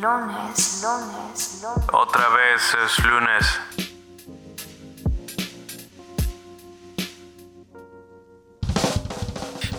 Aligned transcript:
Lunes, 0.00 0.82
lunes, 0.82 1.60
lunes. 1.62 1.88
Otra 1.92 2.28
vez 2.30 2.76
es 2.84 3.04
lunes. 3.04 3.60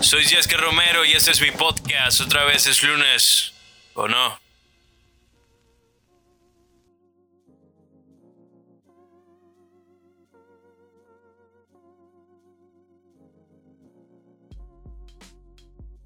Soy 0.02 0.23
Jessica 0.26 0.57
Romero 0.57 1.06
y 1.06 1.13
este 1.13 1.31
es 1.31 1.42
mi 1.42 1.52
podcast. 1.52 2.21
Otra 2.21 2.44
vez 2.44 2.67
es 2.67 2.83
lunes. 2.83 3.53
¿O 3.94 4.08
no? 4.08 4.51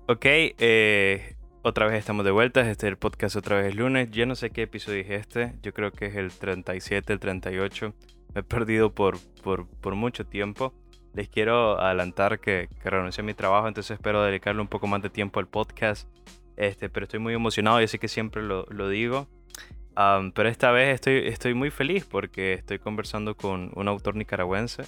Ok, 0.07 0.23
eh, 0.23 1.35
otra 1.63 1.87
vez 1.87 1.97
estamos 1.97 2.25
de 2.25 2.29
vuelta. 2.29 2.61
Este 2.61 2.85
es 2.85 2.91
el 2.91 2.97
podcast 2.97 3.35
otra 3.37 3.57
vez 3.57 3.69
es 3.69 3.75
lunes. 3.75 4.11
Yo 4.11 4.27
no 4.27 4.35
sé 4.35 4.51
qué 4.51 4.61
episodio 4.61 5.01
es 5.01 5.09
este. 5.09 5.55
Yo 5.63 5.73
creo 5.73 5.91
que 5.91 6.05
es 6.05 6.15
el 6.15 6.31
37, 6.31 7.11
el 7.11 7.19
38. 7.19 7.91
Me 8.35 8.41
he 8.41 8.43
perdido 8.43 8.93
por, 8.93 9.17
por, 9.41 9.95
mucho 9.95 10.23
tiempo. 10.23 10.75
Les 11.15 11.27
quiero 11.27 11.81
adelantar 11.81 12.39
que, 12.39 12.69
que 12.83 12.89
renuncié 12.91 13.23
a 13.23 13.25
mi 13.25 13.33
trabajo, 13.33 13.67
entonces 13.67 13.95
espero 13.95 14.21
dedicarle 14.21 14.61
un 14.61 14.67
poco 14.67 14.85
más 14.85 15.01
de 15.01 15.09
tiempo 15.09 15.39
al 15.39 15.47
podcast. 15.47 16.07
Este, 16.55 16.87
pero 16.87 17.05
estoy 17.05 17.19
muy 17.19 17.33
emocionado 17.33 17.81
y 17.81 17.87
sé 17.87 17.97
que 17.97 18.07
siempre 18.07 18.43
lo, 18.43 18.67
lo 18.69 18.89
digo. 18.89 19.27
Pero 20.35 20.49
esta 20.49 20.69
vez 20.69 20.93
estoy, 20.93 21.27
estoy 21.27 21.55
muy 21.55 21.71
feliz 21.71 22.05
porque 22.05 22.53
estoy 22.53 22.77
conversando 22.77 23.35
con 23.35 23.71
un 23.73 23.87
autor 23.87 24.15
nicaragüense. 24.15 24.83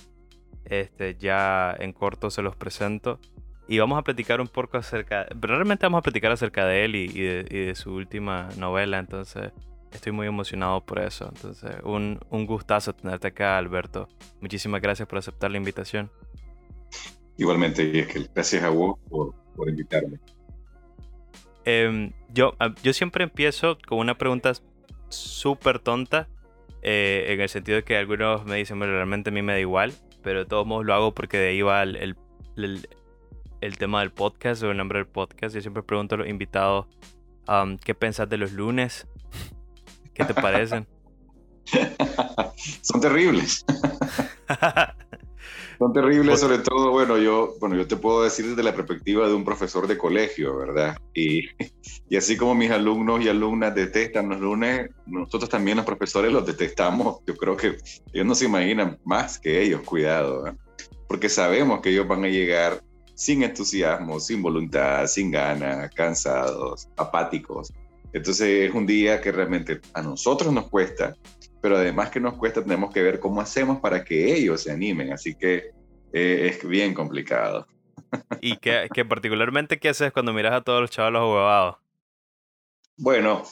Este, 0.66 1.16
ya 1.16 1.76
en 1.80 1.92
corto 1.92 2.30
se 2.30 2.44
los 2.44 2.56
presento. 2.56 3.20
Y 3.68 3.80
vamos 3.80 4.00
a 4.00 4.02
platicar 4.02 4.40
un 4.40 4.48
poco 4.48 4.78
acerca, 4.78 5.28
realmente 5.40 5.86
vamos 5.86 6.00
a 6.00 6.02
platicar 6.02 6.32
acerca 6.32 6.66
de 6.66 6.86
él 6.86 6.96
y, 6.96 7.04
y, 7.06 7.22
de, 7.22 7.46
y 7.50 7.66
de, 7.66 7.76
su 7.76 7.94
última 7.94 8.50
novela, 8.58 8.98
entonces 8.98 9.52
estoy 9.92 10.12
muy 10.14 10.28
emocionado 10.28 10.86
por 10.86 11.00
eso. 11.00 11.30
Entonces, 11.34 11.76
un, 11.84 12.20
un 12.30 12.46
gustazo 12.46 12.94
tenerte 12.94 13.28
acá, 13.28 13.58
Alberto. 13.58 14.08
Muchísimas 14.42 14.82
gracias 14.82 15.08
por 15.08 15.18
aceptar 15.18 15.52
la 15.52 15.58
invitación. 15.58 16.10
Igualmente, 17.38 17.84
y 17.84 18.00
es 18.00 18.08
que 18.08 18.28
gracias 18.34 18.64
a 18.64 18.70
vos 18.70 18.98
por, 19.10 19.36
por 19.56 19.70
invitarme. 19.70 20.20
Eh, 21.66 22.12
yo, 22.30 22.54
yo 22.82 22.94
siempre 22.94 23.26
empiezo 23.26 23.78
con 23.86 24.00
una 24.00 24.18
pregunta 24.18 24.54
súper 25.10 25.80
tonta, 25.80 26.30
eh, 26.82 27.26
en 27.30 27.42
el 27.42 27.50
sentido 27.50 27.76
de 27.76 27.84
que 27.84 27.98
algunos 27.98 28.46
me 28.46 28.56
dicen, 28.56 28.80
bueno, 28.80 28.94
realmente 28.94 29.30
a 29.30 29.34
mí 29.34 29.42
me 29.42 29.54
da 29.54 29.60
igual, 29.60 29.94
pero 30.24 30.40
de 30.40 30.46
todos 30.46 30.66
modos 30.66 30.86
lo 30.86 30.94
hago 30.94 31.14
porque 31.14 31.38
de 31.38 31.50
ahí 31.50 31.62
va 31.62 31.84
el, 31.84 31.96
el, 31.98 32.16
el 32.56 32.88
el 33.62 33.78
tema 33.78 34.02
del 34.02 34.12
podcast 34.12 34.64
o 34.64 34.72
el 34.72 34.78
nombre 34.78 35.00
del 35.00 35.08
podcast. 35.08 35.56
Yo 35.56 35.62
siempre 35.62 35.84
pregunto 35.84 36.16
a 36.16 36.20
los 36.20 36.28
invitados 36.28 36.86
um, 37.48 37.78
qué 37.78 37.96
pensás 37.96 38.30
de 38.30 38.38
los 38.38 38.52
lunes, 38.52 39.08
qué 40.14 40.26
te 40.26 40.34
parecen. 40.34 40.88
Son 42.82 43.02
terribles. 43.02 43.66
Son 45.80 45.94
terribles, 45.94 46.40
sobre 46.40 46.58
todo, 46.58 46.90
bueno, 46.90 47.20
yo, 47.20 47.54
bueno, 47.60 47.76
yo 47.76 47.88
te 47.88 47.98
puedo 47.98 48.24
decir 48.24 48.48
desde 48.48 48.64
la 48.64 48.74
perspectiva 48.74 49.28
de 49.28 49.36
un 49.36 49.46
profesor 49.46 49.86
de 49.86 49.96
colegio, 49.96 50.58
¿verdad? 50.58 50.98
Y, 51.14 51.50
y 52.10 52.18
así 52.18 52.36
como 52.36 52.56
mis 52.56 52.72
alumnos 52.72 53.22
y 53.22 53.30
alumnas 53.30 53.76
detestan 53.76 54.30
los 54.30 54.40
lunes, 54.40 54.90
nosotros 55.06 55.50
también 55.50 55.78
los 55.78 55.86
profesores 55.86 56.32
los 56.34 56.48
detestamos. 56.48 57.20
Yo 57.28 57.38
creo 57.38 57.56
que 57.56 57.78
ellos 58.12 58.26
no 58.26 58.34
se 58.34 58.46
imaginan 58.46 58.98
más 59.06 59.38
que 59.38 59.62
ellos, 59.62 59.82
cuidado, 59.82 60.48
¿eh? 60.48 60.56
porque 61.08 61.30
sabemos 61.30 61.82
que 61.82 61.90
ellos 61.90 62.08
van 62.08 62.24
a 62.24 62.28
llegar 62.28 62.82
sin 63.18 63.42
entusiasmo, 63.42 64.20
sin 64.20 64.44
voluntad, 64.44 65.08
sin 65.08 65.32
ganas, 65.32 65.92
cansados, 65.96 66.88
apáticos. 66.96 67.74
Entonces 68.14 68.70
es 68.70 68.76
un 68.76 68.86
día 68.86 69.20
que 69.20 69.32
realmente 69.32 69.82
a 69.96 70.04
nosotros 70.04 70.54
nos 70.54 70.70
cuesta, 70.70 71.16
pero 71.60 71.78
además 71.78 72.12
que 72.12 72.20
nos 72.20 72.36
cuesta 72.36 72.62
tenemos 72.62 72.94
que 72.94 73.02
ver 73.02 73.20
cómo 73.20 73.42
hacemos 73.42 73.80
para 73.80 74.04
que 74.04 74.36
ellos 74.36 74.62
se 74.62 74.72
animen. 74.72 75.12
Así 75.12 75.34
que 75.34 75.72
eh, 76.14 76.48
es 76.48 76.66
bien 76.68 76.94
complicado. 76.94 77.66
¿Y 78.40 78.58
qué, 78.58 78.88
qué, 78.94 79.04
particularmente 79.04 79.80
qué 79.80 79.90
haces 79.90 80.14
cuando 80.14 80.32
miras 80.32 80.54
a 80.54 80.62
todos 80.62 80.82
los 80.82 80.92
chavalos 80.92 81.24
huevados? 81.24 81.78
Bueno, 82.98 83.44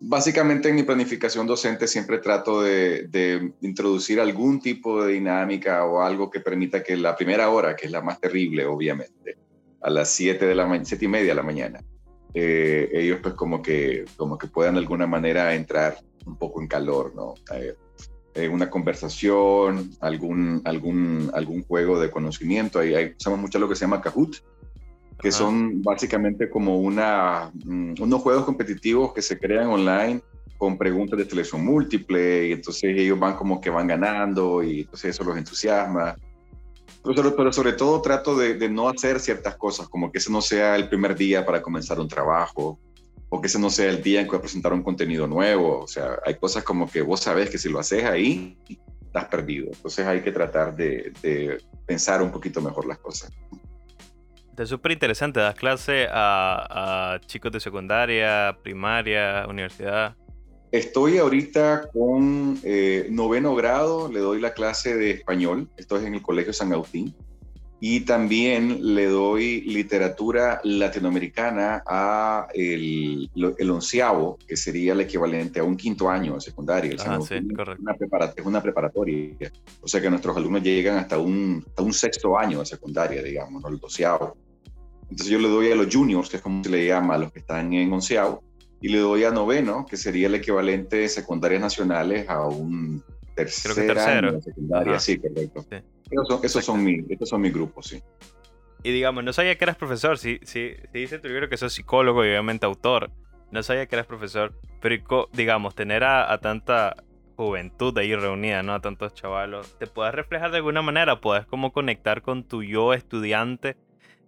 Básicamente 0.00 0.68
en 0.68 0.76
mi 0.76 0.84
planificación 0.84 1.46
docente 1.46 1.88
siempre 1.88 2.18
trato 2.18 2.62
de, 2.62 3.52
introducir 3.62 4.20
algún 4.20 4.60
tipo 4.60 5.02
de 5.02 5.14
dinámica 5.14 5.84
o 5.84 6.02
algo 6.02 6.30
que 6.30 6.40
permita 6.40 6.84
que 6.84 6.96
la 6.96 7.16
primera 7.16 7.50
hora, 7.50 7.74
que 7.74 7.86
es 7.86 7.92
la 7.92 8.00
más 8.00 8.20
terrible 8.20 8.64
obviamente, 8.64 9.36
a 9.80 9.90
las 9.90 10.10
7 10.10 10.46
de 10.46 10.54
la 10.54 10.66
mañana, 10.66 10.84
7 10.84 11.04
y 11.04 11.08
media 11.08 11.28
de 11.28 11.34
la 11.34 11.42
mañana, 11.42 11.80
eh, 12.32 12.88
ellos 12.92 13.18
pues 13.22 13.34
como 13.34 13.60
que, 13.60 14.04
como 14.16 14.38
que 14.38 14.46
puedan 14.46 14.74
de 14.74 14.80
alguna 14.80 15.08
manera 15.08 15.54
entrar 15.54 15.98
un 16.26 16.36
poco 16.36 16.60
en 16.60 16.68
calor, 16.68 17.12
¿no? 17.16 17.34
Eh, 17.54 17.74
eh, 18.34 18.48
una 18.48 18.70
conversación, 18.70 19.90
algún, 20.00 20.62
algún, 20.64 21.30
algún 21.34 21.64
juego 21.64 21.98
de 21.98 22.10
conocimiento, 22.10 22.78
ahí, 22.78 22.94
ahí 22.94 23.14
usamos 23.18 23.40
mucho 23.40 23.58
lo 23.58 23.68
que 23.68 23.74
se 23.74 23.80
llama 23.80 24.00
Kahoot, 24.00 24.36
que 25.20 25.32
son 25.32 25.82
básicamente 25.82 26.48
como 26.48 26.78
una, 26.78 27.50
unos 27.64 28.22
juegos 28.22 28.44
competitivos 28.44 29.12
que 29.12 29.22
se 29.22 29.38
crean 29.38 29.66
online 29.66 30.20
con 30.56 30.78
preguntas 30.78 31.18
de 31.18 31.24
selección 31.24 31.64
múltiple 31.64 32.48
y 32.48 32.52
entonces 32.52 32.96
ellos 32.96 33.18
van 33.18 33.36
como 33.36 33.60
que 33.60 33.70
van 33.70 33.86
ganando 33.86 34.62
y 34.62 34.80
entonces 34.80 35.10
eso 35.10 35.24
los 35.24 35.36
entusiasma. 35.36 36.16
Pero, 37.04 37.34
pero 37.34 37.52
sobre 37.52 37.72
todo 37.72 38.02
trato 38.02 38.36
de, 38.36 38.54
de, 38.54 38.68
no 38.68 38.88
hacer 38.88 39.20
ciertas 39.20 39.56
cosas, 39.56 39.88
como 39.88 40.10
que 40.10 40.18
ese 40.18 40.30
no 40.30 40.42
sea 40.42 40.76
el 40.76 40.88
primer 40.88 41.16
día 41.16 41.44
para 41.44 41.62
comenzar 41.62 41.98
un 42.00 42.08
trabajo 42.08 42.78
o 43.28 43.40
que 43.40 43.46
ese 43.46 43.58
no 43.58 43.70
sea 43.70 43.90
el 43.90 44.02
día 44.02 44.20
en 44.20 44.26
que 44.26 44.30
voy 44.30 44.38
a 44.38 44.42
presentar 44.42 44.72
un 44.72 44.82
contenido 44.82 45.26
nuevo. 45.26 45.80
O 45.80 45.86
sea, 45.86 46.18
hay 46.24 46.34
cosas 46.36 46.64
como 46.64 46.88
que 46.90 47.02
vos 47.02 47.20
sabés 47.20 47.50
que 47.50 47.58
si 47.58 47.68
lo 47.68 47.78
haces 47.78 48.04
ahí, 48.04 48.56
estás 49.04 49.26
perdido. 49.26 49.68
Entonces 49.72 50.06
hay 50.06 50.22
que 50.22 50.32
tratar 50.32 50.74
de, 50.74 51.12
de 51.22 51.58
pensar 51.86 52.22
un 52.22 52.30
poquito 52.30 52.60
mejor 52.60 52.86
las 52.86 52.98
cosas. 52.98 53.32
Es 54.58 54.68
súper 54.68 54.92
interesante, 54.92 55.38
das 55.38 55.54
clase 55.54 56.08
a, 56.10 57.14
a, 57.14 57.20
chicos 57.20 57.52
de 57.52 57.60
secundaria, 57.60 58.58
primaria, 58.62 59.46
universidad. 59.48 60.16
Estoy 60.72 61.18
ahorita 61.18 61.88
con 61.92 62.58
eh, 62.64 63.06
noveno 63.08 63.54
grado, 63.54 64.10
le 64.10 64.18
doy 64.18 64.40
la 64.40 64.52
clase 64.52 64.96
de 64.96 65.12
español, 65.12 65.70
esto 65.76 65.96
es 65.96 66.04
en 66.04 66.14
el 66.14 66.22
Colegio 66.22 66.52
San 66.52 66.72
Agustín, 66.72 67.14
y 67.80 68.00
también 68.00 68.94
le 68.94 69.06
doy 69.06 69.60
literatura 69.60 70.60
latinoamericana 70.64 71.84
a 71.86 72.48
el, 72.52 73.30
el 73.34 73.70
onceavo, 73.70 74.38
que 74.46 74.56
sería 74.56 74.92
el 74.92 75.00
equivalente 75.00 75.60
a 75.60 75.64
un 75.64 75.76
quinto 75.76 76.10
año 76.10 76.34
de 76.34 76.40
secundaria. 76.40 76.90
El 76.90 77.00
ah, 77.00 77.20
sí, 77.20 77.48
correcto. 77.54 77.82
Una 77.82 77.96
es 78.36 78.44
una 78.44 78.60
preparatoria, 78.60 79.52
o 79.80 79.86
sea 79.86 80.00
que 80.00 80.10
nuestros 80.10 80.36
alumnos 80.36 80.62
llegan 80.62 80.98
hasta 80.98 81.16
un, 81.18 81.64
hasta 81.66 81.82
un 81.82 81.92
sexto 81.92 82.36
año 82.36 82.58
de 82.58 82.66
secundaria, 82.66 83.22
digamos, 83.22 83.62
¿no? 83.62 83.68
el 83.68 83.78
doceavo. 83.78 84.36
Entonces 85.10 85.28
yo 85.28 85.38
le 85.38 85.48
doy 85.48 85.70
a 85.70 85.74
los 85.74 85.94
juniors, 85.94 86.28
que 86.28 86.36
es 86.36 86.42
como 86.42 86.62
se 86.62 86.70
le 86.70 86.86
llama 86.86 87.14
a 87.14 87.18
los 87.18 87.32
que 87.32 87.38
están 87.40 87.72
en 87.72 87.92
onceavo, 87.92 88.42
y 88.80 88.88
le 88.88 88.98
doy 88.98 89.24
a 89.24 89.30
noveno, 89.30 89.86
que 89.88 89.96
sería 89.96 90.26
el 90.28 90.34
equivalente 90.34 90.96
de 90.98 91.08
secundarias 91.08 91.60
nacionales 91.60 92.28
a 92.28 92.46
un 92.46 93.02
tercer 93.34 93.72
Creo 93.72 93.86
que 93.86 93.94
tercero. 93.94 94.28
año 94.28 94.40
secundaria. 94.40 94.92
Ajá. 94.92 95.00
Sí, 95.00 95.18
correcto. 95.18 95.64
Sí. 95.70 95.76
Esos, 96.10 96.28
son, 96.28 96.40
esos, 96.44 96.64
son 96.64 96.84
mi, 96.84 97.04
esos 97.08 97.28
son 97.28 97.40
mis 97.40 97.52
grupos, 97.52 97.86
sí. 97.88 98.02
Y 98.82 98.92
digamos, 98.92 99.24
no 99.24 99.32
sabía 99.32 99.56
que 99.56 99.64
eras 99.64 99.76
profesor, 99.76 100.18
si, 100.18 100.38
si, 100.42 100.70
si 100.92 100.98
dice 100.98 101.18
tu 101.18 101.28
libro 101.28 101.48
que 101.48 101.56
sos 101.56 101.72
psicólogo 101.72 102.24
y 102.24 102.28
obviamente 102.28 102.66
autor, 102.66 103.10
no 103.50 103.62
sabía 103.62 103.86
que 103.86 103.96
eras 103.96 104.06
profesor, 104.06 104.54
pero 104.80 105.28
digamos, 105.32 105.74
tener 105.74 106.04
a, 106.04 106.32
a 106.32 106.38
tanta 106.38 106.94
juventud 107.36 107.96
ahí 107.98 108.14
reunida, 108.14 108.62
¿no? 108.62 108.74
A 108.74 108.80
tantos 108.80 109.14
chavalos, 109.14 109.76
¿te 109.78 109.86
puedes 109.86 110.14
reflejar 110.14 110.50
de 110.50 110.58
alguna 110.58 110.82
manera? 110.82 111.20
¿Puedes 111.20 111.46
como 111.46 111.72
conectar 111.72 112.22
con 112.22 112.44
tu 112.44 112.62
yo 112.62 112.94
estudiante? 112.94 113.76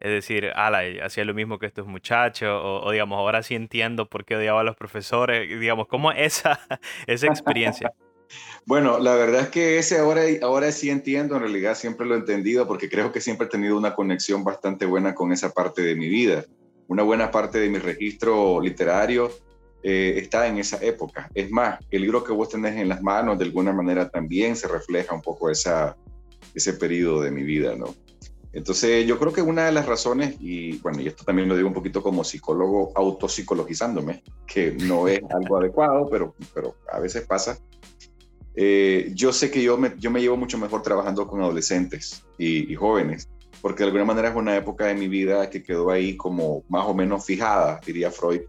Es 0.01 0.11
decir, 0.11 0.51
ala, 0.55 0.81
hacía 1.05 1.25
lo 1.25 1.35
mismo 1.35 1.59
que 1.59 1.67
estos 1.67 1.87
muchachos, 1.87 2.49
o, 2.63 2.91
digamos, 2.91 3.19
ahora 3.19 3.43
sí 3.43 3.55
entiendo 3.55 4.09
por 4.09 4.25
qué 4.25 4.37
odiaba 4.37 4.63
a 4.63 4.65
los 4.65 4.75
profesores, 4.75 5.49
digamos, 5.61 5.89
¿cómo 5.89 6.11
esa, 6.13 6.59
esa 7.07 7.27
experiencia? 7.27 7.93
bueno, 8.67 8.99
la 8.99 9.15
verdad 9.15 9.43
es 9.43 9.49
que 9.49 9.79
ese 9.79 9.99
ahora, 9.99 10.23
ahora 10.43 10.73
sí 10.73 10.89
entiendo, 10.89 11.37
en 11.37 11.43
realidad 11.43 11.75
siempre 11.75 12.07
lo 12.07 12.15
he 12.15 12.19
entendido, 12.19 12.67
porque 12.67 12.89
creo 12.89 13.13
que 13.13 13.21
siempre 13.21 13.47
he 13.47 13.51
tenido 13.51 13.77
una 13.77 13.95
conexión 13.95 14.43
bastante 14.43 14.87
buena 14.87 15.15
con 15.15 15.33
esa 15.33 15.51
parte 15.53 15.83
de 15.83 15.95
mi 15.95 16.09
vida. 16.09 16.45
Una 16.89 17.03
buena 17.03 17.31
parte 17.31 17.61
de 17.61 17.69
mi 17.69 17.79
registro 17.79 18.61
literario 18.61 19.31
eh, 19.83 20.15
está 20.17 20.47
en 20.47 20.59
esa 20.59 20.79
época. 20.83 21.31
Es 21.35 21.51
más, 21.51 21.79
el 21.91 22.03
libro 22.03 22.25
que 22.25 22.33
vos 22.33 22.49
tenés 22.49 22.77
en 22.77 22.89
las 22.89 23.03
manos, 23.03 23.39
de 23.39 23.45
alguna 23.45 23.73
manera 23.73 24.09
también 24.09 24.57
se 24.57 24.67
refleja 24.67 25.15
un 25.15 25.23
poco 25.23 25.51
esa, 25.51 25.97
ese 26.55 26.73
periodo 26.75 27.23
de 27.23 27.31
mi 27.31 27.43
vida, 27.43 27.75
¿no? 27.77 27.95
Entonces, 28.53 29.07
yo 29.07 29.19
creo 29.19 29.33
que 29.33 29.43
una 29.43 29.67
de 29.67 29.73
las 29.73 29.87
razones, 29.87 30.37
y 30.41 30.79
bueno, 30.79 31.01
y 31.01 31.07
esto 31.07 31.25
también 31.25 31.49
lo 31.49 31.57
digo 31.57 31.69
un 31.69 31.75
poquito 31.75 32.03
como 32.03 32.25
psicólogo 32.25 32.93
autopsicologizándome, 32.97 34.25
que 34.47 34.73
no 34.73 35.07
es 35.07 35.21
algo 35.31 35.59
adecuado, 35.59 36.09
pero, 36.11 36.35
pero 36.53 36.75
a 36.93 36.99
veces 36.99 37.27
pasa. 37.27 37.59
Eh, 38.57 39.13
yo 39.15 39.33
sé 39.33 39.51
que 39.51 39.63
yo 39.63 39.79
me, 39.79 39.95
yo 39.99 40.11
me 40.11 40.21
llevo 40.21 40.37
mucho 40.37 40.59
mejor 40.59 40.83
trabajando 40.83 41.29
con 41.29 41.41
adolescentes 41.41 42.25
y, 42.37 42.71
y, 42.71 42.75
jóvenes, 42.75 43.29
porque 43.63 43.85
de 43.85 43.87
alguna 43.87 44.05
manera 44.05 44.31
es 44.31 44.35
una 44.35 44.57
época 44.57 44.87
de 44.87 44.95
mi 44.95 45.07
vida 45.07 45.49
que 45.49 45.63
quedó 45.63 45.91
ahí 45.91 46.17
como 46.17 46.65
más 46.69 46.85
o 46.87 46.95
menos 46.95 47.25
fijada, 47.25 47.81
diría 47.87 48.11
Freud. 48.11 48.43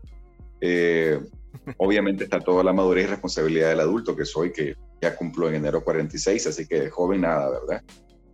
Eh, 0.60 1.20
obviamente 1.78 2.24
está 2.24 2.40
toda 2.40 2.64
la 2.64 2.74
madurez 2.74 3.06
y 3.06 3.08
responsabilidad 3.08 3.70
del 3.70 3.82
adulto 3.82 4.16
que 4.16 4.26
soy, 4.26 4.52
que 4.52 4.76
ya 5.02 5.16
cumplo 5.16 5.50
en 5.50 5.56
enero 5.56 5.84
46, 5.84 6.48
así 6.48 6.68
que 6.68 6.90
joven 6.90 7.22
nada, 7.22 7.50
¿verdad? 7.50 7.84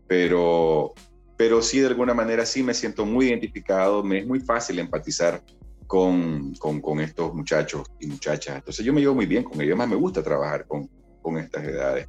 Pero, 0.08 0.94
pero 1.38 1.62
sí, 1.62 1.80
de 1.80 1.88
alguna 1.88 2.16
manera 2.16 2.46
sí 2.46 2.64
me 2.64 2.74
siento 2.74 3.06
muy 3.06 3.28
identificado, 3.28 4.04
me 4.04 4.20
es 4.20 4.28
muy 4.28 4.40
fácil 4.40 4.80
empatizar 4.80 5.42
con, 5.86 6.54
con, 6.56 6.82
con, 6.82 7.00
estos 7.00 7.34
muchachos 7.34 7.88
y 8.00 8.08
muchachas. 8.08 8.58
Entonces 8.58 8.84
yo 8.84 8.92
me 8.92 9.02
llevo 9.02 9.16
muy 9.16 9.28
bien 9.28 9.44
con 9.44 9.62
ellos, 9.62 9.78
más 9.78 9.88
me 9.88 9.96
gusta 9.96 10.24
trabajar 10.24 10.66
con, 10.66 10.90
con 11.22 11.38
estas 11.38 11.64
edades. 11.64 12.08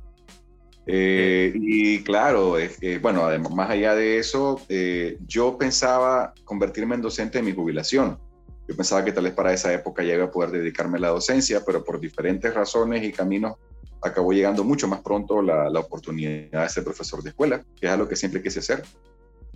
Eh, 0.90 1.52
y 1.54 2.02
claro, 2.02 2.56
bueno, 3.02 3.26
además, 3.26 3.52
más 3.52 3.68
allá 3.68 3.94
de 3.94 4.18
eso, 4.18 4.58
eh, 4.70 5.18
yo 5.26 5.58
pensaba 5.58 6.32
convertirme 6.44 6.94
en 6.94 7.02
docente 7.02 7.38
en 7.38 7.44
mi 7.44 7.52
jubilación. 7.52 8.18
Yo 8.66 8.74
pensaba 8.74 9.04
que 9.04 9.12
tal 9.12 9.24
vez 9.24 9.34
para 9.34 9.52
esa 9.52 9.72
época 9.72 10.02
ya 10.02 10.14
iba 10.14 10.24
a 10.24 10.30
poder 10.30 10.50
dedicarme 10.50 10.96
a 10.96 11.02
la 11.02 11.08
docencia, 11.08 11.62
pero 11.64 11.84
por 11.84 12.00
diferentes 12.00 12.52
razones 12.54 13.04
y 13.04 13.12
caminos 13.12 13.56
acabó 14.00 14.32
llegando 14.32 14.64
mucho 14.64 14.88
más 14.88 15.00
pronto 15.00 15.42
la, 15.42 15.68
la 15.68 15.80
oportunidad 15.80 16.62
de 16.62 16.68
ser 16.70 16.84
profesor 16.84 17.22
de 17.22 17.30
escuela, 17.30 17.62
que 17.78 17.86
es 17.86 17.92
algo 17.92 18.08
que 18.08 18.16
siempre 18.16 18.42
quise 18.42 18.60
hacer. 18.60 18.82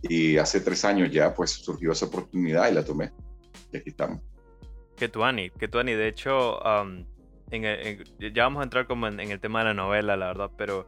Y 0.03 0.37
hace 0.37 0.61
tres 0.61 0.85
años 0.85 1.11
ya 1.11 1.35
pues 1.35 1.51
surgió 1.51 1.93
esa 1.93 2.07
oportunidad 2.07 2.71
y 2.71 2.75
la 2.75 2.85
tomé. 2.85 3.13
Y 3.73 3.77
aquí 3.77 3.91
estamos. 3.91 4.21
Que 4.97 5.09
tuani, 5.09 5.51
que 5.51 5.69
tuani. 5.69 5.95
De 5.95 6.09
hecho, 6.09 6.61
en 7.51 8.05
ya 8.19 8.45
vamos 8.45 8.61
a 8.61 8.65
entrar 8.65 8.87
como 8.87 9.07
en, 9.07 9.21
el 9.21 9.41
tema 9.41 9.61
de 9.61 9.67
la 9.67 9.75
novela, 9.75 10.17
la 10.17 10.27
verdad, 10.27 10.51
pero 10.57 10.87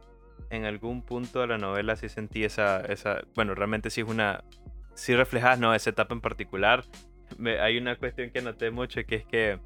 en 0.49 0.65
algún 0.65 1.01
punto 1.01 1.41
de 1.41 1.47
la 1.47 1.57
novela 1.57 1.95
sí 1.95 2.09
sentí 2.09 2.43
esa, 2.43 2.81
esa 2.81 3.21
bueno, 3.35 3.55
realmente 3.55 3.89
sí 3.89 4.01
es 4.01 4.07
una, 4.07 4.43
sí 4.93 5.15
reflejas, 5.15 5.59
¿no? 5.59 5.73
Esa 5.73 5.91
etapa 5.91 6.13
en 6.13 6.21
particular. 6.21 6.83
hay 7.61 7.77
una 7.77 7.95
cuestión 7.97 8.31
que 8.31 8.41
noté 8.41 8.71
mucho 8.71 9.01
que 9.05 9.15
es 9.15 9.25
que 9.25 9.59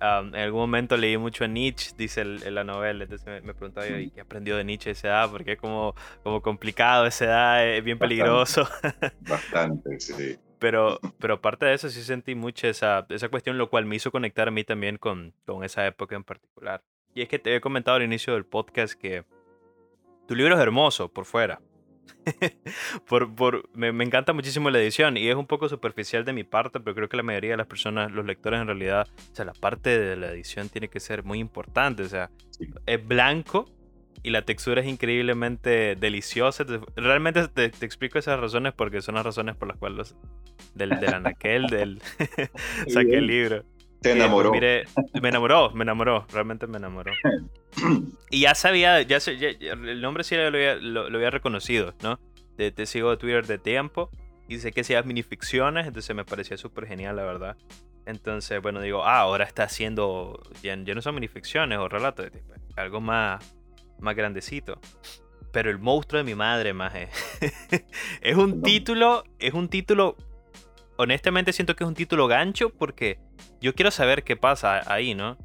en 0.00 0.36
algún 0.36 0.60
momento 0.60 0.96
leí 0.96 1.16
mucho 1.16 1.44
a 1.44 1.46
Nietzsche, 1.46 1.92
dice 1.96 2.22
en 2.22 2.54
la 2.54 2.64
novela, 2.64 3.04
entonces 3.04 3.42
me, 3.42 3.54
preguntaba, 3.54 3.88
¿y 3.88 4.10
qué 4.10 4.20
aprendió 4.20 4.56
de 4.56 4.64
Nietzsche 4.64 4.90
a 4.90 4.92
esa 4.92 5.08
edad? 5.08 5.30
Porque 5.30 5.52
es 5.52 5.58
como, 5.58 5.94
como 6.22 6.42
complicado 6.42 7.06
esa 7.06 7.24
edad, 7.24 7.66
es 7.66 7.84
bien 7.84 7.98
peligroso. 7.98 8.68
Bastante, 9.20 10.00
sí. 10.00 10.38
Pero, 10.58 10.98
pero 11.18 11.34
aparte 11.34 11.66
de 11.66 11.74
eso 11.74 11.88
sí 11.88 12.02
sentí 12.02 12.34
mucho 12.34 12.68
esa, 12.68 13.06
esa 13.08 13.28
cuestión, 13.28 13.58
lo 13.58 13.70
cual 13.70 13.84
me 13.86 13.96
hizo 13.96 14.10
conectar 14.10 14.48
a 14.48 14.50
mí 14.50 14.64
también 14.64 14.96
con, 14.96 15.34
con 15.46 15.64
esa 15.64 15.86
época 15.86 16.16
en 16.16 16.24
particular. 16.24 16.82
Y 17.14 17.22
es 17.22 17.28
que 17.28 17.38
te 17.38 17.54
he 17.54 17.60
comentado 17.60 17.96
al 17.96 18.02
inicio 18.02 18.34
del 18.34 18.44
podcast 18.44 18.94
que 18.94 19.24
tu 20.26 20.34
libro 20.34 20.54
es 20.54 20.60
hermoso 20.60 21.08
por 21.08 21.24
fuera. 21.24 21.60
por, 23.08 23.34
por, 23.34 23.68
me, 23.74 23.92
me, 23.92 24.04
encanta 24.04 24.32
muchísimo 24.32 24.70
la 24.70 24.78
edición 24.78 25.16
y 25.16 25.28
es 25.28 25.36
un 25.36 25.46
poco 25.46 25.68
superficial 25.68 26.24
de 26.24 26.32
mi 26.32 26.44
parte, 26.44 26.80
pero 26.80 26.94
creo 26.94 27.08
que 27.08 27.16
la 27.16 27.22
mayoría 27.22 27.52
de 27.52 27.56
las 27.56 27.66
personas, 27.66 28.12
los 28.12 28.24
lectores 28.24 28.60
en 28.60 28.66
realidad, 28.66 29.08
o 29.32 29.34
sea, 29.34 29.44
la 29.44 29.52
parte 29.52 29.98
de 29.98 30.16
la 30.16 30.30
edición 30.32 30.68
tiene 30.68 30.88
que 30.88 31.00
ser 31.00 31.24
muy 31.24 31.38
importante. 31.38 32.02
O 32.02 32.08
sea, 32.08 32.30
es 32.86 33.06
blanco 33.06 33.66
y 34.22 34.30
la 34.30 34.42
textura 34.42 34.80
es 34.80 34.86
increíblemente 34.86 35.96
deliciosa. 35.96 36.64
Realmente 36.96 37.48
te, 37.48 37.64
explico 37.84 38.18
esas 38.18 38.38
razones 38.38 38.72
porque 38.74 39.00
son 39.00 39.14
las 39.14 39.24
razones 39.24 39.56
por 39.56 39.68
las 39.68 39.76
cuales 39.76 40.16
del, 40.74 40.90
del 41.00 41.14
anaquel, 41.14 41.66
del 41.66 42.00
saqué 42.88 43.18
el 43.18 43.26
libro. 43.26 43.64
Te 44.00 44.12
enamoró. 44.12 44.52
me 44.52 45.28
enamoró, 45.28 45.70
me 45.72 45.82
enamoró, 45.82 46.26
realmente 46.32 46.66
me 46.66 46.78
enamoró. 46.78 47.12
y 48.30 48.40
ya 48.40 48.54
sabía, 48.54 49.02
ya, 49.02 49.18
el 49.26 50.00
nombre 50.00 50.22
sí 50.24 50.36
lo 50.36 50.46
había, 50.46 50.76
lo, 50.76 51.06
había 51.06 51.30
reconocido, 51.30 51.94
¿no? 52.02 52.20
Te, 52.56 52.86
sigo 52.86 53.10
de 53.10 53.16
Twitter 53.16 53.46
de 53.46 53.58
tiempo 53.58 54.10
y 54.48 54.58
sé 54.58 54.72
que 54.72 54.80
hacías 54.80 55.04
minificciones, 55.04 55.86
entonces 55.86 56.14
me 56.14 56.24
parecía 56.24 56.56
súper 56.56 56.86
genial, 56.86 57.16
la 57.16 57.24
verdad. 57.24 57.56
Entonces, 58.06 58.62
bueno, 58.62 58.80
digo, 58.80 59.04
ah, 59.04 59.20
ahora 59.20 59.44
está 59.44 59.64
haciendo, 59.64 60.42
ya, 60.62 60.76
no 60.76 61.02
son 61.02 61.14
minificciones 61.14 61.78
o 61.78 61.88
relatos, 61.88 62.28
algo 62.76 63.00
más, 63.00 63.44
más 64.00 64.16
grandecito. 64.16 64.80
Pero 65.52 65.70
el 65.70 65.78
monstruo 65.78 66.18
de 66.18 66.24
mi 66.24 66.34
madre, 66.34 66.72
más 66.72 66.94
es 68.20 68.36
un 68.36 68.62
título, 68.62 69.24
es 69.38 69.54
un 69.54 69.68
título 69.68 70.16
honestamente 70.98 71.52
siento 71.52 71.76
que 71.76 71.84
es 71.84 71.88
un 71.88 71.94
título 71.94 72.26
gancho 72.26 72.70
porque 72.70 73.18
yo 73.60 73.74
quiero 73.74 73.90
saber 73.90 74.24
qué 74.24 74.36
pasa 74.36 74.82
ahí, 74.92 75.14
¿no? 75.14 75.38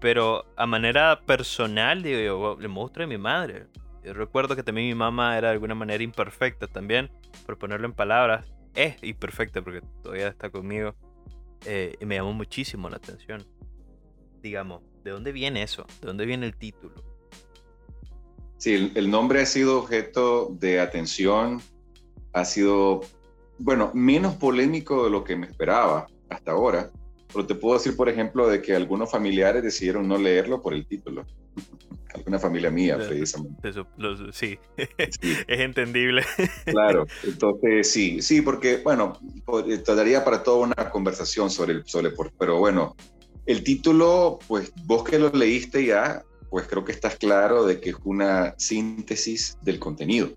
Pero 0.00 0.46
a 0.56 0.66
manera 0.66 1.20
personal, 1.26 2.02
digo, 2.02 2.56
le 2.58 2.68
muestro 2.68 3.04
a 3.04 3.06
mi 3.06 3.18
madre. 3.18 3.66
Yo 4.04 4.14
recuerdo 4.14 4.54
que 4.54 4.62
también 4.62 4.86
mi 4.86 4.94
mamá 4.94 5.36
era 5.36 5.48
de 5.48 5.54
alguna 5.54 5.74
manera 5.74 6.02
imperfecta 6.02 6.66
también, 6.66 7.10
por 7.44 7.58
ponerlo 7.58 7.86
en 7.86 7.92
palabras. 7.92 8.46
Es 8.74 9.02
imperfecta 9.02 9.62
porque 9.62 9.82
todavía 10.02 10.28
está 10.28 10.50
conmigo. 10.50 10.94
Eh, 11.66 11.96
y 12.00 12.04
me 12.04 12.16
llamó 12.16 12.32
muchísimo 12.32 12.88
la 12.88 12.98
atención. 12.98 13.44
Digamos, 14.42 14.82
¿de 15.02 15.10
dónde 15.10 15.32
viene 15.32 15.62
eso? 15.62 15.86
¿De 16.00 16.06
dónde 16.06 16.26
viene 16.26 16.46
el 16.46 16.56
título? 16.56 16.94
Sí, 18.58 18.92
el 18.94 19.10
nombre 19.10 19.40
ha 19.40 19.46
sido 19.46 19.78
objeto 19.78 20.50
de 20.60 20.80
atención, 20.80 21.62
ha 22.32 22.44
sido 22.44 23.00
bueno, 23.58 23.90
menos 23.94 24.34
polémico 24.36 25.04
de 25.04 25.10
lo 25.10 25.24
que 25.24 25.36
me 25.36 25.46
esperaba 25.46 26.06
hasta 26.28 26.52
ahora. 26.52 26.90
Pero 27.32 27.46
te 27.46 27.54
puedo 27.54 27.76
decir, 27.78 27.96
por 27.96 28.08
ejemplo, 28.08 28.48
de 28.48 28.62
que 28.62 28.74
algunos 28.74 29.10
familiares 29.10 29.62
decidieron 29.62 30.06
no 30.06 30.16
leerlo 30.16 30.62
por 30.62 30.74
el 30.74 30.86
título. 30.86 31.24
Alguna 32.14 32.38
familia 32.38 32.70
mía, 32.70 32.96
precisamente. 32.96 33.72
sí, 34.32 34.56
es 34.78 35.60
entendible. 35.60 36.22
Claro, 36.64 37.06
entonces 37.24 37.90
sí, 37.90 38.22
sí, 38.22 38.40
porque, 38.40 38.76
bueno, 38.84 39.18
daría 39.84 40.24
para 40.24 40.44
toda 40.44 40.58
una 40.58 40.90
conversación 40.90 41.50
sobre 41.50 41.72
el 41.72 41.84
sobre, 41.84 42.12
pero 42.38 42.60
bueno, 42.60 42.94
el 43.46 43.64
título, 43.64 44.38
pues 44.46 44.72
vos 44.84 45.02
que 45.02 45.18
lo 45.18 45.30
leíste 45.30 45.84
ya, 45.84 46.22
pues 46.50 46.68
creo 46.68 46.84
que 46.84 46.92
estás 46.92 47.16
claro 47.16 47.66
de 47.66 47.80
que 47.80 47.90
es 47.90 47.96
una 48.04 48.54
síntesis 48.58 49.58
del 49.62 49.80
contenido. 49.80 50.30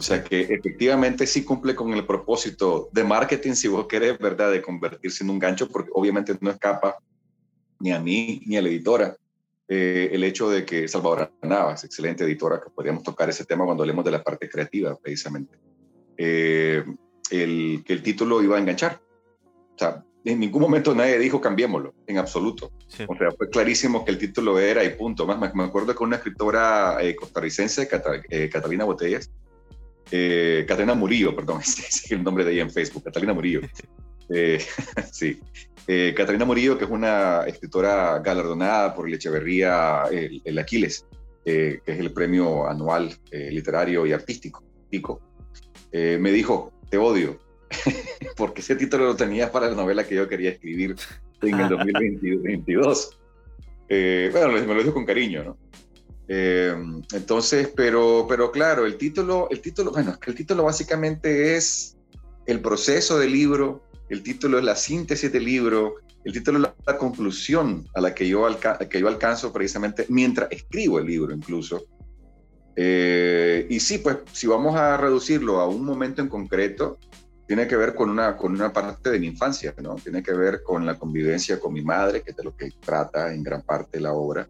O 0.00 0.02
sea 0.02 0.24
que 0.24 0.40
efectivamente 0.40 1.26
sí 1.26 1.44
cumple 1.44 1.74
con 1.74 1.92
el 1.92 2.06
propósito 2.06 2.88
de 2.90 3.04
marketing, 3.04 3.52
si 3.52 3.68
vos 3.68 3.86
querés, 3.86 4.18
¿verdad? 4.18 4.50
De 4.50 4.62
convertirse 4.62 5.22
en 5.22 5.28
un 5.28 5.38
gancho, 5.38 5.68
porque 5.68 5.90
obviamente 5.92 6.34
no 6.40 6.50
escapa 6.50 6.96
ni 7.80 7.92
a 7.92 8.00
mí 8.00 8.40
ni 8.46 8.56
a 8.56 8.62
la 8.62 8.70
editora 8.70 9.14
eh, 9.68 10.08
el 10.10 10.24
hecho 10.24 10.48
de 10.48 10.64
que 10.64 10.88
Salvador 10.88 11.34
Navas, 11.42 11.84
excelente 11.84 12.24
editora, 12.24 12.62
que 12.62 12.70
podríamos 12.70 13.02
tocar 13.02 13.28
ese 13.28 13.44
tema 13.44 13.66
cuando 13.66 13.82
hablemos 13.82 14.02
de 14.02 14.10
la 14.10 14.22
parte 14.22 14.48
creativa, 14.48 14.96
precisamente, 14.96 15.58
eh, 16.16 16.82
el, 17.30 17.82
que 17.84 17.92
el 17.92 18.02
título 18.02 18.42
iba 18.42 18.56
a 18.56 18.60
enganchar. 18.60 19.02
O 19.74 19.78
sea, 19.78 20.02
en 20.24 20.40
ningún 20.40 20.62
momento 20.62 20.94
nadie 20.94 21.18
dijo 21.18 21.42
cambiémoslo, 21.42 21.92
en 22.06 22.16
absoluto. 22.16 22.72
O 23.06 23.14
sea, 23.16 23.32
fue 23.32 23.50
clarísimo 23.50 24.02
que 24.02 24.12
el 24.12 24.18
título 24.18 24.58
era 24.58 24.82
y 24.82 24.94
punto. 24.94 25.26
Más 25.26 25.54
me 25.54 25.64
acuerdo 25.64 25.94
que 25.94 26.02
una 26.02 26.16
escritora 26.16 26.96
eh, 27.02 27.14
costarricense, 27.14 27.86
Catalina 27.86 28.84
Botellas, 28.86 29.30
eh, 30.10 30.64
Catalina 30.66 30.94
Murillo, 30.94 31.34
perdón, 31.34 31.60
ese 31.60 31.82
es 31.88 32.10
el 32.10 32.22
nombre 32.22 32.44
de 32.44 32.52
ella 32.52 32.62
en 32.62 32.70
Facebook, 32.70 33.04
Catalina 33.04 33.32
Murillo. 33.32 33.60
Eh, 34.28 34.62
sí. 35.12 35.40
Eh, 35.86 36.14
Catalina 36.16 36.44
Murillo, 36.44 36.78
que 36.78 36.84
es 36.84 36.90
una 36.90 37.44
escritora 37.46 38.18
galardonada 38.20 38.94
por 38.94 39.08
el 39.08 39.14
Echeverría, 39.14 40.04
el, 40.10 40.58
Aquiles, 40.58 41.06
que 41.44 41.80
es 41.84 41.98
el 41.98 42.12
premio 42.12 42.68
anual 42.68 43.16
literario 43.32 44.06
y 44.06 44.12
artístico, 44.12 44.62
pico, 44.88 45.20
me 45.92 46.30
dijo, 46.30 46.72
te 46.90 46.98
odio, 46.98 47.40
porque 48.36 48.60
ese 48.60 48.76
título 48.76 49.06
lo 49.06 49.16
tenía 49.16 49.50
para 49.50 49.68
la 49.68 49.74
novela 49.74 50.06
que 50.06 50.14
yo 50.14 50.28
quería 50.28 50.50
escribir 50.50 50.94
en 51.42 51.58
el 51.58 51.68
2022. 51.70 53.18
bueno, 53.88 54.48
me 54.52 54.74
lo 54.74 54.82
dijo 54.82 54.94
con 54.94 55.06
cariño, 55.06 55.42
¿no? 55.42 55.58
Eh, 56.32 56.72
entonces, 57.12 57.72
pero, 57.74 58.24
pero 58.28 58.52
claro, 58.52 58.86
el 58.86 58.96
título, 58.96 59.48
el 59.50 59.60
título, 59.60 59.90
bueno, 59.90 60.16
el 60.24 60.34
título 60.36 60.62
básicamente 60.62 61.56
es 61.56 61.96
el 62.46 62.60
proceso 62.60 63.18
del 63.18 63.32
libro, 63.32 63.82
el 64.10 64.22
título 64.22 64.58
es 64.58 64.64
la 64.64 64.76
síntesis 64.76 65.32
del 65.32 65.44
libro, 65.44 65.96
el 66.24 66.32
título 66.32 66.58
es 66.58 66.72
la, 66.86 66.98
conclusión 66.98 67.84
a 67.96 68.00
la 68.00 68.14
que 68.14 68.28
yo, 68.28 68.46
que 68.88 69.00
yo 69.00 69.08
alcanzo 69.08 69.52
precisamente 69.52 70.06
mientras 70.08 70.52
escribo 70.52 71.00
el 71.00 71.06
libro 71.06 71.34
incluso. 71.34 71.84
Eh, 72.76 73.66
y 73.68 73.80
sí, 73.80 73.98
pues 73.98 74.18
si 74.32 74.46
vamos 74.46 74.76
a 74.76 74.96
reducirlo 74.96 75.58
a 75.58 75.66
un 75.66 75.84
momento 75.84 76.22
en 76.22 76.28
concreto, 76.28 77.00
tiene 77.48 77.66
que 77.66 77.74
ver 77.74 77.92
con 77.92 78.08
una, 78.08 78.36
con 78.36 78.52
una 78.52 78.72
parte 78.72 79.10
de 79.10 79.18
mi 79.18 79.26
infancia, 79.26 79.74
¿no? 79.82 79.96
Tiene 79.96 80.22
que 80.22 80.32
ver 80.32 80.62
con 80.62 80.86
la 80.86 80.96
convivencia 80.96 81.58
con 81.58 81.72
mi 81.72 81.82
madre, 81.82 82.22
que 82.22 82.30
es 82.30 82.36
de 82.36 82.44
lo 82.44 82.56
que 82.56 82.70
trata 82.78 83.34
en 83.34 83.42
gran 83.42 83.62
parte 83.62 83.98
la 83.98 84.12
obra 84.12 84.48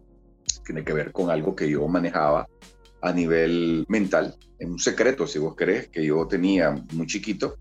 tiene 0.71 0.85
que 0.85 0.93
ver 0.93 1.11
con 1.11 1.29
algo 1.29 1.53
que 1.53 1.69
yo 1.69 1.85
manejaba 1.87 2.47
a 3.01 3.11
nivel 3.11 3.85
mental, 3.89 4.37
en 4.59 4.71
un 4.71 4.79
secreto, 4.79 5.27
si 5.27 5.37
vos 5.37 5.55
querés, 5.55 5.89
que 5.89 6.05
yo 6.05 6.25
tenía 6.27 6.71
muy 6.93 7.07
chiquito 7.07 7.57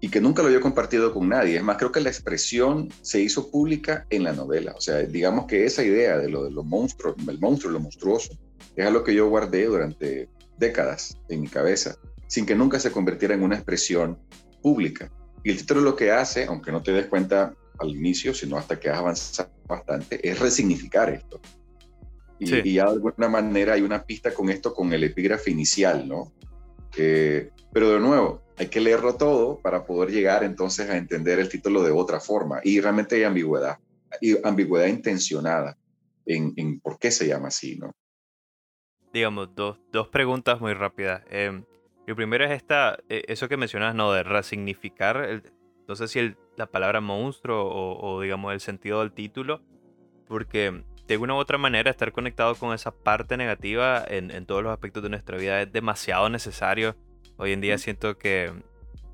y 0.00 0.10
que 0.10 0.20
nunca 0.20 0.42
lo 0.42 0.48
había 0.48 0.60
compartido 0.60 1.14
con 1.14 1.28
nadie. 1.28 1.56
Es 1.56 1.62
más, 1.62 1.78
creo 1.78 1.90
que 1.90 2.00
la 2.00 2.10
expresión 2.10 2.90
se 3.00 3.20
hizo 3.20 3.50
pública 3.50 4.04
en 4.10 4.24
la 4.24 4.32
novela. 4.32 4.74
O 4.76 4.80
sea, 4.80 4.98
digamos 4.98 5.46
que 5.46 5.64
esa 5.64 5.82
idea 5.82 6.18
de 6.18 6.28
lo 6.28 6.44
de 6.44 6.50
los 6.50 6.66
monstruos, 6.66 7.14
el 7.26 7.40
monstruo, 7.40 7.72
lo 7.72 7.80
monstruoso, 7.80 8.36
es 8.76 8.86
algo 8.86 9.04
que 9.04 9.14
yo 9.14 9.28
guardé 9.30 9.64
durante 9.64 10.28
décadas 10.58 11.16
en 11.30 11.40
mi 11.40 11.48
cabeza, 11.48 11.96
sin 12.26 12.44
que 12.44 12.54
nunca 12.54 12.78
se 12.78 12.92
convirtiera 12.92 13.34
en 13.34 13.42
una 13.42 13.54
expresión 13.54 14.18
pública. 14.60 15.10
Y 15.44 15.50
el 15.50 15.56
título 15.56 15.80
lo 15.80 15.96
que 15.96 16.10
hace, 16.10 16.44
aunque 16.44 16.72
no 16.72 16.82
te 16.82 16.92
des 16.92 17.06
cuenta 17.06 17.54
al 17.78 17.90
inicio, 17.90 18.34
sino 18.34 18.58
hasta 18.58 18.78
que 18.78 18.90
has 18.90 18.98
avanzado 18.98 19.50
bastante, 19.66 20.28
es 20.28 20.38
resignificar 20.38 21.08
esto. 21.10 21.40
Y, 22.38 22.54
y 22.54 22.74
de 22.74 22.80
alguna 22.80 23.28
manera 23.28 23.74
hay 23.74 23.82
una 23.82 24.04
pista 24.04 24.34
con 24.34 24.50
esto, 24.50 24.74
con 24.74 24.92
el 24.92 25.04
epígrafe 25.04 25.50
inicial, 25.50 26.08
¿no? 26.08 26.32
pero 27.72 27.90
de 27.90 27.98
nuevo, 27.98 28.42
hay 28.56 28.68
que 28.68 28.80
leerlo 28.80 29.16
todo 29.16 29.58
para 29.58 29.84
poder 29.84 30.10
llegar 30.10 30.44
entonces 30.44 30.88
a 30.88 30.96
entender 30.96 31.40
el 31.40 31.48
título 31.48 31.82
de 31.82 31.90
otra 31.90 32.20
forma. 32.20 32.60
Y 32.62 32.80
realmente 32.80 33.16
hay 33.16 33.24
ambigüedad, 33.24 33.78
y 34.20 34.36
ambigüedad 34.46 34.86
intencionada 34.86 35.76
en, 36.24 36.52
en 36.56 36.80
por 36.80 36.98
qué 36.98 37.10
se 37.10 37.26
llama 37.26 37.48
así, 37.48 37.76
¿no? 37.76 37.90
Digamos, 39.12 39.54
dos, 39.54 39.78
dos 39.92 40.08
preguntas 40.08 40.60
muy 40.60 40.74
rápidas. 40.74 41.22
Eh, 41.30 41.62
lo 42.06 42.16
primero 42.16 42.44
es 42.44 42.52
esta, 42.52 42.98
eh, 43.08 43.22
eso 43.28 43.48
que 43.48 43.56
mencionas, 43.56 43.94
¿no? 43.94 44.12
De 44.12 44.22
resignificar, 44.22 45.42
no 45.88 45.96
sé 45.96 46.08
si 46.08 46.18
el, 46.18 46.36
la 46.56 46.66
palabra 46.66 47.00
monstruo 47.00 47.64
o, 47.64 47.98
o, 48.00 48.20
digamos, 48.20 48.52
el 48.52 48.60
sentido 48.60 49.00
del 49.00 49.12
título, 49.12 49.62
porque 50.26 50.84
de 51.06 51.16
una 51.16 51.34
u 51.34 51.36
otra 51.36 51.58
manera 51.58 51.90
estar 51.90 52.12
conectado 52.12 52.54
con 52.54 52.74
esa 52.74 52.90
parte 52.90 53.36
negativa 53.36 54.04
en, 54.06 54.30
en 54.30 54.46
todos 54.46 54.62
los 54.62 54.72
aspectos 54.72 55.02
de 55.02 55.10
nuestra 55.10 55.36
vida 55.36 55.62
es 55.62 55.72
demasiado 55.72 56.28
necesario. 56.30 56.96
Hoy 57.36 57.52
en 57.52 57.60
día 57.60 57.78
siento 57.78 58.16
que 58.16 58.52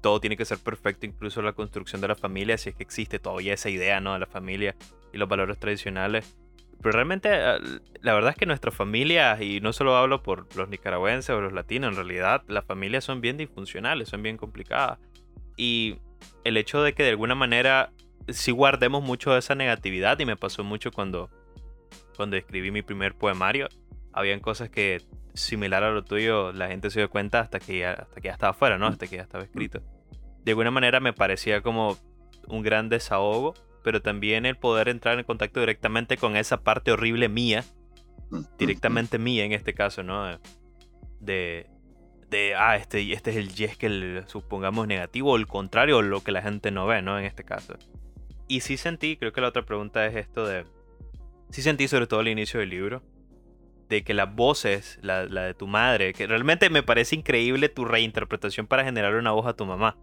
todo 0.00 0.20
tiene 0.20 0.36
que 0.36 0.44
ser 0.44 0.58
perfecto, 0.58 1.06
incluso 1.06 1.42
la 1.42 1.52
construcción 1.52 2.00
de 2.00 2.08
la 2.08 2.14
familia, 2.14 2.58
si 2.58 2.70
es 2.70 2.74
que 2.74 2.82
existe 2.82 3.18
todavía 3.18 3.54
esa 3.54 3.70
idea, 3.70 4.00
¿no? 4.00 4.12
De 4.14 4.18
la 4.18 4.26
familia 4.26 4.76
y 5.12 5.18
los 5.18 5.28
valores 5.28 5.58
tradicionales. 5.58 6.36
Pero 6.80 6.92
realmente 6.92 7.32
ah, 7.32 7.58
la 8.00 8.14
verdad 8.14 8.30
es 8.30 8.36
que 8.36 8.46
nuestras 8.46 8.74
familias, 8.74 9.40
y 9.40 9.60
no 9.60 9.72
solo 9.72 9.96
hablo 9.96 10.22
por 10.22 10.54
los 10.56 10.68
nicaragüenses 10.68 11.30
o 11.30 11.40
los 11.40 11.52
latinos, 11.52 11.90
en 11.90 11.96
realidad 11.96 12.42
las 12.48 12.64
familias 12.64 13.04
son 13.04 13.20
bien 13.20 13.36
disfuncionales, 13.36 14.08
son 14.08 14.22
bien 14.22 14.36
complicadas. 14.36 14.98
Y 15.56 15.98
el 16.44 16.56
hecho 16.56 16.82
de 16.82 16.94
que 16.94 17.02
de 17.02 17.10
alguna 17.10 17.34
manera 17.34 17.92
sí 18.28 18.50
guardemos 18.50 19.02
mucho 19.02 19.32
de 19.32 19.40
esa 19.40 19.54
negatividad, 19.54 20.18
y 20.18 20.24
me 20.24 20.36
pasó 20.36 20.64
mucho 20.64 20.90
cuando, 20.90 21.30
cuando 22.16 22.36
escribí 22.36 22.70
mi 22.70 22.82
primer 22.82 23.14
poemario, 23.14 23.68
habían 24.12 24.40
cosas 24.40 24.70
que 24.70 25.02
similar 25.34 25.84
a 25.84 25.90
lo 25.90 26.02
tuyo 26.04 26.52
la 26.52 26.68
gente 26.68 26.90
se 26.90 27.00
dio 27.00 27.10
cuenta 27.10 27.40
hasta 27.40 27.60
que 27.60 27.78
ya, 27.78 27.92
hasta 27.92 28.20
que 28.20 28.28
ya 28.28 28.32
estaba 28.32 28.52
fuera, 28.52 28.78
¿no? 28.78 28.86
Hasta 28.86 29.06
que 29.06 29.16
ya 29.16 29.22
estaba 29.22 29.44
escrito. 29.44 29.80
De 30.44 30.52
alguna 30.52 30.70
manera 30.70 31.00
me 31.00 31.12
parecía 31.12 31.62
como 31.62 31.96
un 32.48 32.62
gran 32.62 32.88
desahogo 32.88 33.54
pero 33.82 34.02
también 34.02 34.46
el 34.46 34.56
poder 34.56 34.88
entrar 34.88 35.18
en 35.18 35.24
contacto 35.24 35.60
directamente 35.60 36.16
con 36.16 36.36
esa 36.36 36.62
parte 36.62 36.92
horrible 36.92 37.28
mía, 37.28 37.64
directamente 38.58 39.18
mía 39.18 39.44
en 39.44 39.52
este 39.52 39.74
caso, 39.74 40.02
¿no? 40.02 40.38
De, 41.20 41.66
de 42.28 42.54
ah, 42.54 42.76
este, 42.76 43.12
este 43.12 43.30
es 43.30 43.36
el 43.36 43.54
yes 43.54 43.76
que 43.76 44.22
supongamos 44.26 44.86
negativo, 44.86 45.32
o 45.32 45.36
el 45.36 45.46
contrario, 45.46 46.02
lo 46.02 46.22
que 46.22 46.32
la 46.32 46.42
gente 46.42 46.70
no 46.70 46.86
ve, 46.86 47.02
¿no? 47.02 47.18
En 47.18 47.24
este 47.24 47.44
caso. 47.44 47.74
Y 48.48 48.60
sí 48.60 48.76
sentí, 48.76 49.16
creo 49.16 49.32
que 49.32 49.40
la 49.40 49.48
otra 49.48 49.62
pregunta 49.62 50.06
es 50.06 50.16
esto 50.16 50.46
de, 50.46 50.64
sí 51.50 51.62
sentí 51.62 51.88
sobre 51.88 52.06
todo 52.06 52.20
al 52.20 52.28
inicio 52.28 52.60
del 52.60 52.70
libro, 52.70 53.02
de 53.88 54.02
que 54.02 54.14
las 54.14 54.34
voces, 54.34 54.98
la, 55.02 55.24
la 55.24 55.42
de 55.42 55.54
tu 55.54 55.66
madre, 55.66 56.12
que 56.12 56.26
realmente 56.26 56.70
me 56.70 56.82
parece 56.82 57.16
increíble 57.16 57.68
tu 57.68 57.84
reinterpretación 57.84 58.66
para 58.66 58.84
generar 58.84 59.14
una 59.14 59.32
voz 59.32 59.46
a 59.46 59.54
tu 59.54 59.66
mamá 59.66 59.96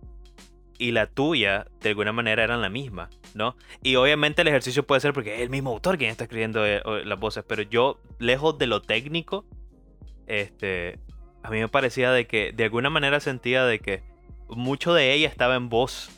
y 0.77 0.91
la 0.91 1.07
tuya 1.07 1.67
de 1.81 1.89
alguna 1.89 2.11
manera 2.11 2.43
eran 2.43 2.61
la 2.61 2.69
misma, 2.69 3.09
¿no? 3.33 3.55
Y 3.81 3.95
obviamente 3.95 4.41
el 4.41 4.47
ejercicio 4.47 4.85
puede 4.85 5.01
ser 5.01 5.13
porque 5.13 5.35
es 5.35 5.41
el 5.41 5.49
mismo 5.49 5.71
autor 5.71 5.97
quien 5.97 6.11
está 6.11 6.25
escribiendo 6.25 6.65
eh, 6.65 6.81
las 7.05 7.19
voces, 7.19 7.43
pero 7.47 7.63
yo, 7.63 7.99
lejos 8.19 8.57
de 8.57 8.67
lo 8.67 8.81
técnico, 8.81 9.45
este, 10.27 10.99
a 11.43 11.49
mí 11.49 11.59
me 11.59 11.67
parecía 11.67 12.11
de 12.11 12.27
que 12.27 12.51
de 12.51 12.65
alguna 12.65 12.89
manera 12.89 13.19
sentía 13.19 13.65
de 13.65 13.79
que 13.79 14.03
mucho 14.49 14.93
de 14.93 15.13
ella 15.13 15.27
estaba 15.27 15.55
en 15.55 15.69
voz, 15.69 16.09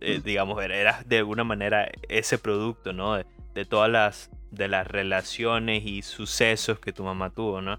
eh, 0.00 0.18
mm. 0.18 0.22
digamos, 0.22 0.64
era 0.64 1.02
de 1.04 1.18
alguna 1.18 1.44
manera 1.44 1.90
ese 2.08 2.38
producto, 2.38 2.92
¿no? 2.92 3.14
De, 3.16 3.26
de 3.54 3.64
todas 3.64 3.90
las, 3.90 4.30
de 4.56 4.68
las 4.68 4.86
relaciones 4.86 5.84
y 5.84 6.02
sucesos 6.02 6.80
que 6.80 6.92
tu 6.92 7.04
mamá 7.04 7.30
tuvo, 7.30 7.60
¿no? 7.60 7.78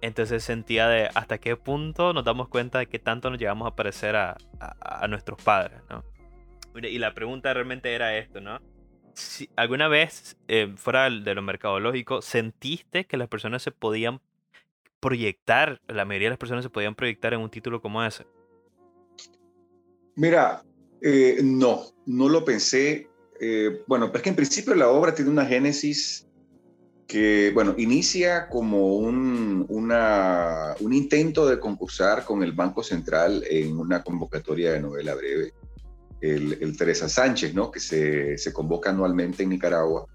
Entonces 0.00 0.42
sentía 0.42 0.88
de 0.88 1.08
hasta 1.14 1.38
qué 1.38 1.56
punto 1.56 2.12
nos 2.12 2.24
damos 2.24 2.48
cuenta 2.48 2.80
de 2.80 2.86
que 2.86 2.98
tanto 2.98 3.30
nos 3.30 3.38
llegamos 3.38 3.68
a 3.68 3.76
parecer 3.76 4.16
a, 4.16 4.36
nuestros 5.08 5.40
padres, 5.42 5.80
¿no? 5.88 6.04
Y 6.82 6.98
la 6.98 7.14
pregunta 7.14 7.52
realmente 7.52 7.94
era 7.94 8.16
esto, 8.16 8.40
¿no? 8.40 8.60
Si 9.14 9.48
¿Alguna 9.56 9.88
vez, 9.88 10.36
eh, 10.48 10.72
fuera 10.76 11.08
de 11.10 11.34
lo 11.34 11.42
mercadológico, 11.42 12.22
sentiste 12.22 13.04
que 13.04 13.16
las 13.16 13.28
personas 13.28 13.62
se 13.62 13.70
podían 13.70 14.20
proyectar, 15.00 15.80
la 15.86 16.04
mayoría 16.04 16.26
de 16.26 16.30
las 16.30 16.38
personas 16.38 16.64
se 16.64 16.70
podían 16.70 16.94
proyectar 16.94 17.34
en 17.34 17.40
un 17.40 17.50
título 17.50 17.82
como 17.82 18.02
ese? 18.02 18.24
Mira, 20.16 20.62
eh, 21.02 21.40
no, 21.42 21.82
no 22.06 22.28
lo 22.28 22.44
pensé. 22.44 23.08
Eh, 23.44 23.82
bueno, 23.88 24.12
pues 24.12 24.22
que 24.22 24.28
en 24.28 24.36
principio 24.36 24.72
la 24.76 24.88
obra 24.88 25.12
tiene 25.12 25.28
una 25.28 25.44
génesis 25.44 26.28
que, 27.08 27.50
bueno, 27.52 27.74
inicia 27.76 28.48
como 28.48 28.94
un, 28.98 29.66
una, 29.68 30.76
un 30.78 30.92
intento 30.92 31.48
de 31.48 31.58
concursar 31.58 32.24
con 32.24 32.44
el 32.44 32.52
Banco 32.52 32.84
Central 32.84 33.42
en 33.50 33.76
una 33.76 34.04
convocatoria 34.04 34.74
de 34.74 34.80
novela 34.80 35.16
breve, 35.16 35.52
el, 36.20 36.76
Teresa 36.76 37.08
Sánchez, 37.08 37.52
¿no? 37.52 37.72
Que 37.72 37.80
se, 37.80 38.38
se, 38.38 38.52
convoca 38.52 38.90
anualmente 38.90 39.42
en 39.42 39.48
Nicaragua. 39.48 40.06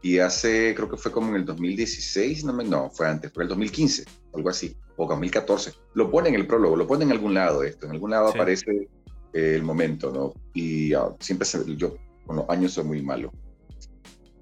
Y 0.00 0.20
hace, 0.20 0.72
creo 0.76 0.88
que 0.88 0.96
fue 0.96 1.10
como 1.10 1.30
en 1.30 1.34
el 1.34 1.44
2016, 1.44 2.44
no, 2.44 2.52
no 2.52 2.90
fue 2.90 3.08
antes, 3.08 3.32
fue 3.32 3.42
el 3.42 3.48
2015, 3.48 4.04
algo 4.34 4.50
así, 4.50 4.76
o 4.96 5.08
2014. 5.08 5.72
Lo 5.94 6.12
pone 6.12 6.28
en 6.28 6.36
el 6.36 6.46
prólogo, 6.46 6.76
lo 6.76 6.86
pone 6.86 7.04
en 7.04 7.10
algún 7.10 7.34
lado 7.34 7.64
esto, 7.64 7.86
en 7.86 7.92
algún 7.92 8.12
lado 8.12 8.28
aparece 8.28 8.88
el 9.32 9.64
momento, 9.64 10.12
¿no? 10.12 10.32
Y 10.54 10.94
ah, 10.94 11.08
siempre 11.18 11.44
se, 11.44 11.74
yo 11.74 11.96
con 12.26 12.36
los 12.36 12.48
años 12.48 12.72
soy 12.72 12.84
muy 12.84 13.02
malo. 13.02 13.32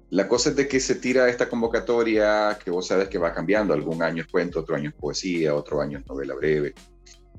La 0.09 0.27
cosa 0.27 0.51
es 0.51 0.55
de 0.55 0.67
que 0.67 0.79
se 0.79 0.95
tira 0.95 1.29
esta 1.29 1.49
convocatoria 1.49 2.57
que 2.63 2.71
vos 2.71 2.87
sabes 2.87 3.09
que 3.09 3.17
va 3.17 3.33
cambiando. 3.33 3.73
Algún 3.73 4.01
año 4.01 4.23
es 4.23 4.31
cuento, 4.31 4.59
otro 4.59 4.75
año 4.75 4.89
es 4.89 4.95
poesía, 4.95 5.55
otro 5.55 5.81
año 5.81 5.99
es 5.99 6.07
novela 6.07 6.35
breve. 6.35 6.73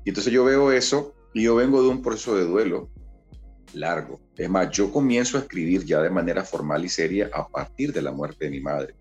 Y 0.03 0.09
entonces 0.09 0.31
yo 0.31 0.43
veo 0.45 0.71
eso 0.71 1.15
y 1.33 1.43
yo 1.43 1.55
vengo 1.55 1.81
de 1.81 1.89
un 1.89 2.01
proceso 2.01 2.35
de 2.35 2.45
duelo 2.45 2.89
largo. 3.73 4.19
Es 4.35 4.49
más, 4.49 4.69
yo 4.71 4.91
comienzo 4.91 5.37
a 5.37 5.41
escribir 5.41 5.85
ya 5.85 6.01
de 6.01 6.09
manera 6.09 6.43
formal 6.43 6.83
y 6.85 6.89
seria 6.89 7.29
a 7.33 7.47
partir 7.47 7.93
de 7.93 8.01
la 8.01 8.11
muerte 8.11 8.45
de 8.45 8.51
mi 8.51 8.59
madre, 8.59 8.95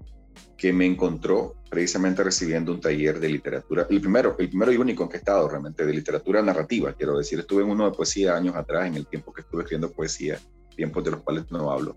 que 0.57 0.73
me 0.73 0.87
encontró 0.87 1.55
precisamente 1.71 2.23
recibiendo 2.23 2.73
un 2.73 2.81
taller 2.81 3.21
de 3.21 3.29
literatura, 3.29 3.87
el 3.91 4.01
primero, 4.01 4.37
el 4.39 4.49
primero 4.49 4.73
y 4.73 4.77
único 4.77 5.03
en 5.03 5.09
que 5.09 5.17
he 5.17 5.19
estado 5.19 5.49
realmente, 5.49 5.85
de 5.85 5.93
literatura 5.93 6.43
narrativa, 6.43 6.95
quiero 6.95 7.19
decir, 7.19 7.39
estuve 7.39 7.63
en 7.63 7.71
uno 7.71 7.91
de 7.91 7.97
poesía 7.97 8.37
años 8.37 8.55
atrás, 8.57 8.87
en 8.87 8.95
el 8.95 9.07
tiempo 9.07 9.33
que 9.33 9.43
estuve 9.43 9.63
escribiendo 9.63 9.93
poesía, 9.93 10.39
tiempos 10.77 11.03
de 11.05 11.13
los 11.13 11.23
cuales 11.23 11.51
no 11.51 11.71
hablo. 11.71 11.97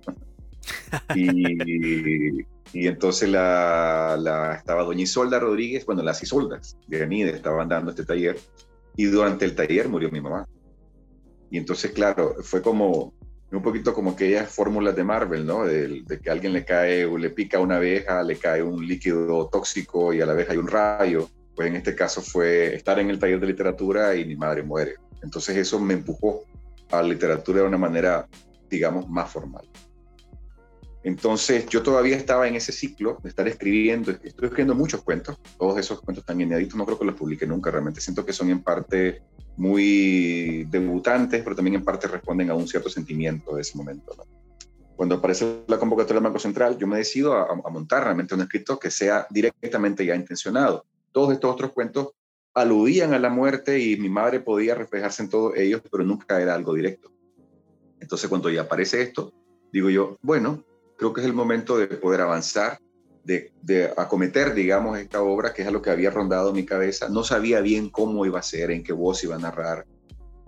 Y, 1.15 2.41
y 2.73 2.87
entonces 2.87 3.29
la, 3.29 4.17
la, 4.19 4.55
estaba 4.55 4.83
doña 4.83 5.03
Isolda 5.03 5.39
Rodríguez, 5.39 5.85
bueno, 5.85 6.03
las 6.03 6.21
Isoldas 6.23 6.77
de 6.87 7.03
Anide 7.03 7.31
estaban 7.31 7.67
dando 7.69 7.91
este 7.91 8.05
taller 8.05 8.37
y 8.95 9.05
durante 9.05 9.45
el 9.45 9.55
taller 9.55 9.87
murió 9.89 10.09
mi 10.11 10.21
mamá. 10.21 10.47
Y 11.51 11.57
entonces, 11.57 11.91
claro, 11.91 12.35
fue 12.41 12.61
como 12.61 13.13
un 13.51 13.63
poquito 13.63 13.93
como 13.93 14.11
aquellas 14.11 14.51
fórmulas 14.51 14.95
de 14.95 15.03
Marvel, 15.03 15.45
¿no? 15.45 15.65
De, 15.65 16.01
de, 16.05 16.19
que 16.19 16.29
a 16.29 16.33
alguien 16.33 16.53
le 16.53 16.63
cae, 16.63 17.05
o 17.05 17.17
le 17.17 17.31
pica 17.31 17.59
una 17.59 17.77
abeja, 17.77 18.21
le 18.21 18.35
cae 18.35 18.61
un 18.61 18.85
líquido 18.85 19.47
tóxico 19.47 20.13
y 20.13 20.21
a 20.21 20.25
la 20.25 20.33
vez 20.33 20.49
hay 20.49 20.57
un 20.57 20.67
rayo. 20.67 21.29
Pues 21.55 21.67
en 21.67 21.75
este 21.75 21.95
caso 21.95 22.21
fue 22.21 22.75
estar 22.75 22.99
en 22.99 23.09
el 23.09 23.19
taller 23.19 23.39
de 23.39 23.47
literatura 23.47 24.15
y 24.15 24.25
mi 24.25 24.35
madre 24.35 24.63
muere. 24.63 24.95
Entonces 25.23 25.57
eso 25.57 25.79
me 25.79 25.95
empujó 25.95 26.43
a 26.91 27.01
la 27.01 27.07
literatura 27.09 27.61
de 27.61 27.67
una 27.67 27.77
manera, 27.77 28.27
digamos, 28.69 29.09
más 29.09 29.31
formal. 29.31 29.69
Entonces 31.03 31.65
yo 31.67 31.81
todavía 31.81 32.17
estaba 32.17 32.47
en 32.47 32.55
ese 32.55 32.71
ciclo 32.73 33.19
de 33.23 33.29
estar 33.29 33.47
escribiendo, 33.47 34.11
estoy 34.11 34.45
escribiendo 34.45 34.75
muchos 34.75 35.01
cuentos, 35.01 35.37
todos 35.57 35.77
esos 35.79 36.01
cuentos 36.01 36.25
tan 36.25 36.41
inéditos, 36.41 36.75
no 36.75 36.85
creo 36.85 36.99
que 36.99 37.05
los 37.05 37.15
publique 37.15 37.47
nunca, 37.47 37.71
realmente 37.71 38.01
siento 38.01 38.25
que 38.25 38.33
son 38.33 38.49
en 38.49 38.61
parte 38.61 39.21
muy 39.55 40.65
debutantes, 40.69 41.41
pero 41.41 41.55
también 41.55 41.75
en 41.75 41.85
parte 41.85 42.07
responden 42.07 42.49
a 42.49 42.55
un 42.55 42.67
cierto 42.67 42.89
sentimiento 42.89 43.55
de 43.55 43.61
ese 43.61 43.77
momento. 43.77 44.13
Cuando 44.97 45.15
aparece 45.15 45.63
la 45.67 45.77
convocatoria 45.77 46.15
del 46.15 46.25
Banco 46.25 46.39
Central, 46.39 46.77
yo 46.77 46.85
me 46.85 46.97
decido 46.97 47.33
a, 47.33 47.43
a 47.43 47.69
montar 47.69 48.03
realmente 48.03 48.35
un 48.35 48.41
escrito 48.41 48.77
que 48.77 48.91
sea 48.91 49.25
directamente 49.29 50.05
ya 50.05 50.15
intencionado. 50.15 50.85
Todos 51.13 51.31
estos 51.31 51.53
otros 51.53 51.71
cuentos 51.71 52.09
aludían 52.53 53.13
a 53.13 53.19
la 53.19 53.29
muerte 53.29 53.79
y 53.79 53.95
mi 53.95 54.09
madre 54.09 54.41
podía 54.41 54.75
reflejarse 54.75 55.23
en 55.23 55.29
todos 55.29 55.55
ellos, 55.55 55.81
pero 55.89 56.03
nunca 56.03 56.41
era 56.41 56.53
algo 56.53 56.73
directo. 56.73 57.09
Entonces 57.99 58.29
cuando 58.29 58.49
ya 58.49 58.61
aparece 58.61 59.01
esto, 59.01 59.33
digo 59.71 59.89
yo, 59.89 60.17
bueno, 60.21 60.63
creo 60.97 61.13
que 61.13 61.21
es 61.21 61.27
el 61.27 61.33
momento 61.33 61.77
de 61.77 61.87
poder 61.87 62.21
avanzar, 62.21 62.79
de, 63.23 63.93
acometer, 63.95 64.53
digamos, 64.53 64.97
esta 64.97 65.21
obra, 65.21 65.53
que 65.53 65.61
es 65.61 65.71
lo 65.71 65.81
que 65.81 65.91
había 65.91 66.09
rondado 66.09 66.51
mi 66.51 66.65
cabeza. 66.65 67.09
No 67.09 67.23
sabía 67.23 67.61
bien 67.61 67.89
cómo 67.89 68.25
iba 68.25 68.39
a 68.39 68.43
ser, 68.43 68.71
en 68.71 68.83
qué 68.83 68.91
voz 68.91 69.23
iba 69.23 69.35
a 69.35 69.39
narrar. 69.39 69.85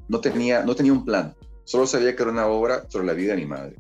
No 0.08 0.20
tenía, 0.20 0.64
no 0.64 0.76
tenía 0.76 0.92
un 0.92 1.06
plan. 1.06 1.36
Solo 1.64 1.86
sabía 1.86 2.16
que 2.16 2.24
era 2.24 2.32
una 2.32 2.48
obra 2.48 2.86
sobre 2.90 3.06
la 3.06 3.14
vida 3.14 3.36
de 3.36 3.42
mi 3.42 3.46
madre 3.46 3.76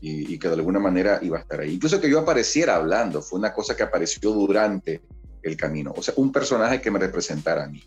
y, 0.00 0.34
y 0.34 0.38
que 0.38 0.48
de 0.48 0.54
alguna 0.54 0.78
manera 0.78 1.18
iba 1.22 1.38
a 1.38 1.40
estar 1.40 1.60
ahí. 1.60 1.74
Incluso 1.74 2.00
que 2.00 2.10
yo 2.10 2.20
apareciera 2.20 2.76
hablando, 2.76 3.22
fue 3.22 3.38
una 3.38 3.52
cosa 3.54 3.74
que 3.74 3.82
apareció 3.82 4.30
durante 4.30 5.00
el 5.42 5.56
camino. 5.56 5.94
O 5.96 6.02
sea, 6.02 6.14
un 6.16 6.30
personaje 6.30 6.80
que 6.80 6.90
me 6.90 6.98
representara 6.98 7.64
a 7.64 7.68
mí. 7.68 7.82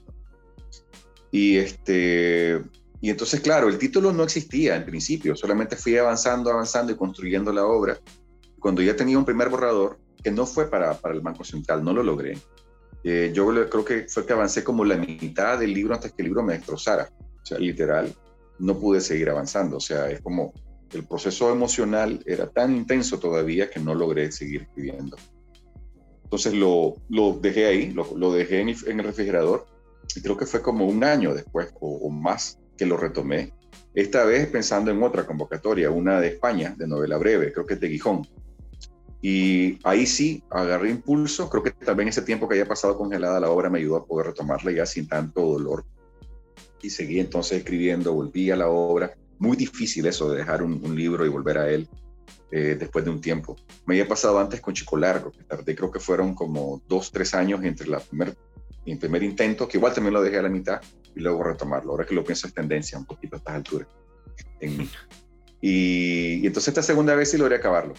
Y, 1.31 1.57
este, 1.57 2.61
y 3.01 3.09
entonces, 3.09 3.41
claro, 3.41 3.69
el 3.69 3.77
título 3.77 4.11
no 4.11 4.23
existía 4.23 4.75
en 4.75 4.85
principio, 4.85 5.35
solamente 5.35 5.75
fui 5.75 5.97
avanzando, 5.97 6.51
avanzando 6.51 6.91
y 6.91 6.95
construyendo 6.95 7.51
la 7.53 7.65
obra. 7.65 7.99
Cuando 8.59 8.81
ya 8.81 8.95
tenía 8.95 9.17
un 9.17 9.25
primer 9.25 9.49
borrador, 9.49 9.99
que 10.23 10.31
no 10.31 10.45
fue 10.45 10.69
para, 10.69 10.93
para 10.95 11.13
el 11.13 11.21
Banco 11.21 11.43
Central, 11.43 11.83
no 11.83 11.93
lo 11.93 12.03
logré. 12.03 12.37
Eh, 13.03 13.31
yo 13.33 13.47
creo 13.69 13.85
que 13.85 14.07
fue 14.09 14.25
que 14.25 14.33
avancé 14.33 14.63
como 14.63 14.83
la 14.83 14.97
mitad 14.97 15.59
del 15.59 15.73
libro 15.73 15.93
antes 15.93 16.11
que 16.11 16.23
el 16.23 16.29
libro 16.29 16.43
me 16.43 16.53
destrozara. 16.53 17.09
O 17.41 17.45
sea, 17.45 17.59
literal, 17.59 18.13
no 18.59 18.77
pude 18.77 18.99
seguir 18.99 19.29
avanzando. 19.29 19.77
O 19.77 19.79
sea, 19.79 20.09
es 20.09 20.21
como 20.21 20.53
el 20.91 21.05
proceso 21.05 21.51
emocional 21.51 22.21
era 22.25 22.47
tan 22.47 22.75
intenso 22.75 23.19
todavía 23.19 23.69
que 23.69 23.79
no 23.79 23.93
logré 23.93 24.31
seguir 24.31 24.63
escribiendo. 24.63 25.17
Entonces 26.23 26.53
lo, 26.53 26.95
lo 27.09 27.39
dejé 27.39 27.67
ahí, 27.67 27.91
lo, 27.91 28.17
lo 28.17 28.33
dejé 28.33 28.61
en 28.61 28.69
el, 28.69 29.03
refrigerador 29.03 29.65
y 30.13 30.21
creo 30.21 30.35
que 30.35 30.45
fue 30.45 30.61
como 30.61 30.85
un 30.85 31.03
año 31.03 31.33
después 31.33 31.69
o, 31.79 32.09
más 32.09 32.59
que 32.77 32.85
lo 32.85 32.97
retomé. 32.97 33.53
Esta 33.93 34.25
vez 34.25 34.47
pensando 34.47 34.91
en 34.91 35.01
otra 35.01 35.25
convocatoria, 35.25 35.89
una 35.89 36.21
de 36.21 36.27
España, 36.27 36.75
de 36.77 36.87
novela 36.87 37.17
breve, 37.17 37.51
creo 37.51 37.65
que 37.65 37.73
es 37.73 37.79
de 37.79 37.89
Gijón. 37.89 38.27
Y 39.21 39.79
ahí 39.83 40.05
sí 40.05 40.43
agarré 40.51 40.91
impulso, 40.91 41.49
creo 41.49 41.63
que 41.63 41.71
también 41.71 42.09
ese 42.09 42.21
tiempo 42.21 42.47
que 42.47 42.55
había 42.55 42.67
pasado 42.67 42.97
congelada 42.97 43.39
la 43.39 43.49
obra 43.49 43.69
me 43.69 43.79
ayudó 43.79 43.97
a 43.97 44.05
poder 44.05 44.27
retomarla 44.27 44.71
ya 44.71 44.85
sin 44.85 45.07
tanto 45.07 45.41
dolor. 45.41 45.85
Y 46.81 46.91
seguí 46.91 47.19
entonces 47.19 47.59
escribiendo, 47.59 48.13
volví 48.13 48.51
a 48.51 48.55
la 48.55 48.67
obra 48.67 49.17
muy 49.39 49.57
difícil 49.57 50.05
eso 50.05 50.29
de 50.31 50.37
dejar 50.37 50.63
un, 50.63 50.95
libro 50.95 51.25
y 51.25 51.29
volver 51.29 51.57
a 51.57 51.69
él 51.69 51.87
eh, 52.51 52.75
después 52.79 53.05
de 53.05 53.11
un 53.11 53.21
tiempo. 53.21 53.55
Me 53.85 53.95
había 53.95 54.07
pasado 54.07 54.39
antes 54.39 54.61
con 54.61 54.73
Chico 54.73 54.97
Largo, 54.97 55.31
que 55.31 55.43
tardé, 55.43 55.75
creo 55.75 55.91
que 55.91 55.99
fueron 55.99 56.33
como 56.33 56.81
dos, 56.87 57.11
tres 57.11 57.33
años 57.33 57.63
entre 57.63 57.87
la 57.87 57.99
primer, 57.99 58.35
mi 58.85 58.95
primer 58.95 59.23
intento, 59.23 59.67
que 59.67 59.77
igual 59.77 59.93
también 59.93 60.13
lo 60.13 60.21
dejé 60.21 60.37
a 60.37 60.43
la 60.43 60.49
mitad, 60.49 60.81
y 61.17 61.21
luego 61.21 61.43
retomarlo. 61.43 61.91
Ahora 61.91 62.05
que 62.05 62.15
lo 62.15 62.23
pienso 62.23 62.47
es 62.47 62.53
tendencia 62.53 62.97
un 62.97 63.05
poquito 63.05 63.35
a 63.35 63.39
estas 63.39 63.55
alturas 63.55 63.87
en 64.59 64.77
mí. 64.77 64.89
Y, 65.59 66.35
y 66.43 66.45
entonces 66.45 66.67
esta 66.67 66.83
segunda 66.83 67.15
vez 67.15 67.31
sí 67.31 67.37
logré 67.37 67.55
acabarlo. 67.55 67.95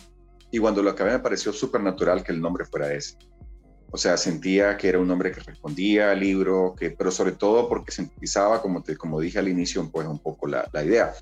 Y 0.53 0.61
cuando 0.61 0.81
lo 0.81 0.91
acabé 0.91 1.11
me 1.11 1.19
pareció 1.19 1.53
súper 1.53 1.81
natural 1.81 2.23
que 2.23 2.31
el 2.31 2.41
nombre 2.41 2.65
fuera 2.65 2.95
ese. 2.95 3.17
O 3.91 3.97
sea, 3.97 4.17
sentía 4.17 4.77
que 4.77 4.89
era 4.89 5.01
un 5.01 5.11
hombre 5.11 5.33
que 5.33 5.41
respondía 5.41 6.13
al 6.13 6.21
libro, 6.21 6.77
que, 6.79 6.91
pero 6.91 7.11
sobre 7.11 7.33
todo 7.33 7.69
porque 7.69 7.91
sintetizaba, 7.91 8.63
como, 8.63 8.85
te, 8.85 8.97
como 8.97 9.19
dije 9.19 9.41
al 9.41 9.49
inicio, 9.49 9.91
pues 9.91 10.07
un 10.07 10.21
poco 10.21 10.47
la, 10.47 10.71
la 10.73 10.85
idea. 10.85 11.13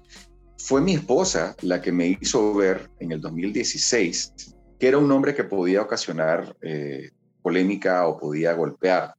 Fue 0.58 0.82
mi 0.82 0.92
esposa 0.92 1.56
la 1.62 1.80
que 1.80 1.90
me 1.90 2.18
hizo 2.20 2.52
ver 2.52 2.90
en 3.00 3.12
el 3.12 3.20
2016 3.22 4.56
que 4.78 4.88
era 4.88 4.98
un 4.98 5.10
hombre 5.10 5.34
que 5.34 5.44
podía 5.44 5.82
ocasionar 5.82 6.56
eh, 6.60 7.10
polémica 7.42 8.06
o 8.06 8.18
podía 8.18 8.52
golpear, 8.52 9.14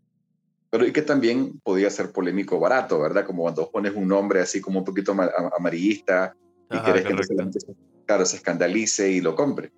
pero 0.70 0.86
y 0.86 0.92
que 0.92 1.02
también 1.02 1.60
podía 1.64 1.90
ser 1.90 2.12
polémico 2.12 2.60
barato, 2.60 3.00
¿verdad? 3.00 3.26
Como 3.26 3.44
cuando 3.44 3.70
pones 3.72 3.94
un 3.96 4.08
nombre 4.08 4.42
así 4.42 4.62
como 4.62 4.80
un 4.80 4.86
poquito 4.86 5.16
amarillista 5.58 6.36
y 6.70 6.78
quieres 6.80 7.06
que 7.06 7.24
se, 7.24 7.76
claro, 8.06 8.26
se 8.26 8.38
escandalice 8.38 9.10
y 9.10 9.22
lo 9.22 9.36
compre 9.36 9.72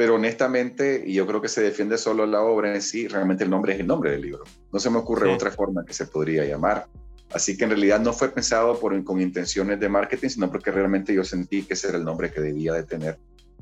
pero 0.00 0.14
honestamente, 0.14 1.04
y 1.06 1.12
yo 1.12 1.26
creo 1.26 1.42
que 1.42 1.48
se 1.48 1.60
defiende 1.60 1.98
solo 1.98 2.24
la 2.24 2.40
obra 2.40 2.74
en 2.74 2.80
sí, 2.80 3.06
realmente 3.06 3.44
el 3.44 3.50
nombre 3.50 3.74
es 3.74 3.80
el 3.80 3.86
nombre 3.86 4.12
del 4.12 4.22
libro. 4.22 4.44
No 4.72 4.80
se 4.80 4.88
me 4.88 4.96
ocurre 4.96 5.30
otra 5.30 5.50
forma 5.50 5.84
que 5.84 5.92
se 5.92 6.06
podría 6.06 6.42
llamar. 6.46 6.86
Así 7.34 7.54
que 7.54 7.64
en 7.64 7.70
realidad 7.72 8.00
no 8.00 8.14
fue 8.14 8.30
pensado 8.30 8.80
por, 8.80 9.04
con 9.04 9.20
intenciones 9.20 9.78
de 9.78 9.90
marketing, 9.90 10.30
sino 10.30 10.50
porque 10.50 10.70
realmente 10.70 11.12
yo 11.12 11.22
sentí 11.22 11.64
que 11.64 11.74
ese 11.74 11.88
era 11.88 11.98
el 11.98 12.04
nombre 12.06 12.32
que 12.32 12.40
debía 12.40 12.72
de 12.72 12.84
tener 12.84 13.18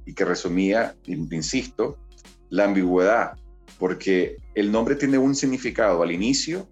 y 0.07 0.15
que 0.15 0.25
resumía, 0.25 0.95
insisto, 1.07 1.99
la 2.51 2.67
ambigüedad, 2.67 3.33
porque 3.79 4.37
el 4.55 4.71
nombre 4.73 4.95
tiene 4.95 5.19
un 5.19 5.35
significado 5.35 6.03
al 6.03 6.13
inicio 6.13 6.69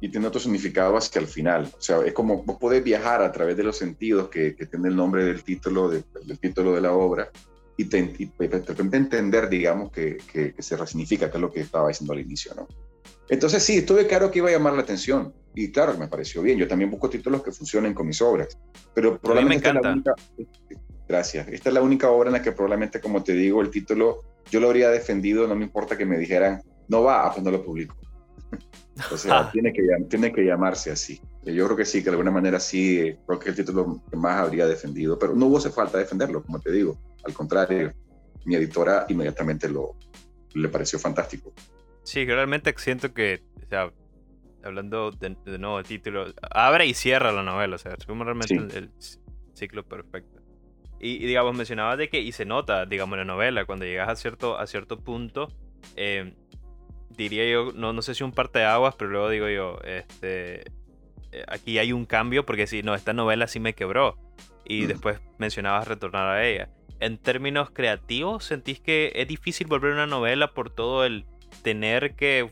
y 0.00 0.08
tiene 0.08 0.26
otro 0.26 0.40
significado 0.40 0.96
hacia 0.96 1.20
el 1.20 1.26
final. 1.26 1.70
O 1.78 1.80
sea, 1.80 2.04
es 2.04 2.12
como 2.12 2.42
vos 2.42 2.58
podés 2.58 2.84
viajar 2.84 3.22
a 3.22 3.32
través 3.32 3.56
de 3.56 3.62
los 3.62 3.76
sentidos 3.76 4.28
que, 4.28 4.54
que 4.54 4.66
tiene 4.66 4.88
el 4.88 4.96
nombre 4.96 5.24
del 5.24 5.42
título, 5.42 5.88
del 5.88 6.38
título 6.38 6.74
de 6.74 6.80
la 6.80 6.92
obra, 6.92 7.30
y 7.76 7.86
te, 7.86 7.98
y 8.18 8.30
entender, 8.92 9.48
digamos, 9.48 9.90
que, 9.90 10.18
que, 10.30 10.54
se 10.58 10.76
resignifica, 10.76 11.30
que 11.30 11.38
es 11.38 11.40
lo 11.40 11.52
que 11.52 11.60
estaba 11.60 11.88
diciendo 11.88 12.12
al 12.12 12.20
inicio, 12.20 12.52
¿no? 12.54 12.68
Entonces 13.28 13.62
sí, 13.62 13.78
estuve 13.78 14.06
claro 14.06 14.30
que 14.30 14.40
iba 14.40 14.48
a 14.50 14.52
llamar 14.52 14.74
la 14.74 14.82
atención 14.82 15.32
y 15.54 15.72
claro, 15.72 15.96
me 15.96 16.08
pareció 16.08 16.42
bien. 16.42 16.58
Yo 16.58 16.68
también 16.68 16.90
busco 16.90 17.08
títulos 17.08 17.42
que 17.42 17.52
funcionen 17.52 17.94
con 17.94 18.06
mis 18.06 18.20
obras, 18.20 18.58
pero 18.94 19.18
probablemente... 19.18 19.72
me 19.72 19.78
encanta. 19.78 20.14
Gracias. 21.08 21.48
Esta 21.48 21.70
es 21.70 21.74
la 21.74 21.82
única 21.82 22.10
obra 22.10 22.28
en 22.28 22.34
la 22.34 22.42
que 22.42 22.52
probablemente, 22.52 23.00
como 23.00 23.22
te 23.22 23.32
digo, 23.32 23.60
el 23.60 23.70
título 23.70 24.22
yo 24.50 24.60
lo 24.60 24.68
habría 24.68 24.90
defendido, 24.90 25.46
no 25.46 25.54
me 25.54 25.64
importa 25.64 25.96
que 25.96 26.04
me 26.04 26.18
dijeran, 26.18 26.62
no 26.88 27.02
va, 27.02 27.26
ah, 27.26 27.32
pues 27.32 27.42
no 27.42 27.50
lo 27.50 27.64
publico. 27.64 27.96
O 29.10 29.16
sea, 29.16 29.50
tiene, 29.52 29.72
que, 29.72 29.82
tiene 30.08 30.32
que 30.32 30.44
llamarse 30.44 30.92
así. 30.92 31.20
Yo 31.42 31.64
creo 31.64 31.76
que 31.76 31.84
sí, 31.84 31.98
que 31.98 32.04
de 32.04 32.10
alguna 32.10 32.30
manera 32.30 32.60
sí, 32.60 33.16
creo 33.26 33.40
que 33.40 33.50
es 33.50 33.58
el 33.58 33.64
título 33.64 34.00
que 34.08 34.16
más 34.16 34.40
habría 34.40 34.66
defendido, 34.66 35.18
pero 35.18 35.34
no 35.34 35.46
hubo 35.46 35.58
hace 35.58 35.70
falta 35.70 35.98
defenderlo, 35.98 36.44
como 36.44 36.60
te 36.60 36.70
digo. 36.70 36.96
Al 37.24 37.34
contrario, 37.34 37.92
mi 38.44 38.54
editora 38.54 39.04
inmediatamente 39.08 39.68
lo, 39.68 39.96
le 40.54 40.68
pareció 40.68 40.98
fantástico. 41.00 41.52
Sí, 42.04 42.24
realmente 42.24 42.72
siento 42.76 43.12
que, 43.12 43.42
o 43.64 43.68
sea, 43.68 43.92
hablando 44.62 45.10
de, 45.10 45.36
nuevo 45.58 45.78
de 45.78 45.84
título, 45.84 46.26
abre 46.50 46.86
y 46.86 46.94
cierra 46.94 47.32
la 47.32 47.42
novela, 47.42 47.76
o 47.76 47.78
sea, 47.78 47.94
es 47.98 48.06
como 48.06 48.24
realmente 48.24 48.54
el, 48.54 48.90
ciclo 49.54 49.84
perfecto. 49.84 50.33
Y, 51.04 51.18
digamos, 51.18 51.54
mencionabas 51.54 51.98
de 51.98 52.08
que, 52.08 52.20
y 52.20 52.32
se 52.32 52.46
nota, 52.46 52.86
digamos, 52.86 53.18
en 53.18 53.26
la 53.26 53.34
novela, 53.34 53.66
cuando 53.66 53.84
llegas 53.84 54.08
a 54.08 54.16
cierto, 54.16 54.58
a 54.58 54.66
cierto 54.66 55.00
punto, 55.00 55.48
eh, 55.96 56.32
diría 57.10 57.46
yo, 57.46 57.72
no, 57.74 57.92
no 57.92 58.00
sé 58.00 58.14
si 58.14 58.24
un 58.24 58.32
parte 58.32 58.60
de 58.60 58.64
aguas, 58.64 58.94
pero 58.96 59.10
luego 59.10 59.28
digo 59.28 59.46
yo, 59.50 59.78
este, 59.84 60.60
eh, 61.30 61.44
aquí 61.46 61.76
hay 61.76 61.92
un 61.92 62.06
cambio 62.06 62.46
porque 62.46 62.66
si 62.66 62.82
no, 62.82 62.94
esta 62.94 63.12
novela 63.12 63.48
sí 63.48 63.60
me 63.60 63.74
quebró. 63.74 64.16
Y 64.64 64.86
después 64.86 65.20
mencionabas 65.36 65.86
retornar 65.86 66.26
a 66.26 66.46
ella. 66.46 66.70
En 67.00 67.18
términos 67.18 67.68
creativos, 67.68 68.46
¿sentís 68.46 68.80
que 68.80 69.12
es 69.14 69.28
difícil 69.28 69.66
volver 69.66 69.92
a 69.92 69.96
una 69.96 70.06
novela 70.06 70.54
por 70.54 70.70
todo 70.70 71.04
el 71.04 71.26
tener 71.62 72.14
que 72.16 72.50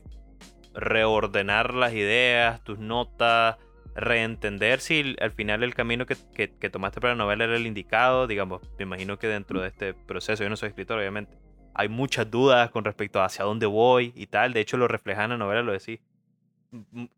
reordenar 0.74 1.72
las 1.72 1.94
ideas, 1.94 2.62
tus 2.64 2.78
notas, 2.78 3.56
reentender 3.94 4.80
si 4.80 5.16
al 5.20 5.32
final 5.32 5.62
el 5.62 5.74
camino 5.74 6.06
que, 6.06 6.16
que, 6.34 6.70
tomaste 6.70 7.00
para 7.00 7.14
la 7.14 7.18
novela 7.18 7.44
era 7.44 7.56
el 7.56 7.66
indicado? 7.66 8.26
Digamos, 8.26 8.62
me 8.78 8.84
imagino 8.84 9.18
que 9.18 9.28
dentro 9.28 9.60
de 9.60 9.68
este 9.68 9.94
proceso, 9.94 10.42
yo 10.42 10.50
no 10.50 10.56
soy 10.56 10.70
escritor 10.70 10.98
obviamente, 10.98 11.36
hay 11.74 11.88
muchas 11.88 12.30
dudas 12.30 12.70
con 12.70 12.84
respecto 12.84 13.20
a 13.20 13.26
hacia 13.26 13.44
dónde 13.44 13.66
voy 13.66 14.12
y 14.14 14.26
tal. 14.26 14.52
De 14.52 14.60
hecho, 14.60 14.76
lo 14.76 14.88
refleja 14.88 15.24
en 15.24 15.30
la 15.30 15.38
novela, 15.38 15.62
lo 15.62 15.72
decís. 15.72 16.00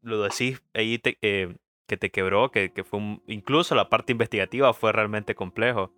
Lo 0.03 0.23
decís 0.23 0.63
ahí 0.75 1.01
eh, 1.05 1.55
que 1.87 1.97
te 1.97 2.11
quebró, 2.11 2.51
que, 2.51 2.73
que 2.73 2.85
fue 2.85 3.01
incluso 3.27 3.75
la 3.75 3.89
parte 3.89 4.13
investigativa 4.13 4.73
fue 4.75 4.93
realmente 4.93 5.35
complejo. 5.35 5.93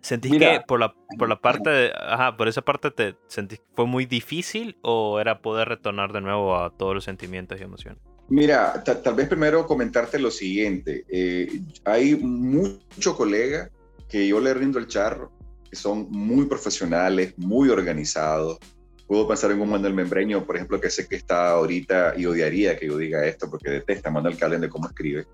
¿Sentís 0.00 0.36
que 0.36 0.60
por 0.66 0.80
la, 0.80 0.94
por 1.16 1.28
la 1.28 1.40
parte 1.40 1.70
de, 1.70 1.92
ajá, 1.96 2.36
por 2.36 2.48
esa 2.48 2.62
parte 2.62 2.90
te 2.90 3.14
sentís 3.28 3.60
que 3.60 3.66
fue 3.74 3.86
muy 3.86 4.04
difícil 4.04 4.76
o 4.82 5.20
era 5.20 5.40
poder 5.40 5.68
retornar 5.68 6.12
de 6.12 6.20
nuevo 6.20 6.56
a 6.56 6.70
todos 6.70 6.92
los 6.92 7.04
sentimientos 7.04 7.60
y 7.60 7.62
emociones? 7.62 8.02
Mira, 8.28 8.82
tal 8.82 9.14
vez 9.14 9.28
primero 9.28 9.66
comentarte 9.66 10.18
lo 10.18 10.30
siguiente. 10.30 11.04
Eh, 11.08 11.60
hay 11.84 12.16
mucho 12.16 13.16
colega 13.16 13.70
que 14.08 14.26
yo 14.26 14.40
le 14.40 14.54
rindo 14.54 14.78
el 14.78 14.86
charro 14.86 15.32
que 15.72 15.76
son 15.76 16.06
muy 16.10 16.44
profesionales, 16.44 17.32
muy 17.38 17.70
organizados. 17.70 18.58
Puedo 19.06 19.26
pensar 19.26 19.50
en 19.52 19.60
un 19.62 19.70
Manuel 19.70 19.94
Membreño, 19.94 20.44
por 20.44 20.56
ejemplo, 20.56 20.78
que 20.78 20.90
sé 20.90 21.08
que 21.08 21.16
está 21.16 21.52
ahorita 21.52 22.12
y 22.18 22.26
odiaría 22.26 22.78
que 22.78 22.88
yo 22.88 22.98
diga 22.98 23.24
esto 23.24 23.48
porque 23.50 23.70
detesta 23.70 24.10
Manuel 24.10 24.36
Calen 24.36 24.60
de 24.60 24.68
cómo 24.68 24.86
escribe. 24.86 25.26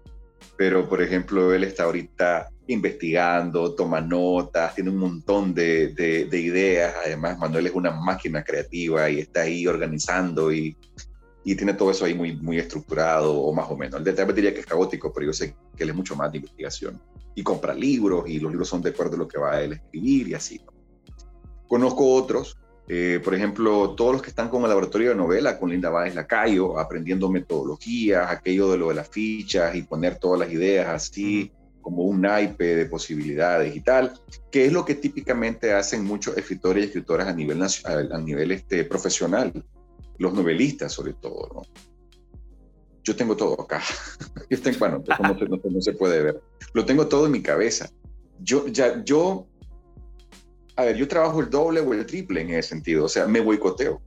Pero, 0.57 0.89
por 0.89 1.03
ejemplo, 1.03 1.53
él 1.53 1.65
está 1.65 1.85
ahorita 1.85 2.51
investigando, 2.69 3.75
toma 3.75 4.01
notas, 4.01 4.77
tiene 4.77 4.91
un 4.91 4.99
montón 4.99 5.53
de, 5.53 5.89
de, 5.89 6.41
ideas. 6.41 6.95
Además, 7.05 7.37
Manuel 7.37 7.67
es 7.67 7.75
una 7.75 7.91
máquina 7.91 8.45
creativa 8.45 9.11
y 9.11 9.19
está 9.19 9.41
ahí 9.41 9.67
organizando 9.67 10.53
y, 10.53 10.77
y 11.51 11.57
tiene 11.57 11.73
todo 11.73 11.91
eso 11.91 12.05
ahí 12.05 12.13
muy, 12.13 12.37
muy 12.37 12.59
estructurado, 12.59 13.33
o 13.35 13.55
más 13.55 13.71
o 13.71 13.77
menos. 13.77 13.99
El 13.99 14.15
de 14.15 14.33
diría 14.35 14.53
que 14.53 14.61
es 14.61 14.67
caótico, 14.67 15.11
pero 15.11 15.25
yo 15.25 15.33
sé 15.33 15.57
que 15.75 15.85
él 15.85 15.89
es 15.89 15.97
mucho 15.97 16.15
más 16.15 16.31
de 16.31 16.37
investigación 16.37 17.01
y 17.35 17.43
compra 17.43 17.73
libros 17.73 18.29
y 18.29 18.39
los 18.39 18.51
libros 18.51 18.69
son 18.69 18.83
de 18.83 18.91
acuerdo 18.91 19.15
a 19.15 19.21
lo 19.21 19.27
que 19.27 19.39
va 19.39 19.55
a 19.55 19.63
él 19.63 19.73
escribir 19.73 20.29
y 20.29 20.35
así. 20.35 20.61
Conozco 21.67 22.13
otros, 22.13 22.59
eh, 22.87 23.23
por 23.25 23.35
ejemplo, 23.35 23.95
todos 23.95 24.13
los 24.13 24.21
que 24.21 24.29
están 24.29 24.51
con 24.51 24.63
el 24.65 24.69
laboratorio 24.69 25.09
de 25.09 25.15
novela, 25.15 25.59
con 25.59 25.71
Linda 25.71 25.89
Báez 25.89 26.15
Lacayo, 26.15 26.79
aprendiendo 26.79 27.31
metodologías, 27.31 28.31
aquello 28.31 28.71
de 28.71 28.77
lo 28.77 28.91
de 28.91 28.97
las 28.97 29.09
fichas 29.09 29.75
y 29.75 29.85
poner 29.85 30.17
todas 30.17 30.41
las 30.41 30.53
ideas 30.53 30.87
así 30.89 31.51
como 31.81 32.03
un 32.03 32.21
naipe 32.21 32.77
de 32.77 32.85
posibilidades 32.85 33.75
y 33.75 33.81
tal, 33.81 34.13
que 34.51 34.67
es 34.67 34.73
lo 34.75 34.85
que 34.85 34.97
típicamente 34.97 35.73
hacen 35.73 36.05
muchos 36.05 36.37
escritores 36.37 36.85
y 36.85 36.87
escritoras 36.89 37.27
a 37.27 37.33
nivel, 37.33 37.63
a 37.63 38.19
nivel 38.19 38.53
este, 38.53 38.85
profesional, 38.85 39.51
los 40.19 40.35
novelistas 40.35 40.93
sobre 40.93 41.15
todo, 41.15 41.49
¿no? 41.55 41.63
yo 43.09 43.17
tengo 43.17 43.37
todo 43.37 43.61
acá. 43.61 43.83
yo 44.51 44.61
tengo, 44.61 44.79
bueno, 44.79 45.03
no, 45.09 45.81
se 45.81 45.93
puede 45.95 46.23
ver. 46.23 46.43
Lo 46.75 46.85
tengo 46.85 47.09
todo 47.09 47.27
en 47.27 47.33
mi 47.33 47.43
cabeza. 47.43 47.91
Yo, 48.41 48.67
ya, 48.69 49.03
yo, 49.03 49.47
a 50.77 50.85
ver, 50.85 50.97
yo 50.97 51.09
trabajo 51.09 51.41
el 51.41 51.49
doble 51.49 51.81
o 51.81 51.95
el 51.95 52.05
triple 52.05 52.43
en 52.43 52.51
ese 52.51 52.69
sentido, 52.69 53.07
o 53.07 53.09
sea, 53.09 53.27
me 53.27 53.41
boicoteo. 53.41 54.03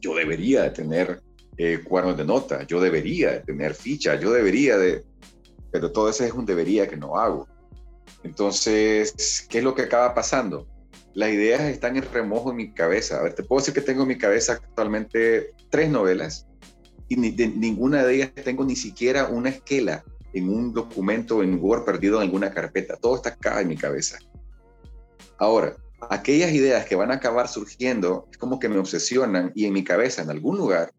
Yo 0.00 0.14
debería 0.14 0.62
de 0.62 0.70
tener 0.70 1.22
eh, 1.58 1.82
cuadernos 1.84 2.16
de 2.16 2.24
nota, 2.24 2.66
yo 2.66 2.80
debería 2.80 3.32
de 3.32 3.40
tener 3.40 3.74
ficha, 3.74 4.18
yo 4.18 4.32
debería 4.32 4.78
de... 4.78 5.04
Pero 5.70 5.92
todo 5.92 6.08
eso 6.08 6.24
es 6.24 6.32
un 6.32 6.46
debería 6.46 6.88
que 6.88 6.96
no 6.96 7.18
hago. 7.18 7.46
Entonces, 8.24 9.46
¿qué 9.48 9.58
es 9.58 9.64
lo 9.64 9.74
que 9.74 9.82
acaba 9.82 10.14
pasando? 10.14 10.66
Las 11.14 11.30
ideas 11.30 11.62
están 11.62 11.96
en 11.96 12.04
remojo 12.12 12.50
en 12.50 12.56
mi 12.56 12.72
cabeza. 12.72 13.18
A 13.18 13.22
ver, 13.22 13.34
te 13.34 13.42
puedo 13.42 13.60
decir 13.60 13.74
que 13.74 13.80
tengo 13.80 14.02
en 14.02 14.08
mi 14.08 14.18
cabeza 14.18 14.54
actualmente 14.54 15.54
tres 15.68 15.90
novelas 15.90 16.46
y 17.08 17.16
ninguna 17.16 18.04
de 18.04 18.14
ellas 18.14 18.32
tengo 18.32 18.64
ni 18.64 18.76
siquiera 18.76 19.26
una 19.26 19.48
esquela 19.48 20.04
en 20.32 20.48
un 20.48 20.72
documento 20.72 21.42
en 21.42 21.58
Word 21.60 21.84
perdido 21.84 22.18
en 22.18 22.22
alguna 22.22 22.52
carpeta. 22.52 22.96
Todo 22.96 23.16
está 23.16 23.30
acá 23.30 23.60
en 23.60 23.68
mi 23.68 23.76
cabeza. 23.76 24.18
Ahora, 25.38 25.74
aquellas 26.08 26.52
ideas 26.52 26.86
que 26.86 26.94
van 26.94 27.10
a 27.10 27.14
acabar 27.14 27.48
surgiendo 27.48 28.28
es 28.30 28.38
como 28.38 28.60
que 28.60 28.68
me 28.68 28.78
obsesionan 28.78 29.50
y 29.56 29.64
en 29.64 29.72
mi 29.72 29.82
cabeza, 29.82 30.22
en 30.22 30.30
algún 30.30 30.56
lugar, 30.56 30.92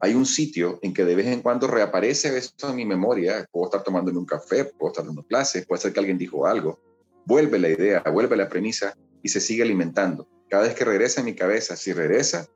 hay 0.00 0.14
un 0.14 0.26
sitio 0.26 0.78
en 0.82 0.92
que 0.92 1.06
de 1.06 1.14
vez 1.14 1.26
en 1.28 1.40
cuando 1.40 1.66
reaparece 1.66 2.36
eso 2.36 2.68
en 2.68 2.76
mi 2.76 2.84
memoria. 2.84 3.46
Puedo 3.50 3.66
estar 3.66 3.82
tomando 3.82 4.10
un 4.10 4.26
café, 4.26 4.66
puedo 4.66 4.92
estar 4.92 5.06
dando 5.06 5.22
clases, 5.22 5.64
puede 5.66 5.80
ser 5.80 5.94
que 5.94 6.00
alguien 6.00 6.18
dijo 6.18 6.46
algo. 6.46 6.78
Vuelve 7.24 7.58
la 7.58 7.70
idea, 7.70 8.02
vuelve 8.12 8.36
la 8.36 8.50
premisa 8.50 8.94
y 9.24 9.30
se 9.30 9.40
sigue 9.40 9.64
alimentando. 9.64 10.28
Cada 10.48 10.64
vez 10.64 10.74
que 10.74 10.84
regresa 10.84 11.20
en 11.20 11.24
mi 11.24 11.34
cabeza, 11.34 11.76
si 11.76 11.92
regresa, 11.92 12.46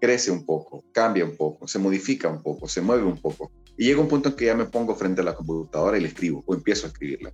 crece 0.00 0.30
un 0.30 0.46
poco, 0.46 0.84
cambia 0.92 1.24
un 1.24 1.36
poco, 1.36 1.66
se 1.66 1.80
modifica 1.80 2.28
un 2.28 2.42
poco, 2.42 2.68
se 2.68 2.80
mueve 2.80 3.02
un 3.02 3.16
poco. 3.16 3.50
Y 3.76 3.86
llega 3.86 4.00
un 4.00 4.08
punto 4.08 4.28
en 4.28 4.36
que 4.36 4.44
ya 4.44 4.54
me 4.54 4.66
pongo 4.66 4.94
frente 4.94 5.22
a 5.22 5.24
la 5.24 5.34
computadora 5.34 5.98
y 5.98 6.02
le 6.02 6.08
escribo 6.08 6.44
o 6.46 6.54
empiezo 6.54 6.86
a 6.86 6.90
escribirla. 6.90 7.32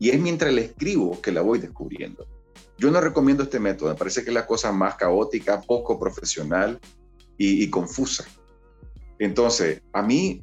Y 0.00 0.10
es 0.10 0.18
mientras 0.18 0.52
le 0.52 0.62
escribo 0.62 1.20
que 1.20 1.30
la 1.30 1.42
voy 1.42 1.58
descubriendo. 1.60 2.26
Yo 2.78 2.90
no 2.90 3.00
recomiendo 3.00 3.42
este 3.42 3.60
método, 3.60 3.90
me 3.90 3.94
parece 3.94 4.24
que 4.24 4.30
es 4.30 4.34
la 4.34 4.46
cosa 4.46 4.72
más 4.72 4.94
caótica, 4.96 5.60
poco 5.60 6.00
profesional 6.00 6.80
y 7.36 7.68
confusa. 7.70 8.24
Entonces, 9.18 9.82
a 9.92 10.02
mí 10.02 10.42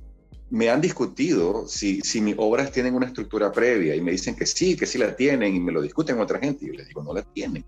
me 0.49 0.69
han 0.69 0.81
discutido 0.81 1.67
si, 1.67 2.01
si 2.01 2.21
mis 2.21 2.35
obras 2.37 2.71
tienen 2.71 2.95
una 2.95 3.07
estructura 3.07 3.51
previa 3.51 3.95
y 3.95 4.01
me 4.01 4.11
dicen 4.11 4.35
que 4.35 4.45
sí, 4.45 4.77
que 4.77 4.85
sí 4.85 4.97
la 4.97 5.15
tienen 5.15 5.55
y 5.55 5.59
me 5.59 5.71
lo 5.71 5.81
discuten 5.81 6.19
otra 6.19 6.39
gente 6.39 6.65
y 6.65 6.69
yo 6.69 6.73
les 6.73 6.87
digo, 6.87 7.03
no 7.03 7.13
la 7.13 7.23
tienen. 7.23 7.65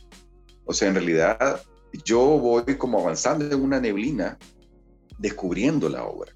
O 0.66 0.74
sea, 0.74 0.88
en 0.88 0.96
realidad 0.96 1.62
yo 2.06 2.20
voy 2.20 2.64
como 2.78 3.00
avanzando 3.00 3.46
en 3.46 3.62
una 3.62 3.80
neblina 3.80 4.38
descubriendo 5.18 5.90
la 5.90 6.06
obra. 6.06 6.34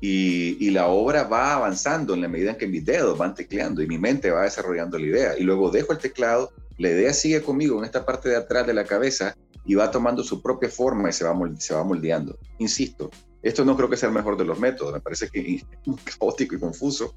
Y, 0.00 0.56
y, 0.58 0.70
la 0.70 0.88
obra 0.88 1.22
va 1.22 1.54
avanzando 1.54 2.14
en 2.14 2.22
la 2.22 2.28
medida 2.28 2.50
en 2.50 2.58
que 2.58 2.66
mis 2.66 2.84
dedos 2.84 3.16
van 3.16 3.36
tecleando 3.36 3.82
y 3.82 3.86
mi 3.86 3.98
mente 3.98 4.32
va 4.32 4.42
desarrollando 4.42 4.98
la 4.98 5.06
idea. 5.06 5.38
Y 5.38 5.44
luego 5.44 5.70
dejo 5.70 5.92
el 5.92 5.98
teclado, 5.98 6.50
la 6.78 6.90
idea 6.90 7.12
sigue 7.12 7.40
conmigo 7.40 7.78
en 7.78 7.84
esta 7.84 8.04
parte 8.04 8.28
de 8.28 8.34
atrás 8.34 8.66
de 8.66 8.74
la 8.74 8.84
cabeza 8.84 9.36
y 9.64 9.76
va 9.76 9.92
tomando 9.92 10.24
su 10.24 10.42
propia 10.42 10.68
forma 10.68 11.08
y 11.08 11.12
se 11.12 11.24
va, 11.24 11.38
se 11.58 11.74
va 11.74 11.84
moldeando. 11.84 12.36
Insisto, 12.58 13.10
esto 13.42 13.64
no 13.64 13.76
creo 13.76 13.90
que 13.90 13.96
sea 13.96 14.08
el 14.08 14.14
mejor 14.14 14.36
de 14.36 14.44
los 14.44 14.58
métodos, 14.58 14.92
me 14.92 15.00
parece 15.00 15.28
que 15.28 15.56
es 15.56 15.66
caótico 16.18 16.54
y 16.54 16.60
confuso. 16.60 17.14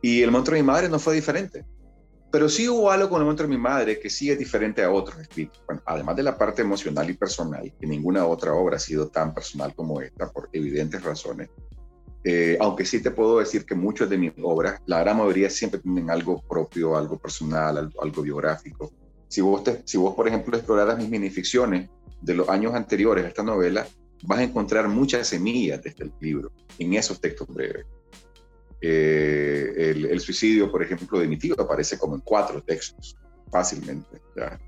Y 0.00 0.22
el 0.22 0.30
monstruo 0.30 0.56
de 0.56 0.62
mi 0.62 0.66
madre 0.66 0.88
no 0.88 0.98
fue 0.98 1.14
diferente. 1.14 1.64
Pero 2.32 2.48
sí 2.48 2.68
hubo 2.68 2.90
algo 2.90 3.10
con 3.10 3.20
el 3.20 3.26
monstruo 3.26 3.48
de 3.48 3.56
mi 3.56 3.62
madre 3.62 4.00
que 4.00 4.08
sí 4.08 4.30
es 4.30 4.38
diferente 4.38 4.82
a 4.82 4.90
otros 4.90 5.20
escritos. 5.20 5.62
Además 5.84 6.16
de 6.16 6.22
la 6.22 6.36
parte 6.36 6.62
emocional 6.62 7.08
y 7.10 7.12
personal, 7.12 7.72
que 7.78 7.86
ninguna 7.86 8.26
otra 8.26 8.54
obra 8.54 8.76
ha 8.76 8.80
sido 8.80 9.08
tan 9.08 9.34
personal 9.34 9.74
como 9.74 10.00
esta, 10.00 10.30
por 10.30 10.48
evidentes 10.52 11.02
razones. 11.04 11.50
Eh, 12.24 12.56
aunque 12.60 12.84
sí 12.84 13.02
te 13.02 13.10
puedo 13.10 13.38
decir 13.38 13.66
que 13.66 13.74
muchas 13.74 14.08
de 14.08 14.16
mis 14.16 14.32
obras, 14.42 14.80
la 14.86 15.00
gran 15.00 15.18
mayoría 15.18 15.50
siempre 15.50 15.80
tienen 15.80 16.08
algo 16.08 16.40
propio, 16.40 16.96
algo 16.96 17.18
personal, 17.18 17.76
algo, 17.76 18.02
algo 18.02 18.22
biográfico. 18.22 18.92
Si 19.28 19.40
vos, 19.40 19.62
te, 19.62 19.82
si 19.84 19.98
vos, 19.98 20.14
por 20.14 20.26
ejemplo, 20.26 20.56
exploraras 20.56 20.98
mis 20.98 21.10
minificciones 21.10 21.90
de 22.20 22.34
los 22.34 22.48
años 22.48 22.74
anteriores 22.74 23.24
a 23.24 23.28
esta 23.28 23.42
novela, 23.42 23.86
vas 24.22 24.38
a 24.38 24.42
encontrar 24.44 24.88
muchas 24.88 25.26
semillas 25.26 25.82
de 25.82 25.90
este 25.90 26.10
libro 26.20 26.52
en 26.78 26.94
esos 26.94 27.20
textos 27.20 27.48
breves. 27.48 27.86
Eh, 28.80 29.72
el, 29.76 30.06
el, 30.06 30.20
suicidio, 30.20 30.70
por 30.70 30.82
ejemplo, 30.82 31.18
de 31.18 31.28
mi 31.28 31.36
tío 31.36 31.54
aparece 31.58 31.98
como 31.98 32.16
en 32.16 32.20
cuatro 32.20 32.62
textos, 32.62 33.16
fácilmente. 33.50 34.20
¿ya? 34.36 34.58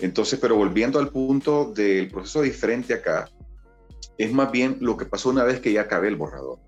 Entonces, 0.00 0.38
pero 0.40 0.56
volviendo 0.56 0.98
al 0.98 1.10
punto 1.10 1.72
del 1.72 2.08
proceso 2.08 2.42
diferente 2.42 2.94
acá, 2.94 3.30
es 4.18 4.32
más 4.32 4.50
bien 4.50 4.78
lo 4.80 4.96
que 4.96 5.06
pasó 5.06 5.30
una 5.30 5.44
vez 5.44 5.60
que 5.60 5.72
ya 5.72 5.82
acabé 5.82 6.08
el 6.08 6.16
borrador. 6.16 6.58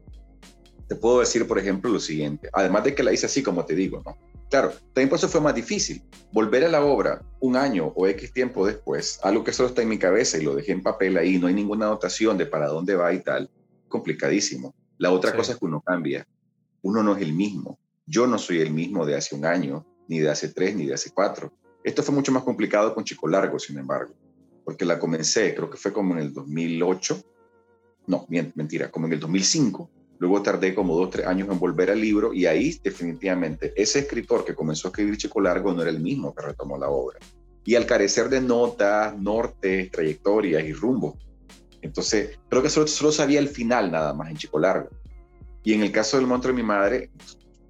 Te 0.89 0.95
puedo 0.95 1.21
decir, 1.21 1.47
por 1.47 1.59
ejemplo, 1.59 1.91
lo 1.91 1.99
siguiente, 1.99 2.49
además 2.53 2.85
de 2.85 2.95
que 2.95 3.03
la 3.03 3.12
hice 3.12 3.27
así 3.27 3.43
como 3.43 3.65
te 3.65 3.75
digo, 3.75 4.03
¿no? 4.05 4.17
Claro, 4.51 4.73
también 4.93 5.09
por 5.09 5.19
eso 5.19 5.29
fue 5.29 5.41
más 5.41 5.55
difícil. 5.55 6.03
Volver 6.33 6.65
a 6.65 6.69
la 6.69 6.85
obra 6.85 7.23
un 7.41 7.57
año 7.57 7.93
o 7.97 8.07
X 8.07 8.33
tiempo 8.33 8.67
después, 8.67 9.19
algo 9.23 9.43
que 9.43 9.53
solo 9.53 9.71
está 9.71 9.83
en 9.83 9.89
mi 9.89 9.99
cabeza 9.99 10.39
y 10.39 10.43
lo 10.43 10.55
dejé 10.55 10.73
en 10.73 10.83
papel 10.83 11.17
ahí, 11.17 11.39
no 11.39 11.49
hay 11.49 11.55
ninguna 11.55 11.87
anotación 11.87 12.39
de 12.39 12.47
para 12.47 12.69
dónde 12.69 12.95
va 12.95 13.13
y 13.13 13.23
tal, 13.23 13.51
complicadísimo. 13.89 14.75
La 14.99 15.11
otra 15.11 15.33
sí. 15.33 15.37
cosa 15.37 15.53
es 15.53 15.59
que 15.59 15.65
uno 15.65 15.81
cambia. 15.81 16.27
Uno 16.83 17.03
no 17.03 17.17
es 17.17 17.23
el 17.23 17.33
mismo. 17.33 17.79
Yo 18.07 18.27
no 18.27 18.39
soy 18.39 18.61
el 18.61 18.73
mismo 18.73 19.05
de 19.05 19.17
hace 19.17 19.35
un 19.35 19.45
año, 19.45 19.85
ni 20.09 20.21
de 20.21 20.31
hace 20.31 20.49
tres, 20.49 20.77
ni 20.77 20.87
de 20.87 20.95
hace 20.95 21.11
cuatro. 21.11 21.53
Esto 21.83 22.03
fue 22.03 22.15
mucho 22.15 22.31
más 22.31 22.45
complicado 22.45 22.95
con 22.95 23.05
Chico 23.05 23.27
Largo, 23.27 23.59
sin 23.59 23.79
embargo, 23.79 24.15
porque 24.65 24.85
la 24.85 24.99
comencé, 24.99 25.55
creo 25.55 25.69
que 25.69 25.77
fue 25.77 25.93
como 25.93 26.15
en 26.15 26.21
el 26.21 26.33
2008. 26.33 27.21
No, 28.07 28.27
mentira, 28.55 28.91
como 28.91 29.07
en 29.07 29.15
el 29.15 29.21
2005 29.21 29.91
Luego 30.19 30.43
tardé 30.43 30.75
como 30.75 30.97
dos, 30.97 31.11
tres 31.11 31.27
años 31.27 31.49
en 31.51 31.59
volver 31.59 31.91
al 31.91 32.01
libro 32.01 32.33
y 32.33 32.47
ahí 32.47 32.79
definitivamente 32.83 33.73
ese 33.77 34.01
escritor 34.01 34.45
que 34.45 34.55
comenzó 34.55 34.89
a 34.89 34.91
escribir 34.91 35.19
Chico 35.19 35.41
Largo 35.41 35.73
no 35.75 35.83
era 35.83 35.91
el 35.91 36.01
mismo 36.01 36.35
que 36.35 36.43
retomó 36.43 36.79
la 36.79 36.89
obra. 36.89 37.19
Y 37.65 37.75
al 37.75 37.85
carecer 37.85 38.29
de 38.29 38.41
notas, 38.41 39.19
norte, 39.19 39.91
trayectorias 39.93 40.65
y 40.65 40.73
rumbo. 40.73 41.19
Entonces, 41.83 42.39
creo 42.49 42.63
que 42.63 42.71
solo, 42.71 42.87
solo, 42.87 43.13
sabía 43.13 43.41
el 43.41 43.49
final 43.49 43.91
nada 43.91 44.15
más 44.15 44.31
en 44.31 44.37
Chico 44.37 44.59
Largo. 44.59 44.89
Y 45.63 45.75
en 45.75 45.83
el 45.83 45.93
caso 45.93 46.17
del 46.17 46.27
monstruo 46.27 46.55
de 46.55 46.63
mi 46.63 46.67
madre, 46.67 47.11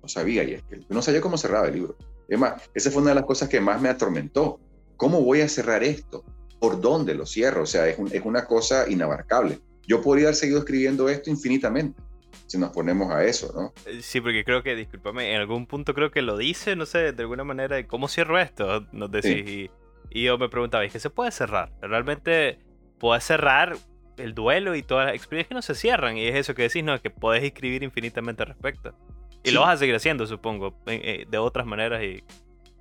no 0.03 0.09
sabía, 0.09 0.45
y 0.45 0.55
es 0.55 0.63
que 0.65 0.81
no 0.89 1.03
sabía 1.03 1.21
cómo 1.21 1.39
cerraba 1.39 1.67
el 1.67 1.75
libro. 1.75 1.97
Es 2.29 2.39
esa 2.75 2.91
fue 2.91 3.03
una 3.03 3.11
de 3.11 3.17
las 3.17 3.25
cosas 3.25 3.49
que 3.49 3.61
más 3.61 3.81
me 3.81 3.89
atormentó. 3.89 4.61
¿Cómo 4.97 5.23
voy 5.23 5.41
a 5.41 5.49
cerrar 5.49 5.83
esto? 5.83 6.25
¿Por 6.61 6.81
dónde 6.81 7.15
lo 7.15 7.27
cierro? 7.27 7.63
O 7.63 7.67
sea, 7.67 7.89
es, 7.89 7.99
es 8.13 8.23
una 8.25 8.47
cosa 8.47 8.89
inabarcable. 8.89 9.59
Yo 9.87 10.03
podría 10.03 10.27
haber 10.27 10.37
seguido 10.37 10.59
escribiendo 10.59 11.09
esto 11.09 11.31
infinitamente 11.31 12.01
si 12.47 12.59
nos 12.59 12.71
ponemos 12.71 13.13
a 13.13 13.25
eso, 13.25 13.53
¿no? 13.55 13.73
Sí, 14.01 14.21
porque 14.21 14.45
creo 14.45 14.63
que, 14.63 14.75
discúlpame, 14.77 15.35
en 15.35 15.41
algún 15.41 15.67
punto 15.67 15.95
creo 15.95 16.11
que 16.11 16.23
lo 16.23 16.37
dice, 16.37 16.77
no 16.77 16.87
sé, 16.87 17.13
de 17.13 17.23
alguna 17.23 17.45
manera, 17.45 17.85
¿cómo 17.87 18.09
cierro 18.09 18.39
esto? 18.39 18.87
Nos 18.93 19.11
decís. 19.11 19.45
Sí. 19.45 19.71
Y, 20.11 20.21
y, 20.21 20.25
yo 20.25 20.39
me 20.39 20.49
preguntaba, 20.49 20.85
¿es 20.85 20.93
que 20.93 21.01
se 21.01 21.11
puede 21.11 21.33
cerrar? 21.33 21.73
Realmente 21.81 22.61
puedes 22.99 23.25
cerrar 23.25 23.77
el 24.17 24.35
duelo 24.35 24.75
y 24.75 24.83
todas 24.83 25.07
las 25.07 25.15
experiencias 25.15 25.49
que 25.49 25.55
no 25.55 25.63
se 25.63 25.75
cierran. 25.75 26.17
Y 26.17 26.27
es 26.27 26.37
eso 26.37 26.55
que 26.55 26.63
decís, 26.63 26.85
¿no? 26.85 27.01
Que 27.01 27.11
podés 27.11 27.43
escribir 27.43 27.83
infinitamente 27.83 28.43
al 28.43 28.49
respecto. 28.49 28.95
Y 29.43 29.49
sí. 29.49 29.55
lo 29.55 29.63
vas 29.63 29.75
a 29.75 29.77
seguir 29.79 29.95
haciendo, 29.95 30.27
supongo, 30.27 30.77
de 30.87 31.39
otras 31.39 31.67
maneras 31.67 32.03
y... 32.03 32.23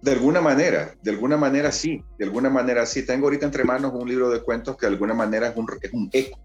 De 0.02 0.12
alguna 0.12 0.40
manera, 0.40 0.94
de 1.02 1.12
alguna 1.12 1.36
manera 1.36 1.72
sí, 1.72 2.04
de 2.20 2.26
alguna 2.26 2.50
manera 2.50 2.86
sí. 2.86 3.06
Tengo 3.06 3.26
ahorita 3.26 3.48
entre 3.48 3.64
manos 3.64 3.92
un 3.96 4.08
libro 4.08 4.30
de 4.30 4.42
cuentos 4.42 4.78
que 4.78 4.86
de 4.86 4.92
alguna 4.92 5.16
manera 5.16 5.48
es 5.48 5.56
un, 5.56 5.68
es 5.82 5.94
un 5.94 6.10
eco 6.14 6.40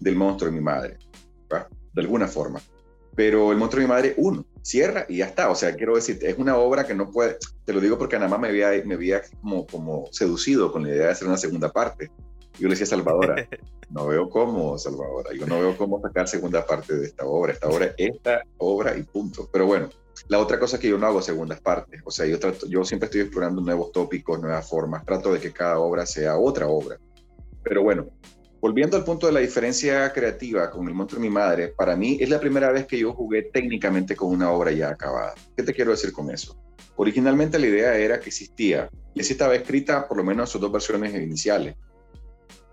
del 0.00 0.16
monstruo 0.16 0.50
de 0.50 0.56
mi 0.56 0.62
madre. 0.62 0.98
¿va? 1.52 1.68
De 1.94 2.02
alguna 2.02 2.28
forma. 2.28 2.60
Pero 3.16 3.52
El 3.52 3.58
monstruo 3.58 3.80
de 3.80 3.86
mi 3.86 3.92
madre, 3.92 4.14
uno, 4.16 4.44
cierra 4.62 5.06
y 5.08 5.18
ya 5.18 5.26
está. 5.26 5.50
O 5.50 5.54
sea, 5.54 5.74
quiero 5.74 5.94
decir, 5.94 6.18
es 6.22 6.36
una 6.36 6.56
obra 6.56 6.84
que 6.86 6.94
no 6.94 7.10
puede, 7.10 7.38
te 7.64 7.72
lo 7.72 7.80
digo 7.80 7.96
porque 7.96 8.16
nada 8.16 8.28
más 8.28 8.40
me 8.40 8.48
había, 8.48 8.70
me 8.84 8.94
había 8.94 9.22
como, 9.40 9.66
como 9.66 10.06
seducido 10.10 10.72
con 10.72 10.82
la 10.82 10.90
idea 10.90 11.06
de 11.06 11.12
hacer 11.12 11.28
una 11.28 11.36
segunda 11.36 11.70
parte. 11.70 12.10
Yo 12.58 12.68
le 12.68 12.70
decía 12.70 12.84
a 12.84 12.88
Salvadora, 12.88 13.48
no 13.90 14.06
veo 14.06 14.28
cómo, 14.28 14.78
Salvadora, 14.78 15.30
yo 15.32 15.46
no 15.46 15.60
veo 15.60 15.76
cómo 15.76 16.00
sacar 16.00 16.28
segunda 16.28 16.66
parte 16.66 16.94
de 16.96 17.06
esta 17.06 17.24
obra. 17.24 17.52
Esta 17.52 17.68
obra, 17.68 17.94
esta 17.96 18.42
obra 18.58 18.96
y 18.96 19.02
punto. 19.04 19.48
Pero 19.52 19.66
bueno, 19.66 19.90
la 20.28 20.38
otra 20.38 20.58
cosa 20.58 20.76
es 20.76 20.82
que 20.82 20.88
yo 20.88 20.98
no 20.98 21.06
hago 21.06 21.22
segundas 21.22 21.60
partes. 21.60 22.00
O 22.04 22.10
sea, 22.10 22.26
yo, 22.26 22.38
trato, 22.38 22.66
yo 22.66 22.84
siempre 22.84 23.06
estoy 23.06 23.22
explorando 23.22 23.60
nuevos 23.60 23.92
tópicos, 23.92 24.40
nuevas 24.40 24.68
formas. 24.68 25.04
Trato 25.04 25.32
de 25.32 25.40
que 25.40 25.52
cada 25.52 25.78
obra 25.78 26.06
sea 26.06 26.36
otra 26.36 26.66
obra. 26.66 26.98
Pero 27.62 27.82
bueno, 27.82 28.08
Volviendo 28.64 28.96
al 28.96 29.04
punto 29.04 29.26
de 29.26 29.32
la 29.34 29.40
diferencia 29.40 30.10
creativa 30.10 30.70
con 30.70 30.88
El 30.88 30.94
monstruo 30.94 31.20
de 31.20 31.28
mi 31.28 31.30
madre, 31.30 31.68
para 31.68 31.96
mí 31.96 32.16
es 32.18 32.30
la 32.30 32.40
primera 32.40 32.72
vez 32.72 32.86
que 32.86 32.98
yo 32.98 33.12
jugué 33.12 33.42
técnicamente 33.42 34.16
con 34.16 34.30
una 34.30 34.50
obra 34.50 34.72
ya 34.72 34.88
acabada. 34.88 35.34
¿Qué 35.54 35.62
te 35.62 35.74
quiero 35.74 35.90
decir 35.90 36.14
con 36.14 36.30
eso? 36.30 36.58
Originalmente 36.96 37.58
la 37.58 37.66
idea 37.66 37.94
era 37.94 38.18
que 38.18 38.30
existía, 38.30 38.88
y 39.12 39.20
así 39.20 39.32
estaba 39.32 39.54
escrita 39.54 40.08
por 40.08 40.16
lo 40.16 40.24
menos 40.24 40.48
en 40.48 40.52
sus 40.52 40.62
dos 40.62 40.72
versiones 40.72 41.14
iniciales. 41.14 41.76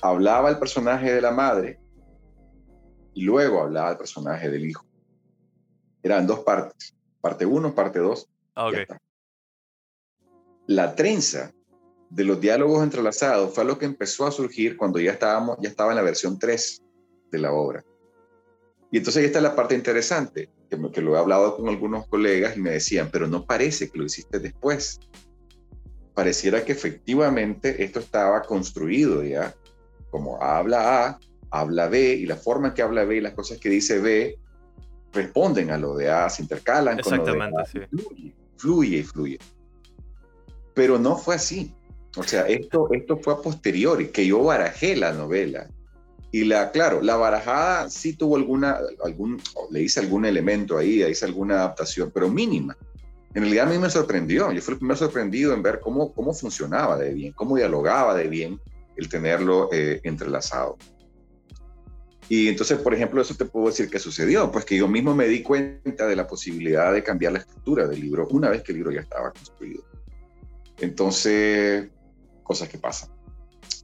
Hablaba 0.01 0.49
el 0.49 0.59
personaje 0.59 1.13
de 1.13 1.19
la 1.19 1.31
madre 1.31 1.77
y 3.13 3.23
luego 3.23 3.59
hablaba 3.59 3.91
el 3.91 3.97
personaje 3.97 4.49
del 4.49 4.65
hijo. 4.65 4.85
Eran 6.01 6.25
dos 6.25 6.39
partes, 6.39 6.95
parte 7.19 7.45
uno, 7.45 7.75
parte 7.75 7.99
dos. 7.99 8.29
Okay. 8.55 8.85
La 10.67 10.95
trenza 10.95 11.51
de 12.11 12.25
los 12.25 12.41
diálogos 12.41 12.83
entrelazados 12.83 13.53
fue 13.55 13.63
lo 13.63 13.79
que 13.79 13.85
empezó 13.85 14.27
a 14.27 14.31
surgir 14.31 14.75
cuando 14.75 14.99
ya, 14.99 15.13
estábamos, 15.13 15.57
ya 15.61 15.69
estaba 15.69 15.91
en 15.91 15.95
la 15.95 16.01
versión 16.01 16.37
3 16.37 16.81
de 17.31 17.39
la 17.39 17.53
obra. 17.53 17.83
Y 18.91 18.97
entonces 18.97 19.21
ahí 19.21 19.27
está 19.27 19.39
la 19.39 19.55
parte 19.55 19.75
interesante, 19.75 20.49
que, 20.69 20.77
que 20.91 21.01
lo 21.01 21.15
he 21.15 21.19
hablado 21.19 21.55
con 21.55 21.69
algunos 21.69 22.05
colegas 22.07 22.57
y 22.57 22.59
me 22.59 22.71
decían, 22.71 23.09
pero 23.11 23.27
no 23.27 23.45
parece 23.45 23.89
que 23.89 23.97
lo 23.97 24.03
hiciste 24.03 24.39
después. 24.39 24.99
Pareciera 26.13 26.65
que 26.65 26.73
efectivamente 26.73 27.81
esto 27.81 28.01
estaba 28.01 28.41
construido 28.41 29.23
ya, 29.23 29.55
como 30.09 30.43
habla 30.43 31.07
A, 31.07 31.19
habla 31.49 31.87
B 31.87 32.15
y 32.15 32.25
la 32.25 32.35
forma 32.35 32.69
en 32.69 32.73
que 32.73 32.81
habla 32.81 33.05
B 33.05 33.17
y 33.17 33.21
las 33.21 33.33
cosas 33.33 33.57
que 33.57 33.69
dice 33.69 33.99
B 33.99 34.37
responden 35.13 35.71
a 35.71 35.77
lo 35.77 35.95
de 35.95 36.09
A, 36.09 36.29
se 36.29 36.41
intercalan 36.41 36.99
con 36.99 37.17
lo 37.17 37.23
de 37.23 37.41
A, 37.41 37.65
sí. 37.65 37.79
fluye, 37.89 38.35
fluye 38.57 38.97
y 38.97 39.03
fluye. 39.03 39.39
Pero 40.73 40.99
no 40.99 41.15
fue 41.17 41.35
así. 41.35 41.73
O 42.17 42.23
sea, 42.23 42.47
esto, 42.47 42.89
esto 42.91 43.17
fue 43.17 43.33
a 43.33 43.37
posteriori, 43.37 44.09
que 44.09 44.25
yo 44.25 44.43
barajé 44.43 44.95
la 44.95 45.13
novela. 45.13 45.67
Y 46.31 46.45
la, 46.45 46.71
claro, 46.71 47.01
la 47.01 47.17
barajada 47.17 47.89
sí 47.89 48.13
tuvo 48.13 48.37
alguna, 48.37 48.79
algún, 49.03 49.41
le 49.69 49.81
hice 49.81 49.99
algún 49.99 50.25
elemento 50.25 50.77
ahí, 50.77 50.97
le 50.97 51.09
hice 51.09 51.25
alguna 51.25 51.55
adaptación, 51.55 52.11
pero 52.13 52.29
mínima. 52.29 52.77
En 53.33 53.43
realidad 53.43 53.67
a 53.67 53.71
mí 53.71 53.77
me 53.77 53.89
sorprendió, 53.89 54.51
yo 54.51 54.61
fui 54.61 54.73
el 54.73 54.79
primer 54.79 54.97
sorprendido 54.97 55.53
en 55.53 55.61
ver 55.63 55.79
cómo, 55.79 56.13
cómo 56.13 56.33
funcionaba 56.33 56.97
de 56.97 57.13
bien, 57.13 57.33
cómo 57.33 57.55
dialogaba 57.55 58.15
de 58.15 58.27
bien 58.27 58.59
el 58.97 59.09
tenerlo 59.09 59.69
eh, 59.71 60.01
entrelazado. 60.03 60.77
Y 62.27 62.47
entonces, 62.47 62.79
por 62.79 62.93
ejemplo, 62.93 63.21
eso 63.21 63.35
te 63.35 63.43
puedo 63.43 63.67
decir 63.67 63.89
que 63.89 63.99
sucedió, 63.99 64.51
pues 64.51 64.63
que 64.63 64.77
yo 64.77 64.87
mismo 64.87 65.13
me 65.13 65.27
di 65.27 65.43
cuenta 65.43 66.07
de 66.07 66.15
la 66.15 66.27
posibilidad 66.27 66.93
de 66.93 67.03
cambiar 67.03 67.33
la 67.33 67.39
estructura 67.39 67.87
del 67.87 67.99
libro 67.99 68.27
una 68.31 68.49
vez 68.49 68.63
que 68.63 68.71
el 68.71 68.77
libro 68.77 68.91
ya 68.91 69.01
estaba 69.01 69.31
construido. 69.31 69.83
Entonces, 70.79 71.89
cosas 72.43 72.69
que 72.69 72.77
pasan. 72.77 73.09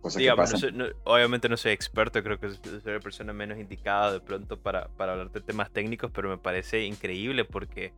Cosas 0.01 0.17
Digamos, 0.19 0.49
que 0.49 0.55
no 0.55 0.59
pasan. 0.59 0.59
soy- 0.59 0.77
no- 0.77 1.11
obviamente 1.11 1.49
no 1.49 1.57
soy 1.57 1.71
experto, 1.71 2.21
creo 2.23 2.39
que 2.39 2.49
soy 2.51 2.93
la 2.93 2.99
persona 2.99 3.33
menos 3.33 3.57
indicada 3.57 4.11
de 4.11 4.19
pronto 4.19 4.57
para, 4.61 4.87
para 4.89 5.13
hablar 5.13 5.31
de 5.31 5.41
temas 5.41 5.71
técnicos, 5.71 6.11
pero 6.13 6.29
me 6.29 6.37
parece 6.37 6.83
increíble 6.85 7.45
porque, 7.45 7.93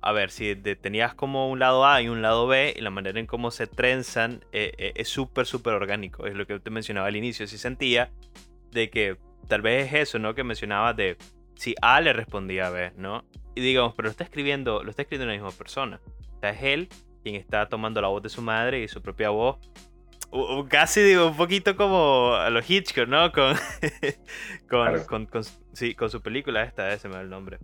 a 0.00 0.12
ver, 0.12 0.30
si 0.30 0.54
de- 0.54 0.76
tenías 0.76 1.14
como 1.14 1.50
un 1.50 1.58
lado 1.58 1.84
A 1.86 2.00
y 2.02 2.08
un 2.08 2.22
lado 2.22 2.46
B, 2.46 2.74
y 2.76 2.80
la 2.80 2.90
manera 2.90 3.18
en 3.18 3.26
cómo 3.26 3.50
se 3.50 3.66
trenzan 3.66 4.44
eh, 4.52 4.72
eh, 4.78 4.92
es 4.94 5.08
súper, 5.08 5.46
súper 5.46 5.74
orgánico, 5.74 6.26
es 6.26 6.34
lo 6.34 6.46
que 6.46 6.58
te 6.60 6.70
mencionaba 6.70 7.08
al 7.08 7.16
inicio, 7.16 7.46
sí 7.46 7.58
sentía 7.58 8.10
de 8.70 8.88
que 8.90 9.16
tal 9.48 9.62
vez 9.62 9.86
es 9.92 10.08
eso, 10.08 10.18
¿no? 10.18 10.34
Que 10.34 10.44
mencionabas 10.44 10.96
de 10.96 11.16
si 11.56 11.74
A 11.82 12.00
le 12.00 12.12
respondía 12.12 12.68
a 12.68 12.70
B, 12.70 12.92
¿no? 12.96 13.24
Y 13.54 13.60
digamos, 13.60 13.94
pero 13.94 14.06
lo 14.06 14.10
está 14.10 14.24
escribiendo, 14.24 14.82
lo 14.82 14.90
está 14.90 15.02
escribiendo 15.02 15.32
una 15.34 15.42
misma 15.42 15.56
persona. 15.56 16.00
O 16.36 16.40
sea, 16.40 16.50
es 16.50 16.62
él 16.62 16.88
quien 17.22 17.36
está 17.36 17.68
tomando 17.68 18.00
la 18.00 18.08
voz 18.08 18.22
de 18.22 18.28
su 18.30 18.40
madre 18.42 18.82
y 18.82 18.88
su 18.88 19.02
propia 19.02 19.30
voz 19.30 19.58
casi 20.68 21.02
digo 21.02 21.28
un 21.28 21.36
poquito 21.36 21.76
como 21.76 22.34
a 22.34 22.48
los 22.50 22.68
Hitchcock, 22.68 23.06
¿no? 23.08 23.30
Con, 23.32 23.54
con, 24.68 24.86
Claro. 24.86 25.06
con, 25.06 25.26
con- 25.26 25.44
sí, 25.72 25.94
con 25.94 26.10
su 26.10 26.20
película 26.22 26.62
esta, 26.64 26.92
ese 26.92 27.08
me 27.08 27.14
da 27.16 27.20
el 27.20 27.30
nombre. 27.30 27.58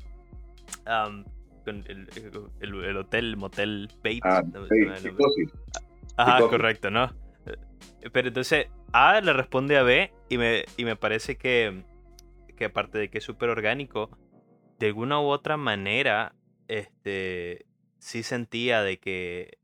Con 1.65 1.85
el, 1.87 2.09
el- 2.61 2.85
el 2.85 2.97
hotel, 2.97 3.25
el 3.27 3.37
motel 3.37 3.89
Bates. 4.03 4.21
Ah, 4.25 4.43
no 4.43 4.67
sí, 4.67 4.75
no. 5.13 5.27
Ajá, 6.17 6.39
correcto, 6.51 6.91
¿no? 6.91 7.05
Eh, 7.47 8.11
Pero 8.13 8.29
entonces 8.29 8.67
A 8.93 9.21
le 9.21 9.33
responde 9.33 9.77
a 9.77 9.83
B 9.83 10.13
y 10.29 10.39
me, 10.39 10.65
y 10.77 10.85
me 10.85 10.97
parece 10.97 11.37
que, 11.37 11.85
que 12.57 12.65
aparte 12.67 12.99
de 12.99 13.09
que 13.11 13.19
es 13.19 13.25
súper 13.25 13.51
orgánico, 13.51 14.11
de 14.79 14.87
alguna 14.89 15.21
u 15.21 15.27
otra 15.27 15.57
manera, 15.57 16.35
este, 16.69 17.67
sí 17.99 18.23
sentía 18.23 18.83
de 18.83 18.99
que, 18.99 19.59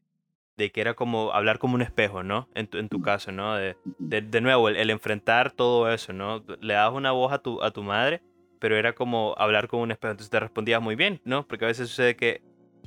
de 0.57 0.71
que 0.71 0.81
era 0.81 0.95
como 0.95 1.33
hablar 1.33 1.59
como 1.59 1.75
un 1.75 1.83
espejo, 1.83 2.23
¿no? 2.23 2.49
En 2.55 2.67
tu, 2.67 2.79
en 2.79 2.89
tu 2.89 3.01
caso, 3.01 3.33
¿no? 3.33 3.57
De, 3.57 3.77
de, 3.99 4.23
de 4.23 4.41
nuevo, 4.41 4.69
el, 4.69 4.77
el 4.77 4.91
enfrentar 4.91 5.53
todo 5.53 5.93
eso, 5.93 6.13
¿no? 6.13 6.45
Le 6.61 6.75
das 6.75 6.93
una 6.93 7.13
voz 7.13 7.33
a 7.33 7.39
tu, 7.39 7.63
a 7.63 7.71
tu 7.71 7.83
madre, 7.83 8.23
pero 8.61 8.77
era 8.77 8.95
como 8.95 9.35
hablar 9.37 9.69
con 9.69 9.81
un 9.81 9.91
espejo, 9.91 10.13
entonces 10.13 10.31
te 10.31 10.41
respondías 10.41 10.81
muy 10.81 10.95
bien, 10.95 11.21
¿no? 11.25 11.47
Porque 11.47 11.65
a 11.65 11.69
veces 11.69 11.89
sucede 11.89 12.17
que, 12.17 12.43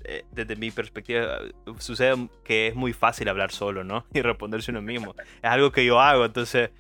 eh, 0.05 0.23
desde 0.31 0.55
mi 0.55 0.71
perspectiva, 0.71 1.39
sucede 1.77 2.29
que 2.43 2.67
es 2.67 2.75
muy 2.75 2.93
fácil 2.93 3.27
hablar 3.29 3.51
solo, 3.51 3.83
¿no? 3.83 4.05
Y 4.13 4.21
responderse 4.21 4.71
uno 4.71 4.81
mismo. 4.81 5.13
Es 5.43 5.49
algo 5.49 5.71
que 5.71 5.85
yo 5.85 5.99
hago, 5.99 6.25
entonces... 6.25 6.71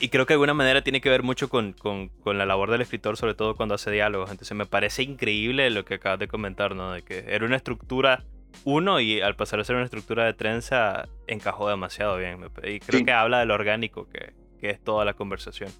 Y 0.00 0.08
creo 0.08 0.26
que 0.26 0.32
de 0.32 0.36
alguna 0.36 0.54
manera 0.54 0.82
tiene 0.82 1.00
que 1.00 1.08
ver 1.08 1.22
mucho 1.22 1.48
con, 1.48 1.72
con, 1.72 2.08
con 2.08 2.36
la 2.36 2.44
labor 2.44 2.72
del 2.72 2.80
escritor, 2.80 3.16
sobre 3.16 3.34
todo 3.34 3.54
cuando 3.54 3.76
hace 3.76 3.92
diálogos. 3.92 4.28
Entonces 4.28 4.56
me 4.56 4.66
parece 4.66 5.04
increíble 5.04 5.70
lo 5.70 5.84
que 5.84 5.94
acabas 5.94 6.18
de 6.18 6.26
comentar, 6.26 6.74
¿no? 6.74 6.92
De 6.92 7.02
que 7.02 7.24
era 7.28 7.46
una 7.46 7.54
estructura 7.54 8.24
uno 8.64 9.00
y 9.00 9.20
al 9.20 9.36
pasar 9.36 9.60
a 9.60 9.64
ser 9.64 9.76
una 9.76 9.84
estructura 9.84 10.24
de 10.24 10.34
trenza 10.34 11.08
encajó 11.26 11.68
demasiado 11.68 12.16
bien. 12.18 12.38
Y 12.64 12.80
creo 12.80 12.98
Sí. 13.00 13.04
que 13.04 13.12
habla 13.12 13.40
de 13.40 13.46
lo 13.46 13.54
orgánico 13.54 14.08
que, 14.08 14.32
que 14.60 14.70
es 14.70 14.80
toda 14.82 15.04
la 15.04 15.14
conversación. 15.14 15.70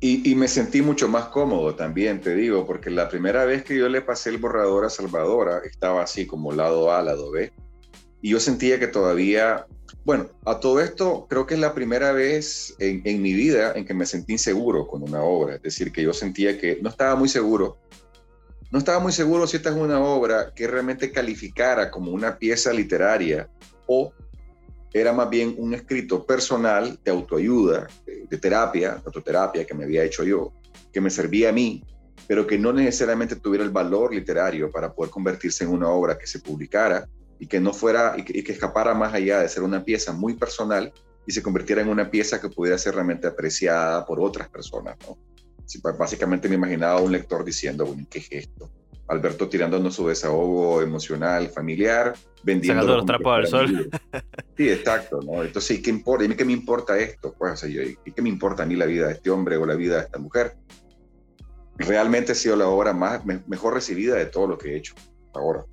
Y, 0.00 0.28
y 0.30 0.34
me 0.34 0.48
sentí 0.48 0.82
mucho 0.82 1.08
más 1.08 1.26
cómodo 1.26 1.74
también, 1.76 2.20
te 2.20 2.34
digo, 2.34 2.66
porque 2.66 2.90
la 2.90 3.08
primera 3.08 3.44
vez 3.44 3.62
que 3.64 3.78
yo 3.78 3.88
le 3.88 4.02
pasé 4.02 4.30
el 4.30 4.38
borrador 4.38 4.84
a 4.84 4.90
Salvadora 4.90 5.60
estaba 5.64 6.02
así 6.02 6.26
como 6.26 6.52
lado 6.52 6.92
A, 6.92 7.00
lado 7.02 7.30
B. 7.30 7.52
Y 8.20 8.30
yo 8.30 8.40
sentía 8.40 8.78
que 8.80 8.86
todavía, 8.88 9.66
bueno, 10.04 10.28
a 10.46 10.58
todo 10.58 10.80
esto 10.80 11.26
creo 11.30 11.46
que 11.46 11.54
es 11.54 11.60
la 11.60 11.74
primera 11.74 12.12
vez 12.12 12.74
en, 12.80 13.02
en 13.04 13.22
mi 13.22 13.32
vida 13.34 13.72
en 13.76 13.84
que 13.84 13.94
me 13.94 14.04
sentí 14.06 14.32
inseguro 14.32 14.86
con 14.86 15.02
una 15.02 15.22
obra. 15.22 15.56
Es 15.56 15.62
decir, 15.62 15.92
que 15.92 16.02
yo 16.02 16.12
sentía 16.12 16.58
que 16.58 16.78
no 16.82 16.88
estaba 16.88 17.14
muy 17.16 17.28
seguro. 17.28 17.78
No 18.74 18.78
estaba 18.78 18.98
muy 18.98 19.12
seguro 19.12 19.46
si 19.46 19.58
esta 19.58 19.70
es 19.70 19.76
una 19.76 20.00
obra 20.00 20.52
que 20.52 20.66
realmente 20.66 21.12
calificara 21.12 21.92
como 21.92 22.10
una 22.10 22.36
pieza 22.36 22.72
literaria 22.72 23.48
o 23.86 24.12
era 24.92 25.12
más 25.12 25.30
bien 25.30 25.54
un 25.58 25.74
escrito 25.74 26.26
personal 26.26 26.98
de 27.04 27.10
autoayuda, 27.12 27.86
de, 28.04 28.26
de 28.28 28.36
terapia, 28.36 28.96
de 28.96 29.02
autoterapia 29.06 29.64
que 29.64 29.74
me 29.74 29.84
había 29.84 30.02
hecho 30.02 30.24
yo, 30.24 30.52
que 30.92 31.00
me 31.00 31.08
servía 31.08 31.50
a 31.50 31.52
mí, 31.52 31.84
pero 32.26 32.48
que 32.48 32.58
no 32.58 32.72
necesariamente 32.72 33.36
tuviera 33.36 33.62
el 33.62 33.70
valor 33.70 34.12
literario 34.12 34.72
para 34.72 34.92
poder 34.92 35.12
convertirse 35.12 35.62
en 35.62 35.70
una 35.70 35.88
obra 35.90 36.18
que 36.18 36.26
se 36.26 36.40
publicara 36.40 37.06
y 37.38 37.46
que 37.46 37.60
no 37.60 37.72
fuera 37.72 38.16
y 38.16 38.24
que, 38.24 38.36
y 38.36 38.42
que 38.42 38.50
escapara 38.50 38.92
más 38.92 39.14
allá 39.14 39.38
de 39.38 39.48
ser 39.48 39.62
una 39.62 39.84
pieza 39.84 40.12
muy 40.12 40.34
personal 40.34 40.92
y 41.28 41.32
se 41.32 41.44
convirtiera 41.44 41.80
en 41.80 41.90
una 41.90 42.10
pieza 42.10 42.40
que 42.40 42.48
pudiera 42.48 42.76
ser 42.76 42.96
realmente 42.96 43.28
apreciada 43.28 44.04
por 44.04 44.20
otras 44.20 44.48
personas, 44.48 44.96
¿no? 45.06 45.16
Pues, 45.82 45.98
básicamente 45.98 46.48
me 46.48 46.54
imaginaba 46.56 47.00
un 47.00 47.12
lector 47.12 47.44
diciendo, 47.44 47.86
bueno, 47.86 48.06
¿qué 48.10 48.18
es 48.20 48.28
esto? 48.30 48.70
Alberto 49.08 49.48
tirándonos 49.48 49.94
su 49.94 50.08
desahogo 50.08 50.80
emocional, 50.80 51.48
familiar, 51.50 52.14
vendiendo 52.42 52.82
Sacando 52.82 52.96
los 52.96 53.06
trapos 53.06 53.36
al 53.36 53.46
sol. 53.46 53.90
Sí, 54.56 54.70
exacto, 54.70 55.20
¿no? 55.20 55.42
Entonces, 55.44 55.80
¿qué 55.82 55.90
importa? 55.90 56.24
¿Y 56.24 56.32
a 56.32 56.36
qué 56.36 56.44
me 56.44 56.52
importa 56.54 56.98
esto? 56.98 57.34
Pues, 57.38 57.52
o 57.52 57.56
sea, 57.56 57.68
yo, 57.68 57.82
¿y 57.82 58.12
qué 58.12 58.22
me 58.22 58.30
importa 58.30 58.62
a 58.62 58.66
mí 58.66 58.76
la 58.76 58.86
vida 58.86 59.08
de 59.08 59.14
este 59.14 59.28
hombre 59.30 59.56
o 59.58 59.66
la 59.66 59.74
vida 59.74 59.96
de 59.98 60.02
esta 60.04 60.18
mujer? 60.18 60.56
Realmente 61.76 62.32
ha 62.32 62.34
sido 62.34 62.56
la 62.56 62.68
obra 62.68 62.92
más, 62.92 63.24
me- 63.26 63.42
mejor 63.46 63.74
recibida 63.74 64.14
de 64.14 64.26
todo 64.26 64.46
lo 64.46 64.56
que 64.58 64.70
he 64.72 64.76
hecho 64.76 64.94
hasta 64.96 65.40
ahora. 65.40 65.64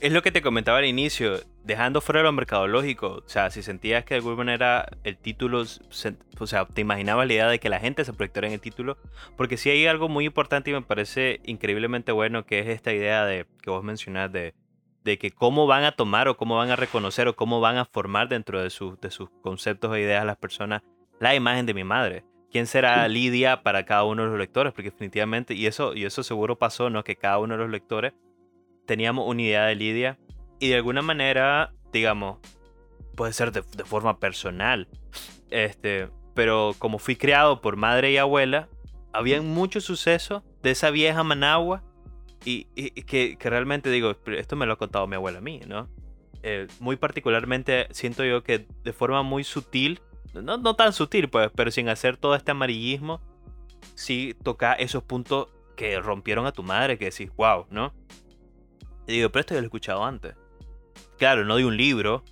Es 0.00 0.12
lo 0.12 0.22
que 0.22 0.30
te 0.30 0.40
comentaba 0.40 0.78
al 0.78 0.84
inicio, 0.84 1.40
dejando 1.66 2.00
fuera 2.00 2.22
lo 2.22 2.30
mercadológico, 2.32 3.22
o 3.26 3.28
sea, 3.28 3.50
si 3.50 3.60
sentías 3.62 4.04
que 4.04 4.14
de 4.14 4.18
alguna 4.18 4.36
manera 4.36 4.86
el 5.02 5.16
título, 5.18 5.64
se- 5.64 6.16
o 6.38 6.46
sea, 6.46 6.64
te 6.66 6.80
imaginabas 6.80 7.26
la 7.26 7.32
idea 7.32 7.48
de 7.48 7.58
que 7.58 7.68
la 7.68 7.80
gente 7.80 8.04
se 8.04 8.12
proyectara 8.12 8.46
en 8.46 8.52
el 8.52 8.60
título, 8.60 8.96
porque 9.36 9.56
sí 9.56 9.70
hay 9.70 9.86
algo 9.86 10.08
muy 10.08 10.26
importante 10.26 10.70
y 10.70 10.74
me 10.74 10.82
parece 10.82 11.40
increíblemente 11.44 12.12
bueno, 12.12 12.46
que 12.46 12.60
es 12.60 12.68
esta 12.68 12.92
idea 12.92 13.24
de 13.26 13.46
que 13.62 13.70
vos 13.70 13.82
mencionás 13.82 14.30
de, 14.30 14.54
de 15.02 15.18
que 15.18 15.32
cómo 15.32 15.66
van 15.66 15.82
a 15.84 15.92
tomar 15.92 16.28
o 16.28 16.36
cómo 16.36 16.56
van 16.56 16.70
a 16.70 16.76
reconocer 16.76 17.26
o 17.26 17.34
cómo 17.34 17.60
van 17.60 17.78
a 17.78 17.84
formar 17.84 18.28
dentro 18.28 18.62
de, 18.62 18.70
sus 18.70 19.00
de 19.00 19.10
sus 19.10 19.28
conceptos 19.42 19.90
o 19.90 19.96
ideas 19.96 20.24
las 20.24 20.36
personas 20.36 20.82
la 21.18 21.34
imagen 21.34 21.66
de 21.66 21.74
mi 21.74 21.82
madre. 21.84 22.24
¿Quién 22.52 22.66
será. 22.66 23.06
Lidia 23.08 23.62
para 23.62 23.84
cada 23.84 24.04
uno 24.04 24.22
de 24.22 24.28
los 24.30 24.38
lectores? 24.38 24.72
Porque 24.72 24.90
definitivamente, 24.90 25.52
y 25.54 25.66
eso, 25.66 25.94
y 25.94 26.04
eso 26.04 26.22
seguro 26.22 26.56
pasó, 26.56 26.90
¿no? 26.90 27.02
Que 27.02 27.16
cada 27.16 27.38
uno 27.38 27.54
de 27.54 27.60
los 27.62 27.70
lectores 27.70 28.12
teníamos 28.86 29.28
una 29.28 29.42
idea 29.42 29.64
de 29.66 29.74
Lidia 29.74 30.18
y 30.58 30.68
de 30.68 30.76
alguna 30.76 31.02
manera, 31.02 31.72
digamos, 31.92 32.38
puede 33.14 33.32
ser 33.32 33.52
de, 33.52 33.62
de 33.76 33.84
forma 33.84 34.18
personal, 34.18 34.88
este, 35.50 36.08
pero 36.34 36.74
como 36.78 36.98
fui 36.98 37.16
criado 37.16 37.60
por 37.60 37.76
madre 37.76 38.12
y 38.12 38.16
abuela, 38.18 38.68
habían 39.12 39.46
muchos 39.46 39.84
sucesos 39.84 40.42
de 40.62 40.70
esa 40.72 40.90
vieja 40.90 41.22
Managua 41.24 41.82
y, 42.44 42.66
y- 42.74 42.90
que, 43.02 43.36
que 43.38 43.50
realmente 43.50 43.90
digo, 43.90 44.14
esto 44.26 44.56
me 44.56 44.66
lo 44.66 44.74
ha 44.74 44.78
contado 44.78 45.06
mi 45.06 45.16
abuela 45.16 45.38
a 45.38 45.42
mí, 45.42 45.60
¿no? 45.66 45.88
Eh, 46.42 46.66
muy 46.80 46.96
particularmente 46.96 47.88
siento 47.90 48.24
yo 48.24 48.42
que 48.44 48.66
de 48.84 48.92
forma 48.92 49.22
muy 49.22 49.42
sutil, 49.42 50.00
no, 50.34 50.58
no 50.58 50.76
tan 50.76 50.92
sutil 50.92 51.28
pues, 51.30 51.50
pero 51.54 51.70
sin 51.70 51.88
hacer 51.88 52.18
todo 52.18 52.34
este 52.34 52.50
amarillismo, 52.50 53.20
sí 53.94 54.36
toca 54.44 54.74
esos 54.74 55.02
puntos 55.02 55.48
que 55.76 55.98
rompieron 56.00 56.46
a 56.46 56.52
tu 56.52 56.62
madre, 56.62 56.98
que 56.98 57.06
decís, 57.06 57.30
wow, 57.36 57.66
¿no? 57.70 57.94
Y 59.06 59.12
digo, 59.14 59.30
pero 59.30 59.40
esto 59.40 59.54
ya 59.54 59.60
lo 59.60 59.64
he 59.64 59.68
escuchado 59.68 60.04
antes. 60.04 60.34
Claro, 61.18 61.44
no 61.44 61.56
de 61.56 61.64
un 61.64 61.76
libro, 61.76 62.22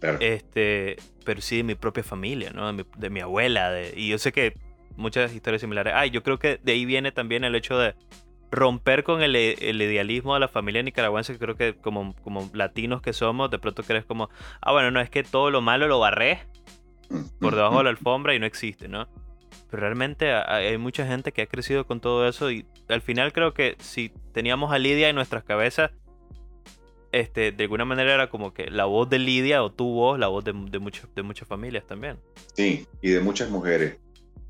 Claro. 0.00 0.18
este, 0.20 0.96
pero 1.24 1.40
sí 1.40 1.58
de 1.58 1.62
mi 1.64 1.74
propia 1.74 2.02
familia, 2.02 2.50
¿no? 2.52 2.66
De 2.66 2.72
mi, 2.72 2.84
de 2.98 3.10
mi 3.10 3.20
abuela. 3.20 3.70
De, 3.70 3.94
y 3.96 4.08
yo 4.08 4.18
sé 4.18 4.32
que 4.32 4.54
muchas 4.96 5.34
historias 5.34 5.60
similares. 5.60 5.92
Ay, 5.96 6.10
yo 6.10 6.22
creo 6.22 6.38
que 6.38 6.58
de 6.62 6.72
ahí 6.72 6.84
viene 6.84 7.12
también 7.12 7.44
el 7.44 7.54
hecho 7.54 7.78
de 7.78 7.94
romper 8.50 9.02
con 9.02 9.22
el, 9.22 9.34
el 9.34 9.82
idealismo 9.82 10.34
de 10.34 10.40
la 10.40 10.48
familia 10.48 10.82
nicaragüense, 10.82 11.32
que 11.32 11.38
creo 11.38 11.56
que 11.56 11.74
como, 11.74 12.14
como 12.22 12.48
latinos 12.52 13.02
que 13.02 13.12
somos, 13.12 13.50
de 13.50 13.58
pronto 13.58 13.82
crees 13.82 14.04
como, 14.04 14.30
ah, 14.60 14.72
bueno, 14.72 14.90
no, 14.92 15.00
es 15.00 15.10
que 15.10 15.22
todo 15.24 15.50
lo 15.50 15.60
malo 15.60 15.88
lo 15.88 15.98
barré 15.98 16.40
por 17.40 17.54
debajo 17.56 17.78
de 17.78 17.84
la 17.84 17.90
alfombra 17.90 18.34
y 18.34 18.38
no 18.38 18.46
existe, 18.46 18.86
¿no? 18.88 19.08
Pero 19.70 19.80
realmente 19.82 20.30
ha- 20.32 20.54
hay 20.56 20.78
mucha 20.78 21.04
gente 21.06 21.32
que 21.32 21.42
ha 21.42 21.46
crecido 21.46 21.84
con 21.86 22.00
todo 22.00 22.28
eso 22.28 22.50
y 22.50 22.64
al 22.88 23.00
final 23.02 23.32
creo 23.32 23.54
que 23.54 23.74
si 23.80 24.12
teníamos 24.32 24.72
a 24.72 24.78
Lidia 24.78 25.08
en 25.08 25.16
nuestras 25.16 25.42
cabezas, 25.42 25.90
este, 27.14 27.52
de 27.52 27.64
alguna 27.64 27.84
manera 27.84 28.12
era 28.12 28.28
como 28.28 28.52
que 28.52 28.70
la 28.70 28.86
voz 28.86 29.08
de 29.08 29.18
Lidia 29.18 29.62
o 29.62 29.70
tu 29.70 29.86
voz, 29.86 30.18
la 30.18 30.26
voz 30.26 30.44
de, 30.44 30.52
de, 30.52 30.80
de 31.14 31.22
muchas 31.22 31.48
familias 31.48 31.86
también. 31.86 32.18
Sí, 32.54 32.86
y 33.00 33.10
de 33.10 33.20
muchas 33.20 33.50
mujeres. 33.50 33.96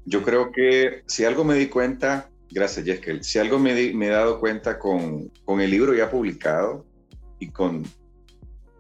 Yo 0.07 0.23
creo 0.23 0.51
que 0.51 1.03
si 1.07 1.25
algo 1.25 1.45
me 1.45 1.55
di 1.55 1.67
cuenta, 1.67 2.31
gracias 2.51 2.87
Jeskel, 2.87 3.23
si 3.23 3.39
algo 3.39 3.59
me, 3.59 3.93
me 3.93 4.07
he 4.07 4.11
dado 4.11 4.41
cuenta 4.41 4.79
con, 4.79 5.31
con 5.45 5.61
el 5.61 5.71
libro 5.71 5.95
ya 5.95 6.11
publicado 6.11 6.87
y 7.39 7.51
con 7.51 7.85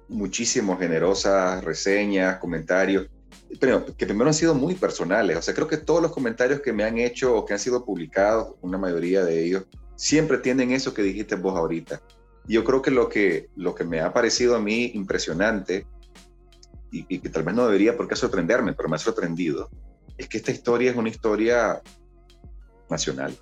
muchísimas 0.08 0.78
generosas 0.78 1.62
reseñas, 1.62 2.38
comentarios, 2.38 3.08
pero 3.60 3.84
que 3.84 4.06
primero 4.06 4.28
han 4.28 4.34
sido 4.34 4.54
muy 4.54 4.74
personales. 4.74 5.36
O 5.36 5.42
sea, 5.42 5.54
creo 5.54 5.68
que 5.68 5.76
todos 5.76 6.02
los 6.02 6.12
comentarios 6.12 6.60
que 6.60 6.72
me 6.72 6.84
han 6.84 6.98
hecho 6.98 7.36
o 7.36 7.44
que 7.44 7.52
han 7.52 7.58
sido 7.58 7.84
publicados, 7.84 8.54
una 8.62 8.78
mayoría 8.78 9.24
de 9.24 9.44
ellos, 9.44 9.64
siempre 9.96 10.38
tienen 10.38 10.72
eso 10.72 10.94
que 10.94 11.02
dijiste 11.02 11.36
vos 11.36 11.56
ahorita. 11.56 12.00
Yo 12.46 12.64
creo 12.64 12.82
que 12.82 12.90
lo 12.90 13.08
que, 13.08 13.48
lo 13.56 13.74
que 13.74 13.84
me 13.84 14.00
ha 14.00 14.12
parecido 14.12 14.56
a 14.56 14.60
mí 14.60 14.90
impresionante 14.94 15.86
y, 16.90 17.06
y 17.08 17.18
que 17.18 17.28
tal 17.30 17.42
vez 17.42 17.54
no 17.54 17.66
debería 17.66 17.96
por 17.96 18.06
qué 18.06 18.16
sorprenderme, 18.16 18.74
pero 18.74 18.88
me 18.88 18.96
ha 18.96 18.98
sorprendido, 18.98 19.70
es 20.16 20.28
que 20.28 20.36
esta 20.36 20.52
historia 20.52 20.90
es 20.90 20.96
una 20.96 21.08
historia 21.08 21.82
nacional. 22.88 23.36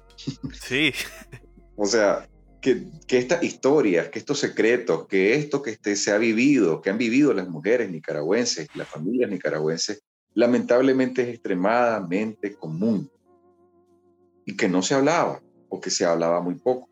Sí. 0.52 0.92
o 1.76 1.86
sea, 1.86 2.28
que, 2.60 2.86
que, 3.06 3.18
estas 3.18 3.42
historias, 3.42 4.08
que 4.08 4.18
estos 4.18 4.38
secretos, 4.38 5.06
que 5.06 5.34
esto 5.34 5.62
que 5.62 5.72
este, 5.72 5.96
se 5.96 6.12
ha 6.12 6.18
vivido, 6.18 6.80
que 6.80 6.90
han 6.90 6.98
vivido 6.98 7.34
las 7.34 7.48
mujeres 7.48 7.90
nicaragüenses, 7.90 8.68
las 8.74 8.88
familias 8.88 9.30
nicaragüenses, 9.30 10.02
lamentablemente 10.34 11.22
es 11.22 11.28
extremadamente 11.28 12.54
común 12.54 13.10
y 14.46 14.56
que 14.56 14.68
no 14.68 14.82
se 14.82 14.94
hablaba 14.94 15.42
o 15.68 15.80
que 15.80 15.90
se 15.90 16.04
hablaba 16.04 16.40
muy 16.40 16.54
poco. 16.54 16.88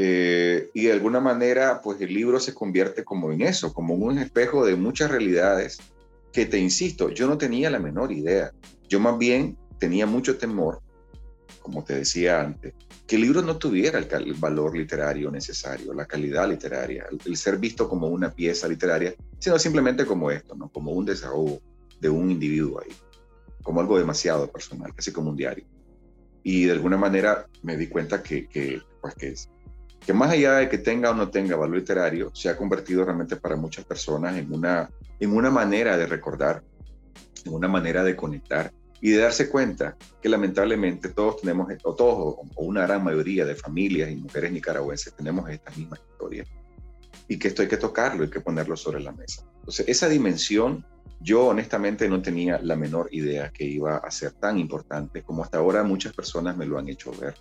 Eh, 0.00 0.70
y 0.74 0.84
de 0.84 0.92
alguna 0.92 1.18
manera, 1.18 1.80
pues 1.82 2.00
el 2.00 2.14
libro 2.14 2.38
se 2.38 2.54
convierte 2.54 3.02
como 3.02 3.32
en 3.32 3.40
eso, 3.40 3.74
como 3.74 3.94
un 3.94 4.18
espejo 4.18 4.64
de 4.64 4.76
muchas 4.76 5.10
realidades 5.10 5.78
que 6.32 6.46
te 6.46 6.56
insisto, 6.56 7.10
yo 7.10 7.26
no 7.26 7.36
tenía 7.36 7.68
la 7.68 7.80
menor 7.80 8.12
idea. 8.12 8.52
Yo 8.88 9.00
más 9.00 9.18
bien 9.18 9.58
tenía 9.80 10.06
mucho 10.06 10.38
temor, 10.38 10.80
como 11.60 11.82
te 11.82 11.96
decía 11.96 12.40
antes, 12.40 12.74
que 13.08 13.16
el 13.16 13.22
libro 13.22 13.42
no 13.42 13.56
tuviera 13.56 13.98
el, 13.98 14.34
valor 14.34 14.78
literario 14.78 15.32
necesario, 15.32 15.92
la 15.92 16.06
calidad 16.06 16.48
literaria, 16.48 17.06
el, 17.24 17.36
ser 17.36 17.56
visto 17.56 17.88
como 17.88 18.06
una 18.06 18.30
pieza 18.30 18.68
literaria, 18.68 19.16
sino 19.40 19.58
simplemente 19.58 20.06
como 20.06 20.30
esto, 20.30 20.54
¿no? 20.54 20.68
como 20.68 20.92
un 20.92 21.06
desahogo 21.06 21.60
de 22.00 22.08
un 22.08 22.30
individuo 22.30 22.80
ahí, 22.80 22.92
como 23.64 23.80
algo 23.80 23.98
demasiado 23.98 24.48
personal, 24.48 24.94
casi 24.94 25.10
como 25.10 25.30
un 25.30 25.36
diario. 25.36 25.66
Y 26.44 26.66
de 26.66 26.72
alguna 26.72 26.96
manera 26.96 27.48
me 27.64 27.76
di 27.76 27.88
cuenta 27.88 28.22
que, 28.22 28.46
que, 28.46 28.80
pues 29.00 29.14
que, 29.16 29.34
que 30.04 30.12
más 30.12 30.30
allá 30.30 30.54
de 30.54 30.68
que 30.68 30.78
tenga 30.78 31.10
o 31.10 31.14
no 31.14 31.28
tenga 31.28 31.56
valor 31.56 31.76
literario, 31.76 32.30
se 32.34 32.48
ha 32.48 32.56
convertido 32.56 33.04
realmente 33.04 33.36
para 33.36 33.56
muchas 33.56 33.84
personas 33.84 34.36
en 34.36 34.52
una, 34.52 34.90
en 35.20 35.36
una 35.36 35.50
manera 35.50 35.96
de 35.96 36.06
recordar, 36.06 36.62
en 37.44 37.52
una 37.52 37.68
manera 37.68 38.02
de 38.02 38.16
conectar 38.16 38.72
y 39.00 39.10
de 39.10 39.18
darse 39.18 39.48
cuenta 39.48 39.96
que 40.20 40.28
lamentablemente 40.28 41.10
todos 41.10 41.40
tenemos, 41.40 41.68
o 41.84 41.94
todos, 41.94 42.36
o 42.54 42.64
una 42.64 42.86
gran 42.86 43.04
mayoría 43.04 43.44
de 43.44 43.54
familias 43.54 44.10
y 44.10 44.16
mujeres 44.16 44.52
nicaragüenses 44.52 45.14
tenemos 45.14 45.48
estas 45.50 45.76
mismas 45.76 46.00
historias. 46.10 46.48
Y 47.28 47.38
que 47.38 47.48
esto 47.48 47.62
hay 47.62 47.68
que 47.68 47.76
tocarlo, 47.76 48.24
hay 48.24 48.30
que 48.30 48.40
ponerlo 48.40 48.76
sobre 48.76 49.00
la 49.00 49.12
mesa. 49.12 49.44
Entonces, 49.58 49.86
esa 49.88 50.08
dimensión, 50.08 50.84
yo 51.20 51.46
honestamente 51.46 52.08
no 52.08 52.22
tenía 52.22 52.58
la 52.62 52.74
menor 52.74 53.08
idea 53.12 53.50
que 53.50 53.64
iba 53.64 53.98
a 53.98 54.10
ser 54.10 54.32
tan 54.32 54.58
importante 54.58 55.22
como 55.22 55.44
hasta 55.44 55.58
ahora 55.58 55.82
muchas 55.82 56.14
personas 56.14 56.56
me 56.56 56.66
lo 56.66 56.78
han 56.78 56.88
hecho 56.88 57.12
ver. 57.12 57.34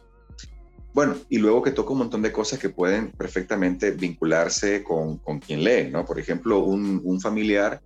Bueno, 0.98 1.16
y 1.30 1.38
luego 1.38 1.62
que 1.62 1.70
toca 1.70 1.92
un 1.92 2.00
montón 2.00 2.24
de 2.24 2.32
cosas 2.32 2.58
que 2.58 2.70
pueden 2.70 3.12
perfectamente 3.12 3.92
vincularse 3.92 4.84
con, 4.84 5.20
con 5.20 5.38
quien 5.38 5.64
lee, 5.64 5.92
¿no? 5.92 6.04
Por 6.04 6.20
ejemplo, 6.20 6.58
un, 6.66 7.02
un 7.04 7.22
familiar 7.22 7.84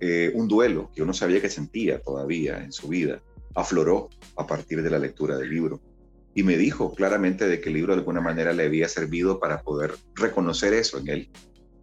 eh, 0.00 0.32
un 0.34 0.48
duelo 0.48 0.90
que 0.94 1.02
uno 1.02 1.12
sabía 1.12 1.42
que 1.42 1.50
sentía 1.50 2.00
todavía 2.00 2.64
en 2.64 2.72
su 2.72 2.88
vida, 2.88 3.20
afloró 3.54 4.08
a 4.38 4.46
partir 4.46 4.82
de 4.82 4.88
la 4.88 4.98
lectura 4.98 5.36
del 5.36 5.50
libro. 5.50 5.82
Y 6.34 6.42
me 6.42 6.56
dijo 6.56 6.94
claramente 6.94 7.46
de 7.46 7.60
que 7.60 7.68
el 7.68 7.74
libro 7.74 7.92
de 7.92 7.98
alguna 7.98 8.22
manera 8.22 8.54
le 8.54 8.64
había 8.64 8.88
servido 8.88 9.38
para 9.38 9.60
poder 9.60 9.96
reconocer 10.14 10.72
eso 10.72 10.96
en 10.96 11.08
él, 11.08 11.30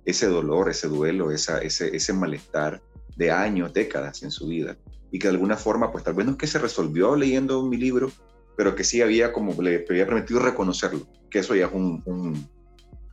ese 0.03 0.25
dolor, 0.29 0.67
ese 0.67 0.87
duelo, 0.87 1.29
esa, 1.31 1.61
ese, 1.61 1.95
ese 1.95 2.11
malestar 2.11 2.81
de 3.15 3.29
años, 3.29 3.71
décadas 3.71 4.23
en 4.23 4.31
su 4.31 4.47
vida. 4.47 4.75
Y 5.11 5.19
que 5.19 5.27
de 5.27 5.35
alguna 5.35 5.57
forma, 5.57 5.91
pues 5.91 6.03
tal 6.03 6.15
vez 6.15 6.25
no 6.25 6.31
es 6.31 6.37
que 6.39 6.47
se 6.47 6.57
resolvió 6.57 7.15
leyendo 7.15 7.61
mi 7.61 7.77
libro, 7.77 8.11
pero 8.55 8.75
que 8.75 8.83
sí 8.83 9.01
había 9.01 9.31
como, 9.33 9.59
le 9.61 9.85
había 9.89 10.05
permitido 10.05 10.39
reconocerlo, 10.39 11.07
que 11.29 11.39
eso 11.39 11.55
ya 11.55 11.67
es 11.67 11.73
un, 11.73 12.01
un, 12.05 12.47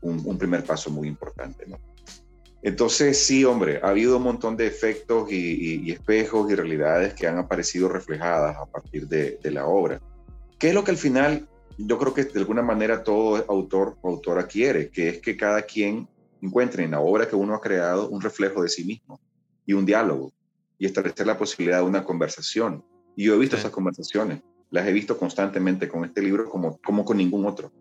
un 0.01 0.39
primer 0.39 0.65
paso 0.65 0.91
muy 0.91 1.09
importante, 1.09 1.67
¿no? 1.67 1.79
Entonces, 2.63 3.25
sí, 3.25 3.45
hombre, 3.45 3.81
ha 3.83 3.89
habido 3.89 4.17
un 4.17 4.25
montón 4.25 4.57
de 4.57 4.67
efectos 4.67 5.31
y, 5.31 5.91
espejos 5.93 6.51
y 6.51 6.55
realidades 6.55 7.15
que 7.15 7.27
han 7.27 7.39
aparecido 7.39 7.89
reflejadas 7.89 8.57
a 8.57 8.67
partir 8.67 9.07
de, 9.07 9.39
la 9.45 9.67
obra. 9.67 10.01
¿Qué 10.59 10.69
es 10.69 10.75
lo 10.75 10.83
que 10.83 10.91
al 10.91 10.97
final 10.97 11.49
yo 11.79 11.99
creo 11.99 12.15
que 12.15 12.25
de 12.25 12.41
alguna 12.41 12.63
manera 12.63 13.05
todo 13.05 13.45
autor 13.49 13.97
o 14.03 14.11
autora 14.11 14.49
quiere? 14.49 14.91
Que 14.91 15.09
es 15.09 15.21
que 15.21 15.37
cada 15.37 15.63
quien 15.63 16.09
encuentre 16.43 16.83
en 16.83 16.93
la 16.93 17.01
obra 17.01 17.29
que 17.29 17.37
uno 17.37 17.55
ha 17.55 17.61
creado 17.61 18.09
un 18.09 18.21
reflejo 18.21 18.63
de 18.63 18.69
sí 18.69 18.85
mismo 18.85 19.21
y 19.65 19.73
un 19.73 19.87
diálogo 19.87 20.33
y 20.79 20.87
establecer 20.87 21.27
la 21.27 21.39
posibilidad 21.39 21.79
de 21.79 21.85
una 21.85 22.05
conversación. 22.05 22.85
Y 23.15 23.25
yo 23.25 23.35
he 23.35 23.39
visto 23.39 23.57
esas 23.57 23.71
conversaciones, 23.71 24.43
las 24.71 24.87
he 24.87 24.93
visto 24.93 25.19
constantemente 25.19 25.89
con 25.89 26.05
este 26.05 26.23
libro 26.23 26.49
como, 26.49 26.79
como 26.79 27.05
con 27.05 27.17
ningún 27.17 27.47
otro. 27.47 27.73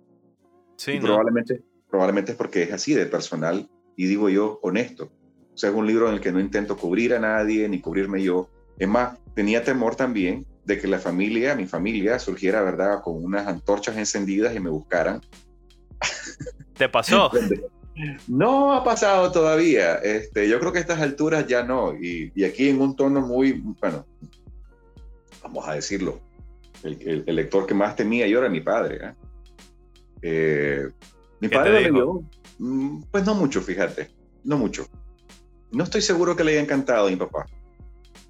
Sí, 0.77 0.99
probablemente, 0.99 1.63
probablemente 1.89 2.31
es 2.31 2.37
porque 2.37 2.63
es 2.63 2.73
así 2.73 2.93
de 2.93 3.05
personal 3.05 3.69
y 3.95 4.05
digo 4.05 4.29
yo, 4.29 4.59
honesto. 4.61 5.11
O 5.53 5.57
sea, 5.57 5.71
es 5.71 5.75
un 5.75 5.87
libro 5.87 6.07
en 6.07 6.15
el 6.15 6.21
que 6.21 6.31
no 6.31 6.39
intento 6.39 6.77
cubrir 6.77 7.15
a 7.15 7.19
nadie 7.19 7.67
ni 7.67 7.81
cubrirme 7.81 8.21
yo. 8.21 8.49
Es 8.77 8.87
más, 8.87 9.17
tenía 9.33 9.63
temor 9.63 9.95
también 9.95 10.45
de 10.65 10.79
que 10.79 10.87
la 10.87 10.99
familia, 10.99 11.55
mi 11.55 11.65
familia, 11.65 12.19
surgiera, 12.19 12.61
¿verdad?, 12.61 13.01
con 13.01 13.23
unas 13.23 13.47
antorchas 13.47 13.97
encendidas 13.97 14.55
y 14.55 14.59
me 14.59 14.69
buscaran. 14.69 15.21
¿Te 16.77 16.87
pasó? 16.87 17.31
no 18.27 18.73
ha 18.73 18.83
pasado 18.83 19.31
todavía. 19.31 19.95
Este, 19.95 20.47
yo 20.47 20.59
creo 20.59 20.71
que 20.71 20.77
a 20.77 20.81
estas 20.81 21.01
alturas 21.01 21.47
ya 21.47 21.63
no. 21.63 21.95
Y, 21.95 22.31
y 22.35 22.43
aquí 22.43 22.69
en 22.69 22.79
un 22.79 22.95
tono 22.95 23.21
muy, 23.21 23.53
bueno, 23.81 24.05
vamos 25.41 25.67
a 25.67 25.73
decirlo, 25.73 26.21
el, 26.83 27.23
el, 27.25 27.35
lector 27.35 27.65
que 27.65 27.73
más 27.73 27.95
temía 27.95 28.27
yo 28.27 28.39
era 28.39 28.49
mi 28.49 28.61
padre. 28.61 28.99
¿eh? 29.01 29.13
Eh, 30.21 30.89
mi 31.39 31.49
padre 31.49 31.91
me 31.91 32.01
Mm, 32.59 33.03
pues 33.11 33.25
no 33.25 33.35
mucho, 33.35 33.61
fíjate, 33.61 34.09
no 34.43 34.57
mucho. 34.57 34.87
No 35.71 35.83
estoy 35.83 36.01
seguro 36.01 36.35
que 36.35 36.43
le 36.43 36.53
haya 36.53 36.61
encantado 36.61 37.07
a 37.07 37.09
mi 37.09 37.15
papá, 37.15 37.45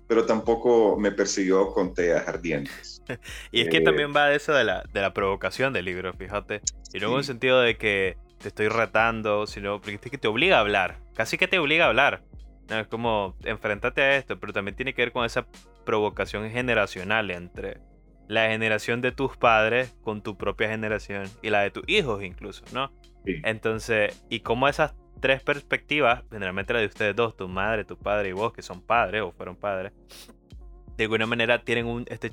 pero 0.08 0.26
tampoco 0.26 0.98
me 0.98 1.12
persiguió 1.12 1.72
con 1.72 1.94
teas 1.94 2.28
ardientes. 2.28 3.02
y 3.52 3.62
es 3.62 3.70
que 3.70 3.78
eh, 3.78 3.82
también 3.82 4.14
va 4.16 4.28
de 4.28 4.36
eso 4.36 4.54
de 4.54 4.64
la, 4.64 4.84
de 4.92 5.02
la 5.02 5.14
provocación 5.14 5.74
del 5.74 5.86
libro, 5.86 6.14
fíjate. 6.14 6.62
Y 6.94 7.00
no 7.00 7.12
en 7.12 7.18
el 7.18 7.24
sentido 7.24 7.62
de 7.62 7.78
que 7.78 8.18
te 8.40 8.50
estoy 8.50 8.68
retando, 8.68 9.48
sino 9.48 9.80
porque 9.80 9.96
es 9.96 10.12
que 10.12 10.18
te 10.18 10.28
obliga 10.28 10.58
a 10.58 10.62
hablar. 10.62 11.00
Casi 11.16 11.38
que 11.38 11.48
te 11.48 11.60
obliga 11.60 11.86
a 11.86 11.90
hablar. 11.90 12.24
es 12.70 12.88
como, 12.88 13.36
enfrentate 13.44 14.02
a 14.02 14.18
esto, 14.18 14.40
pero 14.40 14.54
también 14.54 14.76
tiene 14.76 14.94
que 14.94 15.04
ver 15.04 15.12
con 15.12 15.26
esa 15.26 15.48
provocación 15.86 16.50
generacional 16.50 17.32
entre 17.32 17.80
la 18.28 18.50
generación 18.50 19.02
de 19.02 19.12
tus 19.12 19.38
padres 19.38 19.96
con 20.02 20.22
tu 20.22 20.38
propia 20.38 20.70
generación 20.70 21.26
y 21.42 21.50
la 21.50 21.62
de 21.62 21.72
tus 21.72 21.84
hijos 21.88 22.24
incluso, 22.24 22.64
¿no? 22.74 22.92
Entonces, 23.26 24.24
y 24.30 24.40
como 24.40 24.68
esas 24.68 24.96
tres 25.20 25.42
perspectivas, 25.42 26.24
generalmente 26.32 26.74
la 26.74 26.80
de 26.80 26.86
ustedes 26.86 27.16
dos, 27.16 27.36
tu 27.36 27.48
madre, 27.48 27.84
tu 27.84 27.98
padre 27.98 28.30
y 28.30 28.32
vos, 28.32 28.54
que 28.54 28.62
son 28.62 28.82
padres 28.82 29.22
o 29.22 29.32
fueron 29.32 29.56
padres, 29.56 29.92
de 30.96 31.04
alguna 31.04 31.26
manera 31.26 31.64
tienen 31.64 31.86
un, 31.86 32.06
este, 32.08 32.32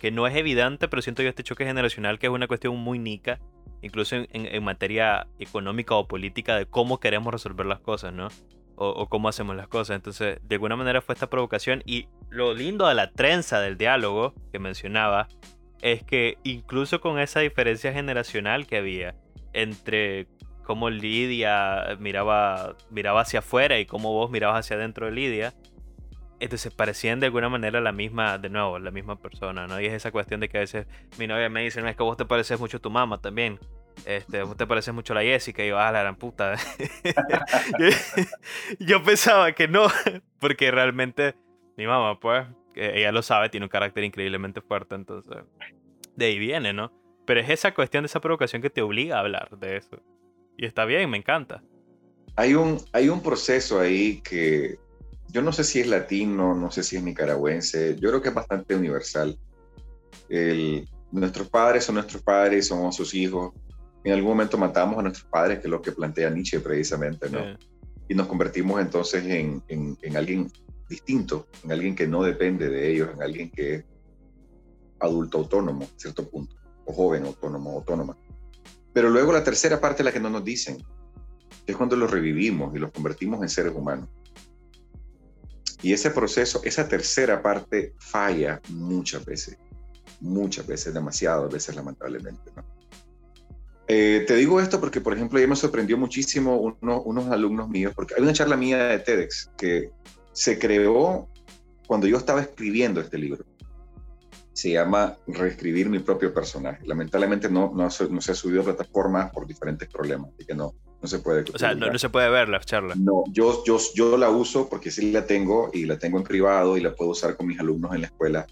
que 0.00 0.10
no 0.10 0.26
es 0.26 0.36
evidente, 0.36 0.88
pero 0.88 1.02
siento 1.02 1.22
yo 1.22 1.28
este 1.28 1.42
choque 1.42 1.64
generacional 1.64 2.18
que 2.18 2.26
es 2.26 2.32
una 2.32 2.46
cuestión 2.46 2.76
muy 2.76 2.98
nica, 2.98 3.40
incluso 3.82 4.16
en, 4.16 4.64
materia 4.64 5.26
económica 5.38 5.94
o 5.94 6.06
política 6.06 6.56
de 6.56 6.66
cómo 6.66 7.00
queremos 7.00 7.32
resolver 7.32 7.66
las 7.66 7.80
cosas, 7.80 8.12
¿no? 8.12 8.28
O, 8.78 8.90
o, 8.90 9.08
cómo 9.08 9.28
hacemos 9.28 9.56
las 9.56 9.68
cosas. 9.68 9.96
Entonces, 9.96 10.38
de 10.42 10.54
alguna 10.56 10.76
manera 10.76 11.00
fue 11.00 11.14
esta 11.14 11.30
provocación 11.30 11.82
y 11.86 12.08
lo 12.28 12.52
lindo 12.52 12.86
de 12.86 12.94
la 12.94 13.10
trenza 13.10 13.58
del 13.60 13.78
diálogo 13.78 14.34
que 14.52 14.58
mencionaba 14.58 15.28
es 15.80 16.02
que 16.02 16.38
incluso 16.42 17.00
con 17.00 17.18
esa 17.18 17.40
diferencia 17.40 17.92
generacional 17.92 18.66
que 18.66 18.76
había, 18.76 19.14
entre 19.52 20.26
cómo 20.64 20.90
Lidia 20.90 21.96
miraba, 22.00 22.76
miraba 22.90 23.20
hacia 23.20 23.38
afuera 23.38 23.78
y 23.78 23.86
cómo 23.86 24.12
vos 24.12 24.30
mirabas 24.30 24.58
hacia 24.58 24.76
adentro 24.76 25.06
de 25.06 25.12
Lidia. 25.12 25.54
Entonces 26.40 26.74
parecían 26.74 27.20
de 27.20 27.26
alguna 27.26 27.48
manera 27.48 27.80
la 27.80 27.92
misma, 27.92 28.36
de 28.36 28.50
nuevo, 28.50 28.78
la 28.78 28.90
misma 28.90 29.16
persona, 29.16 29.66
¿no? 29.66 29.80
Y 29.80 29.86
es 29.86 29.94
esa 29.94 30.10
cuestión 30.10 30.40
de 30.40 30.48
que 30.48 30.58
a 30.58 30.60
veces 30.60 30.86
mi 31.18 31.26
novia 31.26 31.48
me 31.48 31.62
dice, 31.62 31.80
no, 31.80 31.88
es 31.88 31.96
que 31.96 32.02
vos 32.02 32.16
te 32.16 32.26
pareces 32.26 32.60
mucho 32.60 32.76
a 32.76 32.80
tu 32.80 32.90
mamá 32.90 33.18
también. 33.18 33.58
Este, 34.04 34.42
vos 34.42 34.56
te 34.56 34.66
pareces 34.66 34.94
mucho 34.94 35.12
a 35.12 35.16
la 35.16 35.22
Jessica 35.22 35.64
y 35.64 35.68
yo, 35.68 35.78
ah, 35.78 35.90
la 35.90 36.00
gran 36.00 36.16
puta. 36.16 36.56
yo, 38.78 39.02
pensaba 39.02 39.52
que 39.52 39.68
no, 39.68 39.86
porque 40.40 40.70
realmente 40.70 41.34
mi 41.76 41.86
mamá, 41.86 42.20
pues, 42.20 42.46
ella 42.74 43.12
lo 43.12 43.22
sabe, 43.22 43.48
tiene 43.48 43.66
un 43.66 43.70
carácter 43.70 44.04
increíblemente 44.04 44.60
fuerte, 44.60 44.94
entonces, 44.94 45.36
de 46.14 46.26
ahí 46.26 46.38
viene, 46.38 46.72
¿no? 46.72 46.92
Pero 47.24 47.40
es 47.40 47.50
esa 47.50 47.74
cuestión 47.74 48.04
de 48.04 48.06
esa 48.06 48.20
provocación 48.20 48.62
que 48.62 48.70
te 48.70 48.82
obliga 48.82 49.16
a 49.16 49.20
hablar 49.20 49.58
de 49.58 49.76
eso. 49.76 50.00
Y 50.56 50.66
está 50.66 50.84
bien, 50.84 51.10
me 51.10 51.16
encanta. 51.16 51.62
Hay 52.36 52.54
un, 52.54 52.80
hay 52.92 53.08
un 53.08 53.22
proceso 53.22 53.80
ahí 53.80 54.20
que 54.20 54.78
yo 55.28 55.42
no 55.42 55.52
sé 55.52 55.64
si 55.64 55.80
es 55.80 55.86
latino, 55.86 56.54
no 56.54 56.70
sé 56.70 56.82
si 56.82 56.96
es 56.96 57.02
nicaragüense, 57.02 57.96
yo 57.98 58.10
creo 58.10 58.22
que 58.22 58.28
es 58.28 58.34
bastante 58.34 58.74
universal, 58.74 59.36
El, 60.28 60.88
nuestros 61.10 61.48
padres 61.48 61.84
son 61.84 61.96
nuestros 61.96 62.22
padres, 62.22 62.66
somos 62.68 62.96
sus 62.96 63.14
hijos. 63.14 63.52
En 64.06 64.12
algún 64.12 64.30
momento 64.30 64.56
matamos 64.56 65.00
a 65.00 65.02
nuestros 65.02 65.26
padres, 65.28 65.58
que 65.58 65.66
es 65.66 65.70
lo 65.70 65.82
que 65.82 65.90
plantea 65.90 66.30
Nietzsche 66.30 66.60
precisamente, 66.60 67.28
¿no? 67.28 67.40
Y 68.08 68.14
nos 68.14 68.28
convertimos 68.28 68.80
entonces 68.80 69.24
en, 69.24 69.60
en, 69.66 69.98
en 70.00 70.16
alguien 70.16 70.48
distinto, 70.88 71.48
en 71.64 71.72
alguien 71.72 71.96
que 71.96 72.06
no 72.06 72.22
depende 72.22 72.68
de 72.68 72.88
ellos, 72.88 73.08
en 73.12 73.20
alguien 73.20 73.50
que 73.50 73.74
es 73.74 73.84
adulto 75.00 75.38
autónomo, 75.38 75.86
a 75.86 75.98
cierto 75.98 76.30
punto, 76.30 76.54
o 76.84 76.92
joven 76.92 77.24
autónomo, 77.24 77.72
autónoma. 77.72 78.16
Pero 78.92 79.10
luego 79.10 79.32
la 79.32 79.42
tercera 79.42 79.80
parte 79.80 80.02
es 80.02 80.04
la 80.04 80.12
que 80.12 80.20
no 80.20 80.30
nos 80.30 80.44
dicen, 80.44 80.76
que 81.66 81.72
es 81.72 81.76
cuando 81.76 81.96
los 81.96 82.08
revivimos 82.08 82.76
y 82.76 82.78
los 82.78 82.92
convertimos 82.92 83.42
en 83.42 83.48
seres 83.48 83.74
humanos. 83.74 84.08
Y 85.82 85.92
ese 85.92 86.12
proceso, 86.12 86.60
esa 86.62 86.86
tercera 86.86 87.42
parte 87.42 87.92
falla 87.98 88.60
muchas 88.68 89.24
veces, 89.24 89.58
muchas 90.20 90.64
veces, 90.64 90.94
demasiadas 90.94 91.52
veces 91.52 91.74
lamentablemente. 91.74 92.52
Eh, 93.88 94.24
te 94.26 94.34
digo 94.34 94.60
esto 94.60 94.80
porque, 94.80 95.00
por 95.00 95.14
ejemplo, 95.14 95.38
ya 95.38 95.46
me 95.46 95.54
sorprendió 95.54 95.96
muchísimo 95.96 96.76
unos 96.80 97.28
alumnos 97.28 97.68
míos, 97.68 97.92
porque 97.94 98.14
hay 98.14 98.22
una 98.22 98.32
charla 98.32 98.56
mía 98.56 98.84
de 98.84 98.98
TEDx 98.98 99.50
que 99.56 99.90
se 100.32 100.58
creó 100.58 101.28
cuando 101.86 102.06
yo 102.06 102.16
estaba 102.16 102.40
escribiendo 102.40 103.00
este 103.00 103.16
libro. 103.16 103.44
Se 104.52 104.70
llama 104.70 105.16
Reescribir 105.26 105.88
mi 105.88 105.98
propio 105.98 106.32
personaje. 106.32 106.84
Lamentablemente 106.86 107.48
no, 107.48 107.72
no, 107.74 107.90
se, 107.90 108.08
no 108.08 108.20
se 108.20 108.32
ha 108.32 108.34
subido 108.34 108.62
a 108.62 108.64
plataformas 108.64 109.30
por 109.30 109.46
diferentes 109.46 109.88
problemas, 109.88 110.30
así 110.34 110.46
que 110.46 110.54
no, 110.54 110.74
no 111.00 111.08
se 111.08 111.18
puede. 111.20 111.44
O 111.54 111.58
sea, 111.58 111.74
no, 111.74 111.96
se 111.98 112.08
puede 112.08 112.28
ver 112.30 112.48
la 112.48 112.58
charla. 112.60 112.94
No, 112.96 113.22
yo, 113.30 113.62
yo, 113.64 113.78
yo 113.94 114.16
la 114.16 114.30
uso 114.30 114.68
porque 114.68 114.90
sí 114.90 115.12
la 115.12 115.26
tengo 115.26 115.70
y 115.72 115.84
la 115.84 115.98
tengo 115.98 116.18
en 116.18 116.24
privado 116.24 116.76
y 116.76 116.80
la 116.80 116.94
puedo 116.94 117.10
usar 117.10 117.36
con 117.36 117.46
mis 117.46 117.60
alumnos 117.60 117.94
en 117.94 118.00
la 118.00 118.06
escuela 118.08 118.46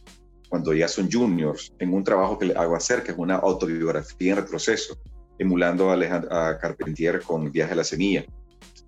cuando 0.48 0.72
ya 0.72 0.86
son 0.86 1.10
juniors, 1.10 1.74
en 1.80 1.92
un 1.92 2.04
trabajo 2.04 2.38
que 2.38 2.46
le 2.46 2.54
hago 2.54 2.76
hacer, 2.76 3.02
que 3.02 3.10
es 3.10 3.18
una 3.18 3.36
autobiografía 3.36 4.32
en 4.32 4.36
retroceso, 4.36 4.96
emulando 5.38 5.90
a, 5.90 5.94
a 5.94 6.58
Carpentier 6.58 7.20
con 7.22 7.50
Viaje 7.50 7.72
a 7.72 7.76
la 7.76 7.84
Semilla, 7.84 8.24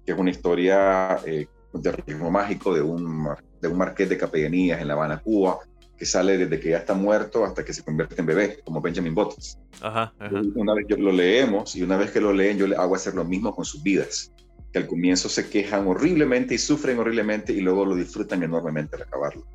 que 0.05 0.13
es 0.13 0.19
una 0.19 0.31
historia 0.31 1.19
eh, 1.25 1.47
de 1.73 1.93
ritmo 1.93 2.31
mágico 2.31 2.75
de 2.75 2.83
un, 2.83 3.29
de 3.61 3.69
un 3.69 3.79
marqués 3.79 4.09
de 4.09 4.17
capellanías 4.17 4.81
en 4.81 4.89
La 4.89 4.95
Habana, 4.95 5.21
Cuba, 5.21 5.59
que 5.97 6.05
sale 6.05 6.37
desde 6.37 6.61
que 6.61 6.71
ya 6.71 6.79
está 6.79 6.95
muerto 6.95 7.45
hasta 7.45 7.65
que 7.65 7.73
se 7.73 7.83
convierte 7.83 8.17
en 8.19 8.27
bebé, 8.27 8.61
como 8.65 8.81
Benjamin 8.81 9.15
Button. 9.15 9.39
Ajá, 9.81 10.13
Una 10.55 10.75
vez 10.75 10.87
yo 10.89 10.97
lo 10.97 11.13
leemos 11.13 11.75
y 11.75 11.83
una 11.83 11.97
vez 11.97 12.11
que 12.11 12.21
lo 12.21 12.33
leen 12.33 12.59
yo 12.59 12.67
le 12.67 12.77
hago 12.77 12.95
hacer 12.95 13.15
lo 13.15 13.25
mismo 13.25 13.55
con 13.55 13.65
sus 13.65 13.83
vidas, 13.83 14.33
que 14.73 14.79
al 14.79 14.87
comienzo 14.87 15.29
se 15.29 15.49
quejan 15.49 15.87
horriblemente 15.87 16.55
y 16.55 16.59
sufren 16.59 16.99
horriblemente 16.99 17.53
y 17.53 17.61
luego 17.61 17.87
lo 17.87 17.95
disfrutan 17.95 18.43
enormemente 18.43 18.97
al 18.97 19.03
acabarlo. 19.03 19.47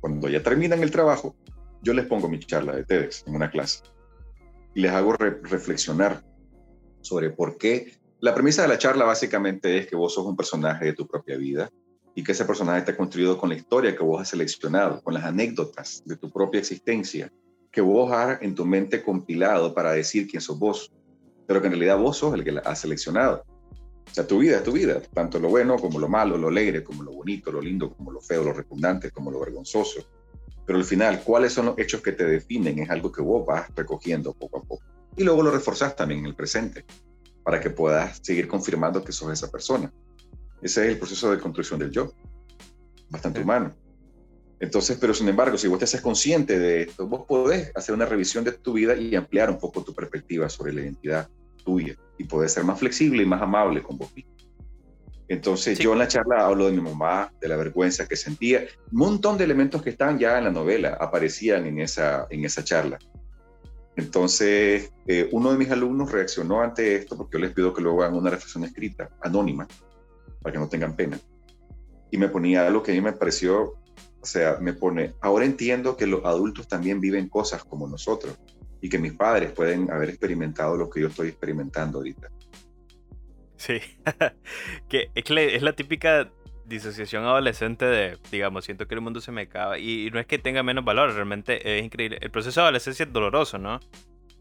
Cuando 0.00 0.28
ya 0.28 0.42
terminan 0.42 0.82
el 0.82 0.92
trabajo, 0.92 1.34
yo 1.82 1.92
les 1.92 2.06
pongo 2.06 2.28
mi 2.28 2.38
charla 2.38 2.76
de 2.76 2.84
TEDx 2.84 3.24
en 3.26 3.34
una 3.34 3.50
clase 3.50 3.82
y 4.74 4.80
les 4.80 4.92
hago 4.92 5.14
reflexionar 5.14 6.24
sobre 7.00 7.30
por 7.30 7.56
qué. 7.56 7.92
La 8.20 8.34
premisa 8.34 8.62
de 8.62 8.68
la 8.68 8.78
charla 8.78 9.04
básicamente 9.04 9.78
es 9.78 9.86
que 9.86 9.96
vos 9.96 10.14
sos 10.14 10.26
un 10.26 10.36
personaje 10.36 10.86
de 10.86 10.92
tu 10.92 11.06
propia 11.06 11.36
vida 11.36 11.70
y 12.14 12.24
que 12.24 12.32
ese 12.32 12.44
personaje 12.44 12.80
está 12.80 12.96
construido 12.96 13.38
con 13.38 13.48
la 13.48 13.54
historia 13.54 13.96
que 13.96 14.02
vos 14.02 14.20
has 14.20 14.28
seleccionado, 14.28 15.00
con 15.02 15.14
las 15.14 15.24
anécdotas 15.24 16.02
de 16.04 16.16
tu 16.16 16.30
propia 16.30 16.58
existencia, 16.58 17.32
que 17.70 17.80
vos 17.80 18.10
has 18.12 18.42
en 18.42 18.54
tu 18.54 18.64
mente 18.64 19.02
compilado 19.02 19.72
para 19.72 19.92
decir 19.92 20.26
quién 20.26 20.40
sos 20.40 20.58
vos, 20.58 20.92
pero 21.46 21.60
que 21.60 21.68
en 21.68 21.74
realidad 21.74 21.98
vos 21.98 22.16
sos 22.16 22.34
el 22.34 22.42
que 22.42 22.52
la 22.52 22.60
has 22.62 22.80
seleccionado. 22.80 23.44
O 24.10 24.14
sea, 24.14 24.26
tu 24.26 24.38
vida 24.38 24.56
es 24.56 24.64
tu 24.64 24.72
vida, 24.72 25.00
tanto 25.12 25.38
lo 25.38 25.48
bueno 25.48 25.76
como 25.76 25.98
lo 25.98 26.08
malo, 26.08 26.36
lo 26.38 26.48
alegre 26.48 26.82
como 26.82 27.02
lo 27.02 27.12
bonito, 27.12 27.52
lo 27.52 27.60
lindo 27.60 27.94
como 27.94 28.10
lo 28.10 28.20
feo, 28.20 28.42
lo 28.42 28.52
repugnante 28.52 29.10
como 29.10 29.30
lo 29.30 29.38
vergonzoso. 29.38 30.00
Pero 30.68 30.80
al 30.80 30.84
final, 30.84 31.22
¿cuáles 31.24 31.54
son 31.54 31.64
los 31.64 31.78
hechos 31.78 32.02
que 32.02 32.12
te 32.12 32.26
definen? 32.26 32.78
Es 32.78 32.90
algo 32.90 33.10
que 33.10 33.22
vos 33.22 33.46
vas 33.46 33.74
recogiendo 33.74 34.34
poco 34.34 34.58
a 34.58 34.62
poco. 34.62 34.84
Y 35.16 35.24
luego 35.24 35.42
lo 35.42 35.50
reforzás 35.50 35.96
también 35.96 36.20
en 36.20 36.26
el 36.26 36.34
presente, 36.34 36.84
para 37.42 37.58
que 37.58 37.70
puedas 37.70 38.18
seguir 38.20 38.46
confirmando 38.46 39.02
que 39.02 39.10
sos 39.10 39.32
esa 39.32 39.50
persona. 39.50 39.90
Ese 40.60 40.84
es 40.84 40.90
el 40.90 40.98
proceso 40.98 41.30
de 41.30 41.38
construcción 41.38 41.78
del 41.78 41.90
yo, 41.90 42.12
bastante 43.08 43.40
humano. 43.40 43.74
Entonces, 44.60 44.98
pero 45.00 45.14
sin 45.14 45.30
embargo, 45.30 45.56
si 45.56 45.68
vos 45.68 45.78
te 45.78 45.86
haces 45.86 46.02
consciente 46.02 46.58
de 46.58 46.82
esto, 46.82 47.06
vos 47.06 47.24
podés 47.26 47.74
hacer 47.74 47.94
una 47.94 48.04
revisión 48.04 48.44
de 48.44 48.52
tu 48.52 48.74
vida 48.74 48.94
y 48.94 49.16
ampliar 49.16 49.48
un 49.48 49.58
poco 49.58 49.82
tu 49.82 49.94
perspectiva 49.94 50.50
sobre 50.50 50.74
la 50.74 50.82
identidad 50.82 51.30
tuya 51.64 51.96
y 52.18 52.24
podés 52.24 52.52
ser 52.52 52.64
más 52.64 52.78
flexible 52.78 53.22
y 53.22 53.26
más 53.26 53.40
amable 53.40 53.82
con 53.82 53.96
vos 53.96 54.14
mismo. 54.14 54.32
Entonces, 55.28 55.78
yo 55.78 55.92
en 55.92 55.98
la 55.98 56.08
charla 56.08 56.46
hablo 56.46 56.66
de 56.66 56.72
mi 56.72 56.80
mamá, 56.80 57.30
de 57.38 57.48
la 57.48 57.56
vergüenza 57.56 58.08
que 58.08 58.16
sentía. 58.16 58.64
Un 58.90 58.98
montón 58.98 59.36
de 59.36 59.44
elementos 59.44 59.82
que 59.82 59.90
están 59.90 60.18
ya 60.18 60.38
en 60.38 60.44
la 60.44 60.50
novela 60.50 60.96
aparecían 60.98 61.66
en 61.66 61.80
esa, 61.80 62.26
en 62.30 62.46
esa 62.46 62.64
charla. 62.64 62.98
Entonces, 63.94 64.92
eh, 65.06 65.28
uno 65.32 65.50
de 65.50 65.58
mis 65.58 65.70
alumnos 65.70 66.12
reaccionó 66.12 66.62
ante 66.62 66.94
esto 66.94 67.16
porque 67.16 67.36
yo 67.36 67.40
les 67.40 67.52
pido 67.52 67.74
que 67.74 67.82
luego 67.82 68.02
hagan 68.02 68.16
una 68.16 68.30
reflexión 68.30 68.64
escrita, 68.64 69.10
anónima, 69.20 69.66
para 70.40 70.52
que 70.52 70.58
no 70.58 70.68
tengan 70.68 70.96
pena. 70.96 71.18
Y 72.10 72.16
me 72.16 72.28
ponía 72.28 72.66
algo 72.66 72.82
que 72.82 72.92
a 72.92 72.94
mí 72.94 73.00
me 73.00 73.12
pareció, 73.12 73.74
o 74.20 74.26
sea, 74.26 74.58
me 74.60 74.72
pone, 74.72 75.14
ahora 75.20 75.44
entiendo 75.44 75.96
que 75.96 76.06
los 76.06 76.24
adultos 76.24 76.68
también 76.68 77.00
viven 77.00 77.28
cosas 77.28 77.64
como 77.64 77.86
nosotros 77.86 78.38
y 78.80 78.88
que 78.88 78.98
mis 78.98 79.12
padres 79.12 79.50
pueden 79.50 79.90
haber 79.90 80.10
experimentado 80.10 80.76
lo 80.76 80.88
que 80.88 81.00
yo 81.00 81.08
estoy 81.08 81.28
experimentando 81.28 81.98
ahorita. 81.98 82.30
Sí, 83.58 83.80
que 84.88 85.10
es, 85.14 85.62
la, 85.62 85.72
típica 85.72 86.30
disociación 86.64 87.24
adolescente 87.24 87.84
de, 87.84 88.16
digamos, 88.30 88.64
siento 88.64 88.86
que 88.86 88.94
el 88.94 89.00
mundo 89.00 89.20
se 89.20 89.32
me 89.32 89.42
acaba. 89.42 89.78
Y, 89.78 90.10
no 90.12 90.20
es 90.20 90.26
que 90.26 90.38
tenga 90.38 90.62
menos 90.62 90.84
valor, 90.84 91.12
realmente 91.12 91.78
es 91.78 91.84
increíble. 91.84 92.18
El 92.20 92.30
proceso 92.30 92.60
de 92.60 92.64
adolescencia 92.66 93.04
es 93.04 93.12
doloroso, 93.12 93.58
¿no? 93.58 93.80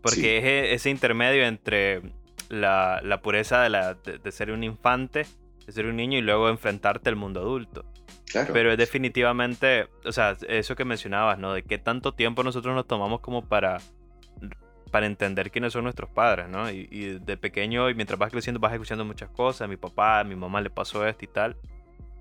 Porque 0.02 0.38
es 0.38 0.44
e, 0.44 0.74
ese 0.76 0.92
intermedio 0.92 1.46
entre 1.46 2.04
la, 2.50 3.20
pureza 3.24 3.64
de, 3.64 3.70
la, 3.70 3.96
de, 3.96 4.32
ser 4.32 4.52
un 4.52 4.64
infante, 4.64 5.26
de 5.66 5.72
ser 5.72 5.88
un 5.88 5.96
niño 5.96 6.20
y 6.20 6.22
luego 6.22 6.48
enfrentarte 6.50 7.10
al 7.10 7.16
mundo 7.16 7.40
adulto. 7.40 7.86
Claro. 8.28 8.54
Pero 8.54 8.72
es 8.72 8.78
definitivamente, 8.78 9.88
o 10.06 10.12
sea, 10.12 10.38
eso 10.48 10.76
que 10.76 10.86
mencionabas, 10.86 11.40
¿no? 11.40 11.54
De 11.54 11.64
qué 11.64 11.80
tanto 11.80 12.14
tiempo 12.14 12.44
nosotros 12.44 12.76
nos 12.76 12.86
tomamos 12.86 13.22
como 13.22 13.48
para 13.48 13.80
para 14.92 15.06
entender 15.06 15.52
quiénes 15.52 15.74
son 15.74 15.84
nuestros 15.84 16.10
padres, 16.10 16.48
¿no? 16.50 16.70
Y, 16.70 17.20
de 17.20 17.38
pequeño, 17.38 17.90
y 17.90 17.96
mientras 17.96 18.20
vas 18.20 18.32
creciendo, 18.32 18.60
vas 18.60 18.74
escuchando 18.74 19.06
muchas 19.06 19.30
cosas. 19.30 19.68
Mi 19.70 19.78
papá, 19.78 20.24
mi 20.24 20.36
mamá 20.36 20.62
le 20.62 20.70
pasó 20.70 21.06
esto 21.06 21.26
y 21.26 21.28
tal. 21.28 21.58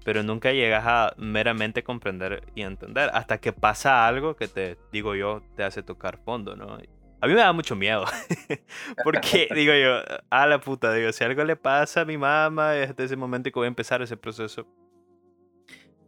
Pero 0.05 0.23
nunca 0.23 0.53
llegas 0.53 0.85
a 0.87 1.14
meramente 1.17 1.83
comprender 1.83 2.45
y 2.55 2.62
entender. 2.62 3.11
Hasta 3.12 3.39
que 3.39 3.53
pasa 3.53 4.07
algo 4.07 4.37
que 4.37 4.49
te, 4.49 4.77
digo 4.93 5.14
yo, 5.14 5.43
te 5.57 5.64
hace 5.64 5.83
tocar 5.83 6.19
fondo, 6.19 6.55
¿no? 6.55 6.79
A 7.21 7.27
mí 7.27 7.35
me 7.35 7.41
da 7.41 7.53
mucho 7.53 7.75
miedo. 7.75 8.05
Porque, 9.05 9.49
digo 9.55 9.73
yo, 9.75 10.01
a 10.31 10.47
la 10.47 10.61
puta, 10.61 10.93
digo, 10.93 11.12
si 11.12 11.25
algo 11.25 11.43
le 11.45 11.57
pasa 11.57 12.03
a 12.03 12.05
mi 12.05 12.17
mamá, 12.17 12.77
es 12.77 12.95
de 12.95 13.05
ese 13.05 13.17
momento 13.17 13.51
que 13.51 13.59
voy 13.59 13.67
a 13.67 13.69
empezar 13.69 14.03
ese 14.03 14.17
proceso. 14.17 14.67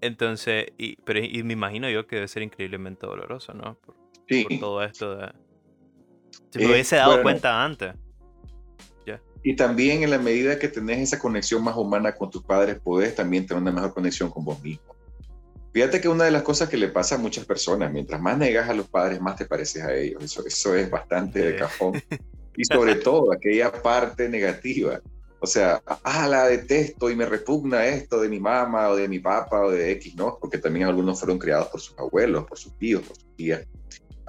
Entonces, 0.01 0.67
y, 0.79 0.97
pero 1.03 1.19
y 1.19 1.43
me 1.43 1.55
imagino 1.55 1.91
yo 1.91 2.07
que 2.07 2.17
debe 2.17 2.29
ser 2.29 2.45
increíblemente 2.45 3.05
doloroso, 3.05 3.53
¿no? 3.53 3.75
Por, 3.81 3.97
sí. 4.29 4.45
por 4.45 4.61
todo 4.61 4.85
esto 4.85 5.17
de 5.17 5.33
si 6.51 6.59
me 6.59 6.65
eh, 6.65 6.73
hubiese 6.73 6.97
dado 6.97 7.23
cuenta 7.23 7.65
antes. 7.65 7.95
Y 9.43 9.55
también 9.55 10.03
en 10.03 10.11
la 10.11 10.19
medida 10.19 10.59
que 10.59 10.69
tenés 10.69 10.99
esa 10.99 11.19
conexión 11.19 11.63
más 11.63 11.77
humana 11.77 12.13
con 12.13 12.31
tus 12.31 12.43
padres, 12.43 12.79
podés 12.83 13.15
también 13.15 13.47
tener 13.47 13.63
una 13.63 13.73
mejor 13.73 13.95
conexión 13.95 14.31
con 14.31 14.45
vos 14.45 14.61
mismo. 14.63 14.95
Fíjate 15.73 16.01
que 16.01 16.09
una 16.09 16.25
de 16.25 16.31
las 16.31 16.43
cosas 16.43 16.69
que 16.69 16.77
le 16.77 16.89
pasa 16.89 17.15
a 17.15 17.19
muchas 17.19 17.45
personas, 17.45 17.93
mientras 17.93 18.21
más 18.21 18.37
negas 18.37 18.69
a 18.69 18.75
los 18.75 18.89
padres, 18.89 19.21
más 19.21 19.37
te 19.37 19.45
pareces 19.45 19.85
a 19.85 19.95
ellos. 19.95 20.25
Eso, 20.25 20.45
eso 20.45 20.75
es 20.75 20.91
bastante 20.91 21.41
de 21.41 21.57
cajón. 21.57 22.03
Y 22.61 22.65
sobre 22.65 22.97
todo 22.97 23.33
aquella 23.33 23.71
parte 23.71 24.29
negativa. 24.29 25.01
O 25.39 25.47
sea, 25.47 25.81
ah, 26.03 26.27
la 26.27 26.49
detesto 26.49 27.09
y 27.09 27.15
me 27.15 27.25
repugna 27.25 27.87
esto 27.87 28.21
de 28.21 28.29
mi 28.29 28.41
mamá 28.41 28.89
o 28.89 28.97
de 28.97 29.07
mi 29.07 29.21
papá 29.21 29.61
o 29.61 29.71
de 29.71 29.93
X, 29.93 30.17
¿no? 30.17 30.37
Porque 30.41 30.59
también 30.59 30.87
algunos 30.87 31.21
fueron 31.21 31.39
criados 31.39 31.69
por 31.69 31.81
sus 31.81 31.97
abuelos, 31.97 32.47
por 32.47 32.59
sus 32.59 32.77
tíos, 32.77 33.05
por 33.05 33.17
sus 33.17 33.37
tías 33.37 33.65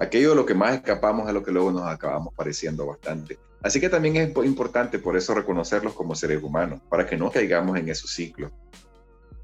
aquello 0.00 0.30
de 0.30 0.36
lo 0.36 0.46
que 0.46 0.54
más 0.54 0.74
escapamos 0.74 1.28
es 1.28 1.34
lo 1.34 1.42
que 1.42 1.52
luego 1.52 1.70
nos 1.70 1.82
acabamos 1.82 2.34
pareciendo 2.34 2.86
bastante. 2.86 3.38
Así 3.62 3.78
que 3.78 3.90
también 3.90 4.16
es 4.16 4.34
importante 4.44 4.98
por 4.98 5.16
eso 5.16 5.34
reconocerlos 5.34 5.92
como 5.92 6.14
seres 6.14 6.42
humanos, 6.42 6.80
para 6.88 7.06
que 7.06 7.16
no 7.16 7.30
caigamos 7.30 7.78
en 7.78 7.90
esos 7.90 8.10
ciclos. 8.10 8.50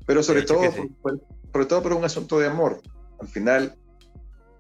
Pero 0.07 0.23
sobre 0.23 0.43
todo, 0.43 0.63
por, 1.03 1.21
sobre 1.53 1.67
todo 1.67 1.83
por 1.83 1.93
un 1.93 2.05
asunto 2.05 2.39
de 2.39 2.47
amor. 2.47 2.81
Al 3.21 3.29
final, 3.29 3.77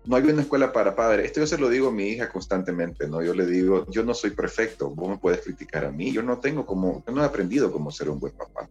no 0.05 0.17
hay 0.17 0.25
una 0.25 0.43
escuela 0.43 0.71
para 0.71 0.95
padres. 0.95 1.27
Esto 1.27 1.41
yo 1.41 1.47
se 1.47 1.57
lo 1.57 1.71
digo 1.71 1.89
a 1.89 1.93
mi 1.93 2.09
hija 2.09 2.29
constantemente, 2.29 3.09
¿no? 3.09 3.23
Yo 3.23 3.33
le 3.33 3.47
digo, 3.47 3.87
yo 3.91 4.05
no 4.05 4.13
soy 4.13 4.31
perfecto, 4.33 4.91
vos 4.91 5.09
me 5.09 5.17
puedes 5.17 5.41
criticar 5.41 5.87
a 5.87 5.91
mí, 5.91 6.13
yo 6.13 6.23
no 6.23 6.39
tengo 6.39 6.67
como, 6.67 7.03
yo 7.07 7.15
no 7.15 7.23
he 7.23 7.27
aprendido 7.27 7.73
cómo 7.73 7.91
ser 7.91 8.11
un 8.11 8.21
buen 8.21 8.35
papá. 8.35 8.69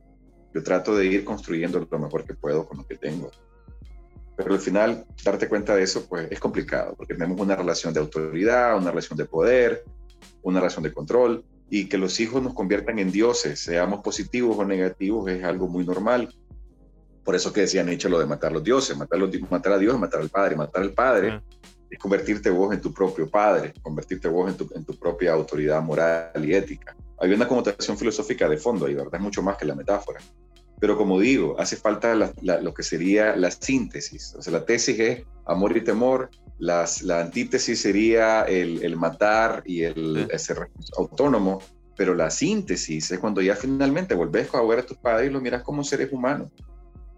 Yo 0.53 0.61
trato 0.61 0.95
de 0.95 1.07
ir 1.07 1.25
construyendo 1.25 1.85
lo 1.89 1.99
mejor 1.99 2.23
que 2.23 2.35
puedo 2.35 2.67
con 2.67 2.77
lo 2.77 2.87
que 2.87 2.97
tengo. 2.97 3.31
Pero 4.35 4.53
al 4.53 4.59
final, 4.59 5.05
darte 5.23 5.47
cuenta 5.47 5.75
de 5.75 5.83
eso, 5.83 6.05
pues 6.07 6.27
es 6.29 6.39
complicado, 6.39 6.93
porque 6.95 7.13
tenemos 7.13 7.39
una 7.39 7.55
relación 7.55 7.93
de 7.93 7.99
autoridad, 7.99 8.77
una 8.77 8.89
relación 8.89 9.17
de 9.17 9.25
poder, 9.25 9.83
una 10.41 10.59
relación 10.59 10.83
de 10.83 10.91
control, 10.91 11.45
y 11.69 11.87
que 11.87 11.97
los 11.97 12.19
hijos 12.19 12.43
nos 12.43 12.53
conviertan 12.53 12.99
en 12.99 13.11
dioses, 13.11 13.59
seamos 13.59 14.01
positivos 14.01 14.57
o 14.57 14.65
negativos, 14.65 15.29
es 15.29 15.43
algo 15.43 15.67
muy 15.67 15.85
normal. 15.85 16.33
Por 17.23 17.35
eso 17.35 17.51
que 17.51 17.61
decían 17.61 17.89
hecho 17.89 18.07
lo 18.07 18.19
de 18.19 18.27
matar 18.27 18.51
a 18.51 18.53
los 18.55 18.63
dioses, 18.63 18.95
matar, 18.95 19.19
matar 19.49 19.73
a 19.73 19.77
Dios, 19.79 19.97
matar 19.97 20.21
al 20.21 20.29
Padre, 20.29 20.55
matar 20.55 20.83
al 20.83 20.93
Padre. 20.93 21.41
es 21.89 21.97
convertirte 21.97 22.49
vos 22.49 22.73
en 22.73 22.81
tu 22.81 22.93
propio 22.93 23.29
padre, 23.29 23.73
convertirte 23.81 24.27
vos 24.27 24.49
en 24.49 24.57
tu, 24.57 24.69
en 24.75 24.83
tu 24.83 24.97
propia 24.97 25.33
autoridad 25.33 25.81
moral 25.81 26.43
y 26.43 26.53
ética. 26.53 26.95
Hay 27.19 27.31
una 27.31 27.47
connotación 27.47 27.97
filosófica 27.97 28.49
de 28.49 28.57
fondo 28.57 28.85
ahí, 28.85 28.93
¿verdad? 28.93 29.15
Es 29.15 29.21
mucho 29.21 29.41
más 29.41 29.57
que 29.57 29.65
la 29.65 29.75
metáfora. 29.75 30.19
Pero 30.79 30.97
como 30.97 31.19
digo, 31.19 31.55
hace 31.57 31.77
falta 31.77 32.13
lo 32.15 32.73
que 32.73 32.83
sería 32.83 33.35
la 33.35 33.51
síntesis. 33.51 34.35
O 34.35 34.41
sea, 34.41 34.53
la 34.53 34.65
tesis 34.65 34.99
es 34.99 35.23
amor 35.45 35.75
y 35.77 35.81
temor, 35.81 36.29
las, 36.57 37.01
la 37.01 37.21
antítesis 37.21 37.81
sería 37.81 38.43
el, 38.43 38.83
el 38.83 38.95
matar 38.95 39.63
y 39.65 39.83
el, 39.83 40.27
ser 40.37 40.69
autónomo, 40.97 41.61
pero 41.97 42.13
la 42.13 42.29
síntesis 42.29 43.11
es 43.11 43.19
cuando 43.19 43.41
ya 43.41 43.55
finalmente 43.55 44.15
volvés 44.15 44.53
a 44.53 44.61
ver 44.63 44.79
a 44.79 44.85
tus 44.85 44.97
padres 44.97 45.29
y 45.29 45.33
los 45.33 45.41
miras 45.41 45.63
como 45.63 45.83
seres 45.83 46.11
humanos, 46.11 46.51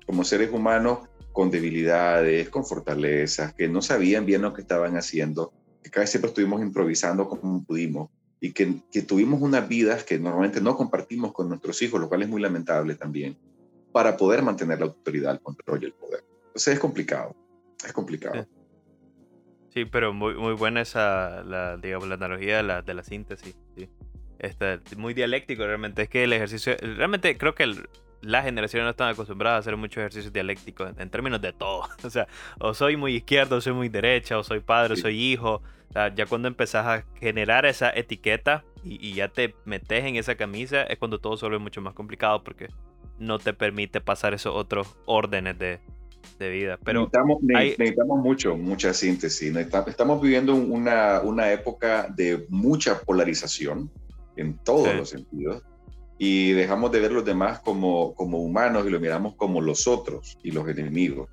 como 0.05 0.23
seres 0.23 0.51
humanos 0.51 0.99
con 1.31 1.51
debilidades, 1.51 2.49
con 2.49 2.65
fortalezas, 2.65 3.53
que 3.53 3.67
no 3.67 3.81
sabían 3.81 4.25
bien 4.25 4.41
lo 4.41 4.53
que 4.53 4.61
estaban 4.61 4.97
haciendo, 4.97 5.53
que 5.83 5.91
casi 5.91 6.13
siempre 6.13 6.29
estuvimos 6.29 6.61
improvisando 6.61 7.29
como 7.29 7.63
pudimos 7.63 8.09
y 8.39 8.53
que, 8.53 8.81
que 8.91 9.03
tuvimos 9.03 9.41
unas 9.41 9.67
vidas 9.67 10.03
que 10.03 10.19
normalmente 10.19 10.61
no 10.61 10.75
compartimos 10.75 11.33
con 11.33 11.49
nuestros 11.49 11.81
hijos, 11.81 12.01
lo 12.01 12.09
cual 12.09 12.23
es 12.23 12.29
muy 12.29 12.41
lamentable 12.41 12.95
también, 12.95 13.37
para 13.91 14.17
poder 14.17 14.41
mantener 14.41 14.79
la 14.79 14.85
autoridad, 14.85 15.33
el 15.33 15.41
control 15.41 15.83
y 15.83 15.85
el 15.85 15.93
poder. 15.93 16.23
Entonces 16.47 16.73
es 16.73 16.79
complicado, 16.79 17.35
es 17.85 17.93
complicado. 17.93 18.45
Sí, 19.73 19.85
pero 19.85 20.13
muy, 20.13 20.35
muy 20.35 20.53
buena 20.53 20.81
esa, 20.81 21.43
la, 21.43 21.77
digamos, 21.77 22.07
la 22.07 22.15
analogía 22.15 22.57
de 22.57 22.63
la, 22.63 22.81
de 22.81 22.93
la 22.93 23.03
síntesis. 23.03 23.57
Sí. 23.75 23.89
Está 24.39 24.79
muy 24.97 25.13
dialéctico 25.13 25.65
realmente. 25.65 26.03
Es 26.03 26.09
que 26.09 26.23
el 26.23 26.33
ejercicio, 26.33 26.75
realmente 26.79 27.37
creo 27.37 27.53
que 27.53 27.63
el, 27.63 27.87
las 28.21 28.45
generaciones 28.45 28.85
no 28.85 28.91
están 28.91 29.09
acostumbradas 29.09 29.57
a 29.57 29.59
hacer 29.59 29.77
muchos 29.77 29.97
ejercicios 29.97 30.33
dialécticos 30.33 30.91
en, 30.97 31.09
términos 31.09 31.41
de 31.41 31.53
todo. 31.53 31.87
O 32.03 32.09
sea, 32.09 32.27
o 32.59 32.73
soy 32.73 32.97
muy 32.97 33.15
izquierdo, 33.15 33.57
o 33.57 33.61
soy 33.61 33.73
muy 33.73 33.89
derecha, 33.89 34.37
o 34.37 34.43
soy 34.43 34.59
padre, 34.59 34.93
o 34.93 34.97
soy 34.97 35.19
hijo. 35.19 35.61
O 35.89 35.93
sea, 35.93 36.13
ya 36.13 36.25
cuando 36.25 36.47
empezás 36.47 36.85
a 36.85 37.05
generar 37.19 37.65
esa 37.65 37.89
etiqueta 37.89 38.63
y, 38.83 39.13
ya 39.13 39.27
te 39.29 39.55
metes 39.65 40.05
en 40.05 40.15
esa 40.15 40.35
camisa, 40.35 40.83
es 40.83 40.97
cuando 40.97 41.19
todo 41.19 41.37
se 41.37 41.45
vuelve 41.45 41.59
mucho 41.59 41.81
más 41.81 41.93
complicado 41.93 42.43
porque 42.43 42.69
no 43.19 43.39
te 43.39 43.53
permite 43.53 44.01
pasar 44.01 44.33
esos 44.33 44.55
otros 44.55 44.95
órdenes 45.05 45.57
de, 45.57 45.79
de 46.39 46.49
vida. 46.49 46.79
Pero 46.83 47.01
necesitamos, 47.01 47.41
necesitamos 47.41 48.19
mucho, 48.19 48.55
mucha 48.55 48.93
síntesis. 48.93 49.55
Estamos 49.55 50.21
viviendo 50.21 50.55
una, 50.55 51.21
una 51.21 51.51
época 51.51 52.07
de 52.15 52.45
mucha 52.49 52.99
polarización 53.01 53.91
en 54.35 54.57
todos 54.57 54.95
los 54.95 55.09
sentidos 55.09 55.63
y 56.17 56.51
dejamos 56.51 56.91
de 56.91 56.99
ver 56.99 57.11
los 57.11 57.25
demás 57.25 57.59
como, 57.59 58.13
como 58.15 58.39
humanos 58.39 58.85
y 58.87 58.89
los 58.89 59.01
miramos 59.01 59.35
como 59.35 59.61
los 59.61 59.87
otros 59.87 60.37
y 60.43 60.51
los 60.51 60.67
enemigos. 60.67 61.29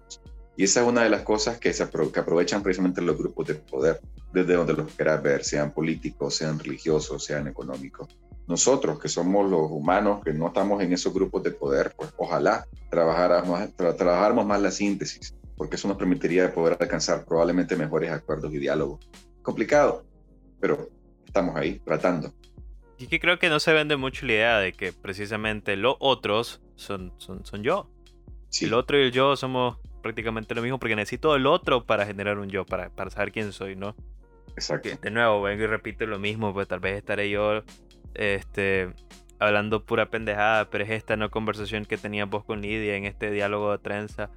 Y 0.57 0.64
esa 0.64 0.82
es 0.82 0.87
una 0.87 1.03
de 1.03 1.11
las 1.11 1.22
cosas 1.22 1.59
que, 1.59 1.72
se 1.72 1.82
aprovechan 1.82 2.62
precisamente 2.62 3.01
los 3.03 3.18
grupos 3.18 3.49
de 3.49 3.55
poder, 3.55 4.01
desde 4.32 4.55
donde 4.55 4.74
los 4.74 4.93
quieras 4.93 5.22
ver, 5.22 5.45
sean 5.45 5.72
políticos, 5.72 6.37
sean 6.37 6.59
religiosos, 6.59 7.24
sean 7.24 7.49
económicos. 7.49 8.09
Nosotros, 8.47 8.99
que 8.99 9.09
somos 9.09 9.51
los 9.51 9.71
humanos, 9.71 10.23
que 10.23 10.33
no 10.33 10.49
estamos 10.49 10.83
en 10.83 10.93
esos 10.93 11.15
grupos 11.15 11.43
de 11.43 11.51
poder, 11.51 11.95
pues 11.97 12.13
ojalá 12.17 12.67
trabajáramos, 12.91 13.75
trabajáramos 13.77 14.45
más 14.45 14.61
la 14.61 14.71
síntesis, 14.71 15.35
porque 15.57 15.77
eso 15.77 15.89
nos 15.89 15.97
permitiría 15.97 16.53
poder 16.53 16.77
alcanzar 16.79 17.25
probablemente 17.25 17.75
mejores 17.77 18.11
acuerdos 18.11 18.53
y 18.53 18.59
diálogos. 18.59 19.09
Complicado, 19.43 20.05
pero 20.61 20.91
estamos 21.27 21.57
ahí 21.57 21.81
tratando. 21.85 22.33
Y 22.99 23.07
que 23.07 23.19
creo 23.19 23.39
que 23.39 23.49
no 23.49 23.61
se 23.61 23.73
vende 23.73 23.97
mucho 23.97 24.27
la 24.27 24.33
idea 24.33 24.59
de 24.59 24.73
que 24.73 24.93
precisamente 24.93 25.77
los 25.77 25.97
otros 25.99 26.61
son, 26.77 27.13
son, 27.19 27.45
son 27.45 27.63
yo. 27.63 27.91
El 28.61 28.75
otro 28.75 28.99
y 28.99 29.03
el 29.03 29.13
yo 29.13 29.37
somos 29.37 29.79
prácticamente 30.01 30.55
lo 30.55 30.63
mismo 30.63 30.79
porque 30.79 30.95
necesito 30.95 31.35
el 31.35 31.47
otro 31.47 31.85
para 31.85 32.07
generar 32.07 32.39
un 32.39 32.49
yo, 32.49 32.65
para, 32.65 32.91
para 32.91 33.11
saber 33.11 33.33
quién 33.33 33.53
soy, 33.53 33.75
¿no? 33.75 33.97
Exacto. 34.55 34.89
de 35.03 35.11
nuevo, 35.11 35.43
vengo 35.43 35.65
y 35.65 35.67
repito 35.67 36.07
lo 36.07 36.21
mismo, 36.21 36.53
pues 36.53 36.69
tal 36.69 36.79
vez 36.79 36.97
estaré 36.99 37.29
yo 37.29 37.65
este, 38.15 38.93
hablando 39.39 39.85
pura 39.85 40.11
pendejada, 40.11 40.71
pero 40.71 40.85
es 40.85 40.91
esta 40.91 41.17
no 41.17 41.31
conversación 41.31 41.85
que 41.85 41.97
tenías 41.97 42.29
vos 42.29 42.45
con 42.45 42.62
Lidia 42.62 42.97
en 42.97 43.05
este 43.05 43.31
diálogo 43.31 43.73
de 43.73 43.79
trenza, 43.79 44.31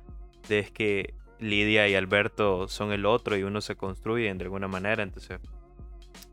de 0.49 0.59
es 0.59 0.71
que 0.71 1.13
Lidia 1.39 1.87
y 1.87 1.95
Alberto 1.95 2.67
son 2.67 2.91
el 2.91 3.05
otro 3.05 3.37
y 3.37 3.43
uno 3.43 3.61
se 3.61 3.75
construye 3.75 4.33
de 4.33 4.43
alguna 4.43 4.67
manera, 4.67 5.03
entonces 5.03 5.39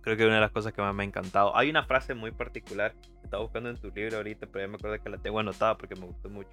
creo 0.00 0.16
que 0.16 0.26
una 0.26 0.36
de 0.36 0.40
las 0.40 0.50
cosas 0.50 0.72
que 0.72 0.82
más 0.82 0.94
me 0.94 1.02
ha 1.02 1.06
encantado. 1.06 1.56
Hay 1.56 1.70
una 1.70 1.84
frase 1.84 2.14
muy 2.14 2.30
particular 2.30 2.94
que 2.94 3.24
estaba 3.24 3.42
buscando 3.42 3.70
en 3.70 3.76
tu 3.76 3.90
libro 3.90 4.18
ahorita, 4.18 4.46
pero 4.46 4.64
ya 4.64 4.68
me 4.68 4.76
acuerdo 4.76 5.02
que 5.02 5.10
la 5.10 5.18
tengo 5.18 5.38
anotada 5.38 5.76
porque 5.76 5.94
me 5.94 6.06
gustó 6.06 6.28
mucho. 6.28 6.50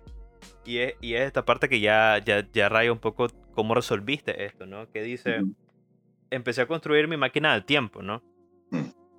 Y 0.66 0.78
es, 0.78 0.96
y 1.02 1.16
es 1.16 1.22
esta 1.22 1.44
parte 1.44 1.68
que 1.70 1.80
ya, 1.80 2.20
ya, 2.24 2.48
ya 2.52 2.70
raya 2.70 2.92
un 2.92 3.00
poco 3.00 3.28
cómo 3.54 3.76
resolviste 3.76 4.46
esto, 4.46 4.66
¿no? 4.66 4.90
Que 4.90 5.02
dice, 5.02 5.42
empecé 6.30 6.62
a 6.62 6.68
construir 6.68 7.08
mi 7.08 7.18
máquina 7.18 7.54
del 7.54 7.66
tiempo, 7.66 8.02
¿no? 8.02 8.24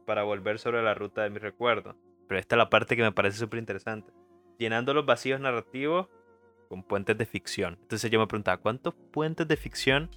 Para 0.06 0.22
volver 0.22 0.58
sobre 0.58 0.82
la 0.82 0.94
ruta 0.94 1.22
de 1.22 1.30
mi 1.30 1.38
recuerdo. 1.38 1.96
Pero 2.28 2.40
esta 2.40 2.56
es 2.56 2.58
la 2.58 2.70
parte 2.70 2.96
que 2.96 3.02
me 3.02 3.12
parece 3.12 3.38
súper 3.38 3.58
interesante. 3.58 4.12
Llenando 4.58 4.94
los 4.94 5.06
vacíos 5.06 5.40
narrativos 5.40 6.08
con 6.68 6.82
puentes 6.82 7.18
de 7.18 7.26
ficción. 7.26 7.78
Entonces 7.82 8.10
yo 8.10 8.18
me 8.18 8.26
preguntaba, 8.26 8.56
¿cuántos 8.56 8.94
puentes 9.12 9.46
de 9.46 9.56
ficción 9.56 10.10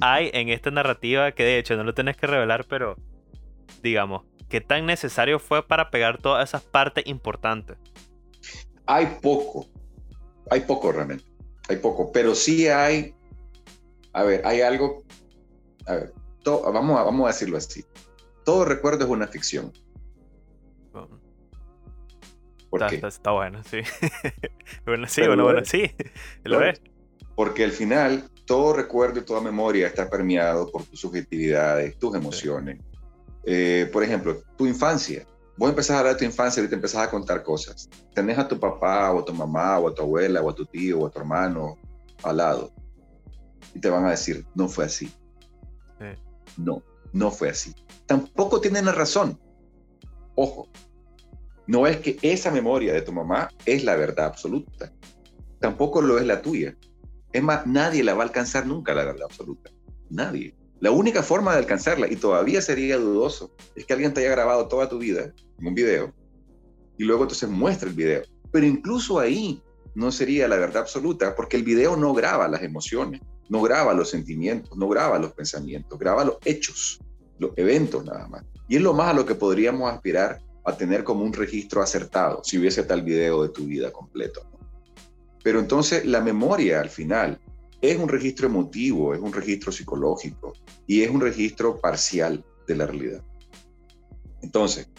hay 0.00 0.30
en 0.34 0.48
esta 0.48 0.70
narrativa 0.70 1.32
que 1.32 1.44
de 1.44 1.58
hecho 1.58 1.76
no 1.76 1.84
lo 1.84 1.94
tenés 1.94 2.16
que 2.16 2.26
revelar, 2.26 2.66
pero 2.68 2.96
digamos, 3.82 4.24
¿qué 4.48 4.60
tan 4.60 4.86
necesario 4.86 5.38
fue 5.38 5.66
para 5.66 5.90
pegar 5.90 6.18
todas 6.18 6.48
esas 6.48 6.62
partes 6.62 7.06
importantes? 7.06 7.76
Hay 8.86 9.18
poco, 9.22 9.66
hay 10.50 10.60
poco 10.60 10.92
realmente, 10.92 11.24
hay 11.68 11.76
poco, 11.76 12.10
pero 12.12 12.34
sí 12.34 12.68
hay, 12.68 13.14
a 14.12 14.22
ver, 14.22 14.46
hay 14.46 14.62
algo, 14.62 15.04
a 15.86 15.94
ver, 15.94 16.12
vamos, 16.44 16.98
a, 16.98 17.02
vamos 17.02 17.24
a 17.24 17.28
decirlo 17.28 17.58
así, 17.58 17.84
todo 18.48 18.64
recuerdo 18.64 19.04
es 19.04 19.10
una 19.10 19.26
ficción. 19.26 19.70
¿Por 22.70 22.82
está, 22.82 22.88
qué? 22.88 23.06
Está, 23.06 23.32
bueno, 23.32 23.62
sí. 23.62 23.80
bueno, 24.86 25.06
sí, 25.06 25.20
bueno, 25.26 25.44
bueno, 25.44 25.62
sí, 25.66 25.94
lo 26.44 26.62
es. 26.62 26.80
Porque 27.36 27.64
al 27.64 27.72
final, 27.72 28.24
todo 28.46 28.72
recuerdo 28.72 29.20
y 29.20 29.24
toda 29.24 29.42
memoria 29.42 29.86
está 29.86 30.08
permeado 30.08 30.72
por 30.72 30.82
tus 30.84 30.98
subjetividades, 30.98 31.98
tus 31.98 32.14
emociones, 32.14 32.80
eh, 33.44 33.86
por 33.92 34.02
ejemplo, 34.02 34.40
tu 34.56 34.66
infancia. 34.66 35.26
Vos 35.58 35.68
empezás 35.68 35.96
a 35.96 35.98
hablar 35.98 36.14
de 36.14 36.20
tu 36.20 36.24
infancia 36.24 36.64
y 36.64 36.68
te 36.68 36.74
empezás 36.74 37.06
a 37.06 37.10
contar 37.10 37.42
cosas. 37.42 37.90
Tenés 38.14 38.38
a 38.38 38.48
tu 38.48 38.58
papá 38.58 39.12
o 39.12 39.18
a 39.20 39.24
tu 39.26 39.34
mamá 39.34 39.78
o 39.78 39.88
a 39.88 39.94
tu 39.94 40.00
abuela 40.00 40.40
o 40.40 40.48
a 40.48 40.54
tu 40.54 40.64
tío 40.64 41.00
o 41.00 41.06
a 41.06 41.10
tu 41.10 41.18
hermano 41.18 41.76
al 42.22 42.38
lado 42.38 42.72
y 43.74 43.78
te 43.78 43.90
van 43.90 44.06
a 44.06 44.10
decir, 44.12 44.46
no 44.54 44.68
fue 44.68 44.86
así. 44.86 45.12
No, 46.56 46.82
no 47.12 47.30
fue 47.30 47.50
así. 47.50 47.74
Tampoco 48.06 48.60
tienen 48.60 48.86
la 48.86 48.92
razón. 48.92 49.38
Ojo, 50.34 50.68
no 51.66 51.86
es 51.86 51.98
que 51.98 52.18
esa 52.22 52.50
memoria 52.50 52.92
de 52.92 53.02
tu 53.02 53.12
mamá 53.12 53.48
es 53.66 53.84
la 53.84 53.96
verdad 53.96 54.26
absoluta. 54.26 54.92
Tampoco 55.60 56.00
lo 56.00 56.18
es 56.18 56.26
la 56.26 56.40
tuya. 56.40 56.76
Es 57.32 57.42
más, 57.42 57.66
nadie 57.66 58.04
la 58.04 58.14
va 58.14 58.22
a 58.22 58.26
alcanzar 58.26 58.66
nunca 58.66 58.94
la 58.94 59.04
verdad 59.04 59.24
absoluta. 59.24 59.70
Nadie. 60.08 60.54
La 60.80 60.92
única 60.92 61.22
forma 61.22 61.52
de 61.52 61.58
alcanzarla, 61.58 62.10
y 62.10 62.16
todavía 62.16 62.62
sería 62.62 62.96
dudoso, 62.96 63.54
es 63.74 63.84
que 63.84 63.92
alguien 63.92 64.14
te 64.14 64.20
haya 64.20 64.30
grabado 64.30 64.68
toda 64.68 64.88
tu 64.88 64.98
vida 64.98 65.32
en 65.58 65.66
un 65.66 65.74
video 65.74 66.14
y 66.98 67.04
luego 67.04 67.22
entonces 67.22 67.48
muestra 67.48 67.88
el 67.88 67.94
video. 67.94 68.22
Pero 68.50 68.66
incluso 68.66 69.18
ahí 69.18 69.62
no 69.94 70.12
sería 70.12 70.48
la 70.48 70.56
verdad 70.56 70.82
absoluta 70.82 71.34
porque 71.34 71.56
el 71.56 71.62
video 71.62 71.96
no 71.96 72.12
graba 72.12 72.48
las 72.48 72.62
emociones, 72.62 73.22
no 73.48 73.62
graba 73.62 73.94
los 73.94 74.10
sentimientos, 74.10 74.76
no 74.76 74.88
graba 74.88 75.18
los 75.18 75.32
pensamientos, 75.32 75.98
graba 75.98 76.24
los 76.24 76.36
hechos, 76.44 77.00
los 77.38 77.52
eventos 77.56 78.04
nada 78.04 78.28
más. 78.28 78.44
Y 78.68 78.76
es 78.76 78.82
lo 78.82 78.92
más 78.92 79.08
a 79.08 79.14
lo 79.14 79.24
que 79.24 79.34
podríamos 79.34 79.90
aspirar 79.90 80.40
a 80.64 80.76
tener 80.76 81.02
como 81.02 81.24
un 81.24 81.32
registro 81.32 81.82
acertado 81.82 82.42
si 82.44 82.58
hubiese 82.58 82.82
tal 82.82 83.02
video 83.02 83.42
de 83.42 83.48
tu 83.48 83.64
vida 83.64 83.90
completo. 83.90 84.42
Pero 85.42 85.60
entonces 85.60 86.04
la 86.04 86.20
memoria 86.20 86.80
al 86.80 86.90
final 86.90 87.40
es 87.80 87.96
un 87.96 88.08
registro 88.08 88.48
emotivo, 88.48 89.14
es 89.14 89.20
un 89.20 89.32
registro 89.32 89.72
psicológico 89.72 90.52
y 90.86 91.02
es 91.02 91.10
un 91.10 91.20
registro 91.20 91.80
parcial 91.80 92.44
de 92.66 92.76
la 92.76 92.86
realidad. 92.86 93.22
Entonces, 94.42 94.90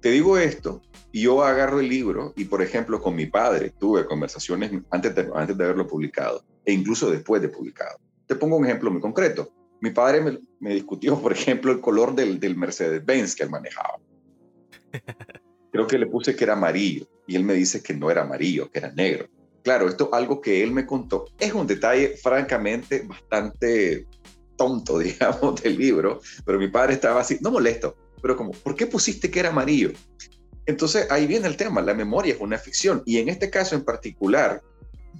te 0.00 0.10
digo 0.10 0.36
esto 0.36 0.82
y 1.12 1.22
yo 1.22 1.42
agarro 1.42 1.80
el 1.80 1.88
libro 1.88 2.34
y, 2.36 2.44
por 2.44 2.60
ejemplo, 2.60 3.00
con 3.00 3.14
mi 3.14 3.26
padre 3.26 3.72
tuve 3.78 4.04
conversaciones 4.04 4.72
antes 4.90 5.14
de, 5.14 5.30
antes 5.34 5.56
de 5.56 5.64
haberlo 5.64 5.86
publicado 5.86 6.44
e 6.64 6.72
incluso 6.72 7.10
después 7.10 7.42
de 7.42 7.48
publicado. 7.48 7.98
Te 8.26 8.36
pongo 8.36 8.56
un 8.56 8.64
ejemplo 8.64 8.90
muy 8.90 9.00
concreto. 9.00 9.52
Mi 9.80 9.90
padre 9.90 10.40
me, 10.60 10.74
discutió, 10.74 11.20
por 11.20 11.32
ejemplo, 11.32 11.72
el 11.72 11.80
color 11.80 12.14
del, 12.14 12.40
del 12.40 12.56
Mercedes-Benz 12.56 13.34
que 13.34 13.42
él 13.42 13.50
manejaba. 13.50 13.98
Creo 15.72 15.86
que 15.86 15.98
le 15.98 16.06
puse 16.06 16.36
que 16.36 16.44
era 16.44 16.52
amarillo 16.54 17.06
y 17.26 17.36
él 17.36 17.44
me 17.44 17.54
dice 17.54 17.82
que 17.82 17.94
no 17.94 18.10
era 18.10 18.22
amarillo, 18.22 18.70
que 18.70 18.78
era 18.78 18.92
negro. 18.92 19.28
Claro, 19.62 19.88
esto 19.88 20.08
es 20.08 20.12
algo 20.12 20.40
que 20.40 20.62
él 20.62 20.70
me 20.70 20.86
contó. 20.86 21.24
Es 21.38 21.52
un 21.52 21.66
detalle 21.66 22.16
francamente 22.16 23.02
bastante 23.06 24.06
tonto, 24.56 24.98
digamos, 25.00 25.62
del 25.62 25.76
libro, 25.76 26.20
pero 26.44 26.58
mi 26.58 26.68
padre 26.68 26.94
estaba 26.94 27.20
así, 27.20 27.38
no 27.40 27.50
molesto, 27.50 27.96
pero 28.22 28.36
como, 28.36 28.52
¿por 28.52 28.74
qué 28.74 28.86
pusiste 28.86 29.30
que 29.30 29.40
era 29.40 29.50
amarillo? 29.50 29.92
Entonces 30.66 31.10
ahí 31.10 31.26
viene 31.26 31.46
el 31.46 31.56
tema, 31.56 31.82
la 31.82 31.94
memoria 31.94 32.34
es 32.34 32.40
una 32.40 32.56
ficción 32.56 33.02
y 33.04 33.18
en 33.18 33.28
este 33.28 33.50
caso 33.50 33.74
en 33.74 33.84
particular, 33.84 34.62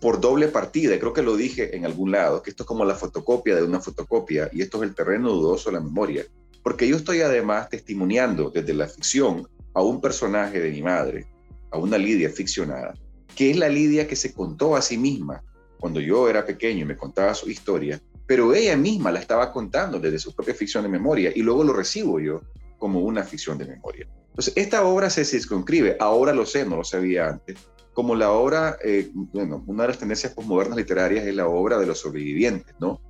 por 0.00 0.20
doble 0.20 0.48
partida, 0.48 0.98
creo 0.98 1.12
que 1.12 1.22
lo 1.22 1.36
dije 1.36 1.76
en 1.76 1.84
algún 1.84 2.10
lado, 2.10 2.42
que 2.42 2.50
esto 2.50 2.64
es 2.64 2.66
como 2.66 2.84
la 2.84 2.94
fotocopia 2.94 3.54
de 3.56 3.62
una 3.62 3.80
fotocopia 3.80 4.50
y 4.52 4.62
esto 4.62 4.78
es 4.78 4.88
el 4.88 4.94
terreno 4.94 5.30
dudoso 5.30 5.70
de 5.70 5.76
la 5.76 5.82
memoria, 5.82 6.24
porque 6.62 6.88
yo 6.88 6.96
estoy 6.96 7.20
además 7.20 7.68
testimoniando 7.68 8.50
desde 8.50 8.74
la 8.74 8.88
ficción 8.88 9.48
a 9.74 9.82
un 9.82 10.00
personaje 10.00 10.60
de 10.60 10.70
mi 10.70 10.82
madre, 10.82 11.26
a 11.70 11.78
una 11.78 11.98
Lidia 11.98 12.30
ficcionada, 12.30 12.94
que 13.34 13.50
es 13.50 13.56
la 13.56 13.68
Lidia 13.68 14.06
que 14.06 14.16
se 14.16 14.32
contó 14.32 14.76
a 14.76 14.82
sí 14.82 14.96
misma 14.96 15.42
cuando 15.78 16.00
yo 16.00 16.28
era 16.28 16.46
pequeño 16.46 16.82
y 16.82 16.86
me 16.86 16.96
contaba 16.96 17.34
su 17.34 17.50
historia, 17.50 18.00
pero 18.26 18.54
ella 18.54 18.76
misma 18.76 19.12
la 19.12 19.20
estaba 19.20 19.52
contando 19.52 20.00
desde 20.00 20.18
su 20.18 20.34
propia 20.34 20.54
ficción 20.54 20.82
de 20.82 20.88
memoria 20.88 21.30
y 21.34 21.42
luego 21.42 21.64
lo 21.64 21.72
recibo 21.72 22.18
yo 22.20 22.40
como 22.78 23.00
una 23.00 23.22
ficción 23.22 23.58
de 23.58 23.66
memoria. 23.66 24.06
Entonces, 24.30 24.54
esta 24.56 24.84
obra 24.84 25.10
se 25.10 25.24
circunscribe, 25.24 25.96
ahora 26.00 26.32
lo 26.32 26.46
sé, 26.46 26.64
no 26.64 26.76
lo 26.76 26.84
sabía 26.84 27.28
antes, 27.28 27.56
como 27.94 28.16
la 28.16 28.32
obra, 28.32 28.76
eh, 28.84 29.10
bueno, 29.14 29.62
una 29.66 29.84
de 29.84 29.88
las 29.90 29.98
tendencias 29.98 30.32
postmodernas 30.32 30.76
literarias 30.76 31.24
es 31.26 31.34
la 31.34 31.46
obra 31.46 31.78
de 31.78 31.86
los 31.86 32.00
sobrevivientes, 32.00 32.74
¿no? 32.80 33.00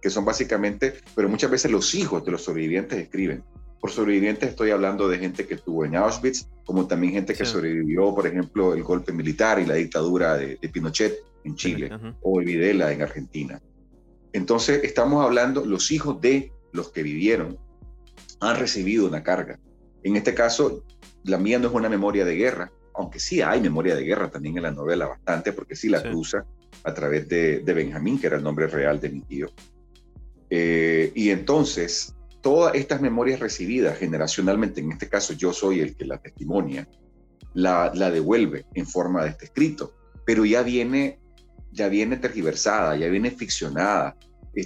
Que 0.00 0.10
son 0.10 0.24
básicamente, 0.24 0.94
pero 1.14 1.28
muchas 1.28 1.50
veces 1.50 1.70
los 1.70 1.94
hijos 1.94 2.24
de 2.24 2.32
los 2.32 2.42
sobrevivientes 2.42 2.98
escriben. 2.98 3.44
Por 3.78 3.90
sobrevivientes 3.90 4.48
estoy 4.48 4.70
hablando 4.70 5.08
de 5.08 5.18
gente 5.18 5.46
que 5.46 5.54
estuvo 5.54 5.84
en 5.84 5.96
Auschwitz, 5.96 6.48
como 6.64 6.86
también 6.86 7.12
gente 7.12 7.34
que 7.34 7.44
sobrevivió, 7.44 8.14
por 8.14 8.26
ejemplo, 8.26 8.74
el 8.74 8.82
golpe 8.82 9.12
militar 9.12 9.60
y 9.60 9.66
la 9.66 9.74
dictadura 9.74 10.36
de, 10.36 10.56
Pinochet 10.72 11.14
en 11.44 11.56
Chile, 11.56 11.90
o 12.22 12.40
el 12.40 12.46
Videla 12.46 12.92
en 12.92 13.02
Argentina. 13.02 13.60
Entonces, 14.32 14.82
estamos 14.82 15.24
hablando, 15.24 15.64
los 15.66 15.90
hijos 15.90 16.20
de 16.20 16.52
los 16.72 16.90
que 16.90 17.02
vivieron 17.02 17.58
han 18.40 18.58
recibido 18.58 19.06
una 19.06 19.22
carga. 19.22 19.58
En 20.04 20.16
este 20.16 20.32
caso, 20.32 20.84
la 21.24 21.38
mía 21.38 21.58
no 21.58 21.68
es 21.68 21.74
una 21.74 21.88
memoria 21.88 22.24
de 22.24 22.36
guerra, 22.36 22.72
aunque 22.94 23.18
sí 23.18 23.40
hay 23.40 23.60
memoria 23.60 23.94
de 23.94 24.04
guerra 24.04 24.30
también 24.30 24.56
en 24.56 24.64
la 24.64 24.70
novela 24.70 25.06
bastante, 25.06 25.52
porque 25.52 25.76
sí 25.76 25.88
la 25.88 26.02
cruza 26.02 26.44
a 26.84 26.94
través 26.94 27.28
de, 27.28 27.62
Benjamín, 27.64 28.18
que 28.18 28.26
era 28.26 28.36
el 28.36 28.42
nombre 28.42 28.66
real 28.66 29.00
de 29.00 29.10
mi 29.10 29.20
tío. 29.22 29.48
Eh, 30.50 31.12
y 31.14 31.30
entonces, 31.30 32.14
todas 32.40 32.74
estas 32.74 33.00
memorias 33.00 33.40
recibidas 33.40 33.98
generacionalmente, 33.98 34.80
en 34.80 34.92
este 34.92 35.08
caso 35.08 35.32
yo 35.32 35.52
soy 35.52 35.80
el 35.80 35.96
que 35.96 36.04
la 36.04 36.18
testimonia, 36.18 36.88
la, 37.54 37.92
la 37.94 38.10
devuelve 38.10 38.66
en 38.74 38.86
forma 38.86 39.24
de 39.24 39.30
este 39.30 39.46
escrito, 39.46 39.92
pero 40.24 40.44
ya 40.44 40.62
viene, 40.62 41.18
ya 41.72 41.88
viene 41.88 42.16
tergiversada, 42.16 42.96
ya 42.96 43.08
viene 43.08 43.30
ficcionada, 43.30 44.16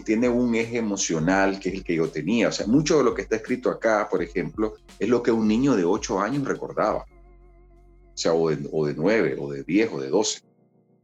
tiene 0.04 0.28
un 0.28 0.54
eje 0.54 0.78
emocional 0.78 1.60
que 1.60 1.68
es 1.68 1.74
el 1.76 1.84
que 1.84 1.94
yo 1.94 2.08
tenía. 2.08 2.48
O 2.48 2.52
sea, 2.52 2.66
mucho 2.66 2.98
de 2.98 3.04
lo 3.04 3.14
que 3.14 3.22
está 3.22 3.36
escrito 3.36 3.70
acá, 3.70 4.08
por 4.10 4.22
ejemplo, 4.22 4.74
es 4.98 5.08
lo 5.08 5.22
que 5.22 5.30
un 5.30 5.46
niño 5.46 5.76
de 5.76 5.84
8 5.84 6.20
años 6.20 6.46
recordaba. 6.46 7.04
O 8.16 8.18
sea, 8.18 8.32
o 8.32 8.48
de, 8.48 8.68
o 8.72 8.86
de 8.86 8.94
9, 8.94 9.36
o 9.38 9.52
de 9.52 9.62
10, 9.62 9.92
o 9.92 10.00
de 10.00 10.08
12. 10.08 10.40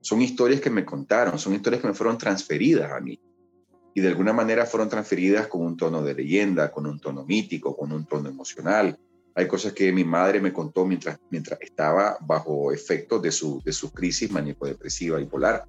Son 0.00 0.20
historias 0.20 0.60
que 0.60 0.70
me 0.70 0.84
contaron, 0.84 1.38
son 1.38 1.54
historias 1.54 1.82
que 1.82 1.88
me 1.88 1.94
fueron 1.94 2.18
transferidas 2.18 2.90
a 2.90 3.00
mí. 3.00 3.20
Y 3.94 4.00
de 4.00 4.08
alguna 4.08 4.32
manera 4.32 4.66
fueron 4.66 4.88
transferidas 4.88 5.46
con 5.46 5.62
un 5.62 5.76
tono 5.76 6.02
de 6.02 6.14
leyenda, 6.14 6.72
con 6.72 6.86
un 6.86 6.98
tono 6.98 7.24
mítico, 7.24 7.76
con 7.76 7.92
un 7.92 8.06
tono 8.06 8.28
emocional. 8.28 8.98
Hay 9.34 9.46
cosas 9.46 9.74
que 9.74 9.92
mi 9.92 10.02
madre 10.02 10.40
me 10.40 10.52
contó 10.52 10.84
mientras, 10.86 11.20
mientras 11.30 11.60
estaba 11.60 12.16
bajo 12.20 12.72
efectos 12.72 13.22
de 13.22 13.30
su, 13.30 13.62
de 13.62 13.72
su 13.72 13.92
crisis 13.92 14.30
maníaco-depresiva 14.30 15.20
y 15.20 15.26
polar 15.26 15.68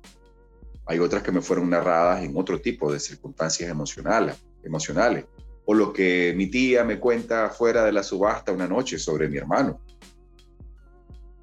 hay 0.85 0.99
otras 0.99 1.23
que 1.23 1.31
me 1.31 1.41
fueron 1.41 1.69
narradas 1.69 2.23
en 2.23 2.35
otro 2.35 2.59
tipo 2.59 2.91
de 2.91 2.99
circunstancias 2.99 3.69
emocionales, 3.69 4.35
emocionales. 4.63 5.25
O 5.65 5.73
lo 5.73 5.93
que 5.93 6.33
mi 6.35 6.47
tía 6.47 6.83
me 6.83 6.99
cuenta 6.99 7.49
fuera 7.49 7.85
de 7.85 7.93
la 7.93 8.03
subasta 8.03 8.51
una 8.51 8.67
noche 8.67 8.99
sobre 8.99 9.29
mi 9.29 9.37
hermano 9.37 9.79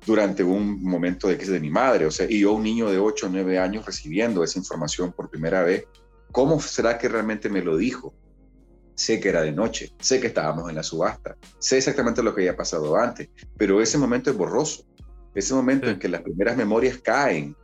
durante 0.07 0.43
un 0.43 0.83
momento 0.83 1.29
de 1.29 1.37
crisis 1.37 1.53
de 1.53 1.61
mi 1.61 1.71
madre. 1.71 2.07
O 2.07 2.11
sea, 2.11 2.27
y 2.29 2.41
yo, 2.41 2.53
un 2.53 2.63
niño 2.63 2.91
de 2.91 2.99
8 2.99 3.27
o 3.27 3.29
9 3.31 3.59
años, 3.59 3.87
recibiendo 3.87 4.43
esa 4.43 4.59
información 4.59 5.13
por 5.13 5.31
primera 5.31 5.63
vez, 5.63 5.85
¿cómo 6.33 6.61
será 6.61 6.99
que 6.99 7.09
realmente 7.09 7.49
me 7.49 7.63
lo 7.63 7.77
dijo? 7.77 8.15
Sé 8.95 9.19
que 9.19 9.31
era 9.31 9.43
de 9.43 9.53
noche, 9.53 9.93
sé 9.99 10.21
que 10.21 10.27
estábamos 10.27 10.69
en 10.69 10.77
la 10.77 10.83
subasta, 10.83 11.37
sé 11.59 11.79
exactamente 11.79 12.23
lo 12.23 12.35
que 12.35 12.43
había 12.43 12.57
pasado 12.57 12.97
antes, 12.97 13.31
pero 13.57 13.81
ese 13.81 13.97
momento 13.97 14.31
es 14.31 14.37
borroso. 14.37 14.85
Ese 15.35 15.55
momento 15.55 15.89
en 15.89 15.99
que 15.99 16.09
las 16.09 16.23
primeras 16.23 16.57
memorias 16.57 16.99
caen 16.99 17.57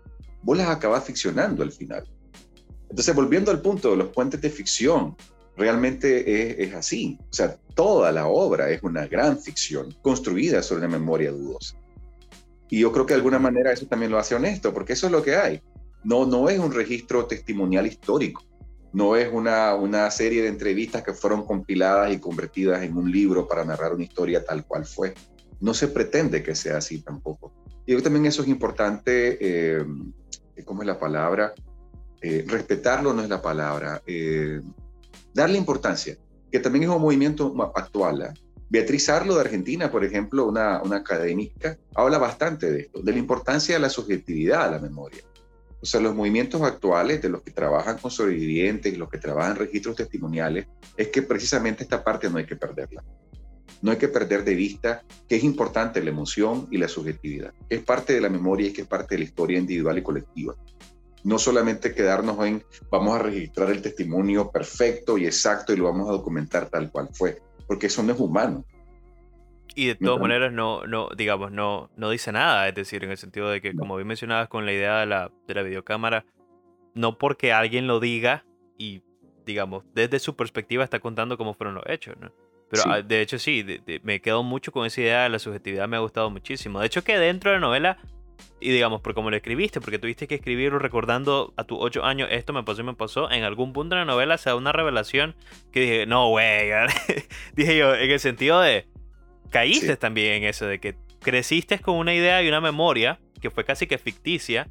vos 0.43 0.57
las 0.57 0.69
acabas 0.69 1.05
ficcionando 1.05 1.65
al 1.65 1.73
final. 1.73 2.09
Entonces, 2.89 3.15
volviendo 3.15 3.51
al 3.51 3.61
punto 3.61 3.91
de 3.91 3.97
los 3.97 4.09
puentes 4.09 4.41
de 4.41 4.49
ficción, 4.49 5.17
realmente 5.57 6.63
es, 6.63 6.75
así. 6.75 7.19
O 7.31 7.33
sea, 7.33 7.59
toda 7.75 8.13
la 8.13 8.29
obra 8.29 8.71
es 8.71 8.83
una 8.83 9.07
gran 9.07 9.39
ficción 9.41 9.93
construida 10.03 10.63
sobre 10.63 10.87
una 10.87 10.99
memoria 10.99 11.33
dudosa. 11.33 11.77
Y 12.69 12.81
yo 12.81 12.93
creo 12.93 13.07
que 13.07 13.15
de 13.15 13.19
alguna 13.19 13.39
manera 13.39 13.73
eso 13.73 13.87
también 13.87 14.11
lo 14.11 14.19
hace 14.19 14.35
honesto, 14.35 14.73
porque 14.73 14.95
eso 14.95 15.07
es 15.07 15.13
lo 15.13 15.23
que 15.23 15.37
hay. 15.37 15.63
No, 16.05 16.27
no 16.27 16.49
es 16.49 16.59
un 16.59 16.73
registro 16.73 17.27
testimonial 17.27 17.87
histórico, 17.87 18.43
no 18.93 19.17
es 19.17 19.29
una, 19.33 19.75
una 19.75 20.11
serie 20.11 20.43
de 20.43 20.49
entrevistas 20.49 21.03
que 21.03 21.13
fueron 21.13 21.45
compiladas 21.45 22.13
y 22.13 22.19
convertidas 22.19 22.83
en 22.83 22.97
un 22.97 23.11
libro 23.11 23.47
para 23.47 23.65
narrar 23.65 23.95
una 23.95 24.05
historia 24.05 24.45
tal 24.45 24.65
cual 24.65 24.85
fue. 24.85 25.15
No 25.61 25.75
se 25.75 25.89
pretende 25.89 26.43
que 26.43 26.55
sea 26.55 26.79
así 26.79 27.01
tampoco. 27.03 27.53
Y 27.87 27.93
yo 27.93 28.03
también 28.03 28.27
eso 28.27 28.43
es 28.43 28.49
importante 28.49 29.39
eh, 29.41 29.85
¿cómo 30.65 30.83
es 30.83 30.87
la 30.87 30.99
palabra? 30.99 31.55
Eh, 32.21 32.45
respetarlo 32.47 33.13
no 33.13 33.23
es 33.23 33.29
la 33.29 33.43
palabra, 33.43 34.03
eh, 34.07 34.61
darle 35.35 35.59
importancia, 35.59 36.17
que 36.51 36.61
también 36.61 36.85
es 36.85 36.91
un 36.91 37.03
movimiento 37.03 37.55
actual. 37.75 38.33
Beatriz 38.69 39.09
Arlo 39.09 39.35
de 39.35 39.43
Argentina, 39.43 39.91
por 39.91 40.05
ejemplo, 40.05 40.47
una, 40.47 40.83
una 40.83 40.97
académica, 40.97 41.79
habla 41.95 42.19
bastante 42.19 42.71
de 42.71 42.81
esto, 42.83 43.01
de 43.01 43.13
la 43.13 43.19
importancia 43.19 43.75
de 43.77 43.81
la 43.81 43.91
subjetividad 43.91 44.65
a 44.65 44.71
la 44.73 44.79
memoria. 44.81 45.23
O 45.81 45.87
sea, 45.87 46.01
los 46.01 46.15
movimientos 46.15 46.63
actuales 46.63 47.23
de 47.23 47.29
los 47.29 47.43
que 47.43 47.53
trabajan 47.53 47.99
con 47.99 48.11
sobrevivientes, 48.11 48.99
los 48.99 49.09
que 49.09 49.19
trabajan 49.19 49.57
registros 49.57 49.95
testimoniales, 49.95 50.67
es 50.97 51.09
que 51.09 51.23
precisamente 51.23 51.85
esta 51.85 52.03
parte 52.03 52.29
no 52.29 52.39
hay 52.39 52.47
que 52.47 52.57
perderla. 52.57 53.05
No 53.83 53.93
hay 53.93 53.99
que 53.99 54.09
perder 54.09 54.43
de 54.43 54.55
vista 54.55 55.05
que 55.29 55.37
es 55.37 55.45
importante 55.45 56.03
la 56.03 56.11
emoción 56.11 56.67
y 56.73 56.79
la 56.79 56.89
subjetividad. 56.89 57.53
Es 57.69 57.83
parte 57.83 58.15
de 58.15 58.21
la 58.21 58.29
memoria 58.29 58.69
y 58.69 58.73
que 58.73 58.83
es 58.83 58.89
parte 58.89 59.15
de 59.15 59.21
la 59.21 59.25
historia 59.27 59.59
individual 59.59 59.99
y 59.99 60.03
colectiva. 60.03 60.57
No 61.23 61.39
solamente 61.39 61.95
quedarnos 61.95 62.45
en 62.45 62.65
vamos 62.91 63.15
a 63.15 63.23
registrar 63.23 63.71
el 63.71 63.83
testimonio 63.83 64.51
perfecto 64.51 65.19
y 65.19 65.27
exacto 65.27 65.73
y 65.73 65.77
lo 65.77 65.85
vamos 65.85 66.09
a 66.09 66.13
documentar 66.13 66.69
tal 66.69 66.91
cual 66.91 67.11
fue, 67.13 67.43
porque 67.67 67.87
eso 67.87 68.03
no 68.03 68.13
es 68.13 68.21
humano. 68.21 68.65
Y 69.75 69.89
de 69.89 69.95
todas 69.95 70.21
maneras 70.21 70.53
no, 70.53 70.87
no, 70.87 71.11
digamos, 71.17 71.53
no, 71.53 71.91
no 71.97 72.09
dice 72.09 72.33
nada, 72.33 72.67
es 72.67 72.75
decir, 72.75 73.05
en 73.05 73.11
el 73.11 73.19
sentido 73.19 73.51
de 73.51 73.61
que, 73.61 73.75
como 73.75 73.97
bien 73.97 74.09
mencionabas 74.09 74.49
con 74.49 74.65
la 74.65 74.73
idea 74.73 75.01
de 75.01 75.07
la, 75.07 75.31
de 75.47 75.55
la 75.55 75.63
videocámara, 75.63 76.25
no 76.95 77.19
porque 77.19 77.53
alguien 77.53 77.87
lo 77.87 78.01
diga 78.01 78.47
y, 78.79 79.03
digamos, 79.45 79.85
desde 79.95 80.19
su 80.19 80.35
perspectiva 80.35 80.83
está 80.83 80.99
contando 80.99 81.37
cómo 81.37 81.53
fueron 81.53 81.75
los 81.75 81.85
hechos, 81.89 82.17
¿no? 82.19 82.33
Pero 82.71 82.83
ah, 82.87 83.03
de 83.03 83.21
hecho 83.21 83.39
sí, 83.39 83.65
me 84.03 84.21
quedo 84.21 84.43
mucho 84.43 84.73
con 84.73 84.87
esa 84.87 85.01
idea 85.01 85.23
de 85.25 85.29
la 85.29 85.39
subjetividad, 85.39 85.87
me 85.87 85.97
ha 85.97 86.01
gustado 86.01 86.31
muchísimo. 86.31 86.81
De 86.81 86.87
hecho 86.87 87.05
que 87.05 87.19
dentro 87.19 87.51
de 87.51 87.59
la 87.59 87.61
novela, 87.61 87.99
y 88.61 88.71
digamos, 88.71 89.01
por 89.01 89.15
como 89.15 89.31
lo 89.31 89.37
escribiste, 89.37 89.81
porque 89.81 89.99
tuviste 89.99 90.27
que 90.27 90.35
escribirlo 90.35 90.79
recordando 90.79 91.53
a 91.57 91.65
tus 91.65 91.79
ocho 91.81 92.05
años, 92.05 92.29
esto 92.31 92.53
me 92.53 92.63
pasó 92.63 92.81
y 92.81 92.85
me 92.85 92.95
pasó, 92.95 93.31
en 93.31 93.45
algún 93.45 93.73
punto 93.73 93.95
de 93.95 94.01
la 94.01 94.05
novela 94.05 94.39
se 94.39 94.51
da 94.51 94.57
una 94.57 94.73
revelación 94.73 95.35
que 95.73 95.81
dije, 95.81 96.07
no, 96.07 96.29
güey, 96.29 96.71
dije 97.55 97.77
yo, 97.77 97.95
en 97.95 98.11
el 98.11 98.21
sentido 98.21 98.61
de, 98.61 98.87
caíste 99.51 99.97
también 99.97 100.43
en 100.43 100.45
eso, 100.45 100.67
de 100.67 100.81
que 100.81 100.97
creciste 101.21 101.79
con 101.79 101.97
una 101.97 102.15
idea 102.15 102.43
y 102.43 102.49
una 102.49 102.61
memoria 102.61 103.21
que 103.41 103.51
fue 103.51 103.65
casi 103.65 103.87
que 103.87 103.99
ficticia, 103.99 104.69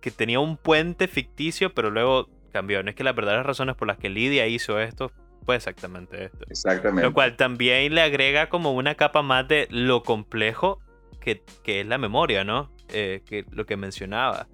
que 0.00 0.10
tenía 0.10 0.40
un 0.40 0.56
puente 0.56 1.06
ficticio, 1.08 1.74
pero 1.74 1.90
luego 1.90 2.28
cambió. 2.52 2.82
No 2.82 2.90
es 2.90 2.96
que 2.96 3.04
las 3.04 3.14
verdaderas 3.14 3.46
razones 3.46 3.76
por 3.76 3.88
las 3.88 3.98
que 3.98 4.08
Lidia 4.08 4.46
hizo 4.46 4.80
esto 4.80 5.12
pues 5.44 5.58
exactamente 5.58 6.24
esto. 6.24 6.44
Exactamente. 6.48 7.02
Lo 7.02 7.12
cual 7.12 7.36
también 7.36 7.94
le 7.94 8.02
agrega 8.02 8.48
como 8.48 8.72
una 8.72 8.94
capa 8.94 9.22
más 9.22 9.48
de 9.48 9.66
lo 9.70 10.02
complejo 10.02 10.80
que, 11.20 11.42
que 11.62 11.80
es 11.80 11.86
la 11.86 11.98
memoria, 11.98 12.44
¿no? 12.44 12.70
Eh, 12.92 13.22
que 13.26 13.44
lo 13.50 13.66
que 13.66 13.76
mencionaba. 13.76 14.46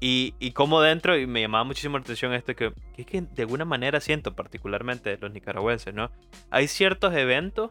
Y, 0.00 0.34
y 0.38 0.52
como 0.52 0.80
dentro, 0.80 1.18
y 1.18 1.26
me 1.26 1.42
llamaba 1.42 1.64
muchísimo 1.64 1.98
la 1.98 2.02
atención 2.02 2.32
esto, 2.32 2.54
que, 2.54 2.72
que 2.94 3.02
es 3.02 3.06
que 3.06 3.20
de 3.22 3.42
alguna 3.42 3.64
manera 3.64 4.00
siento, 4.00 4.34
particularmente 4.34 5.18
los 5.18 5.32
nicaragüenses, 5.32 5.92
¿no? 5.92 6.10
Hay 6.50 6.68
ciertos 6.68 7.14
eventos 7.14 7.70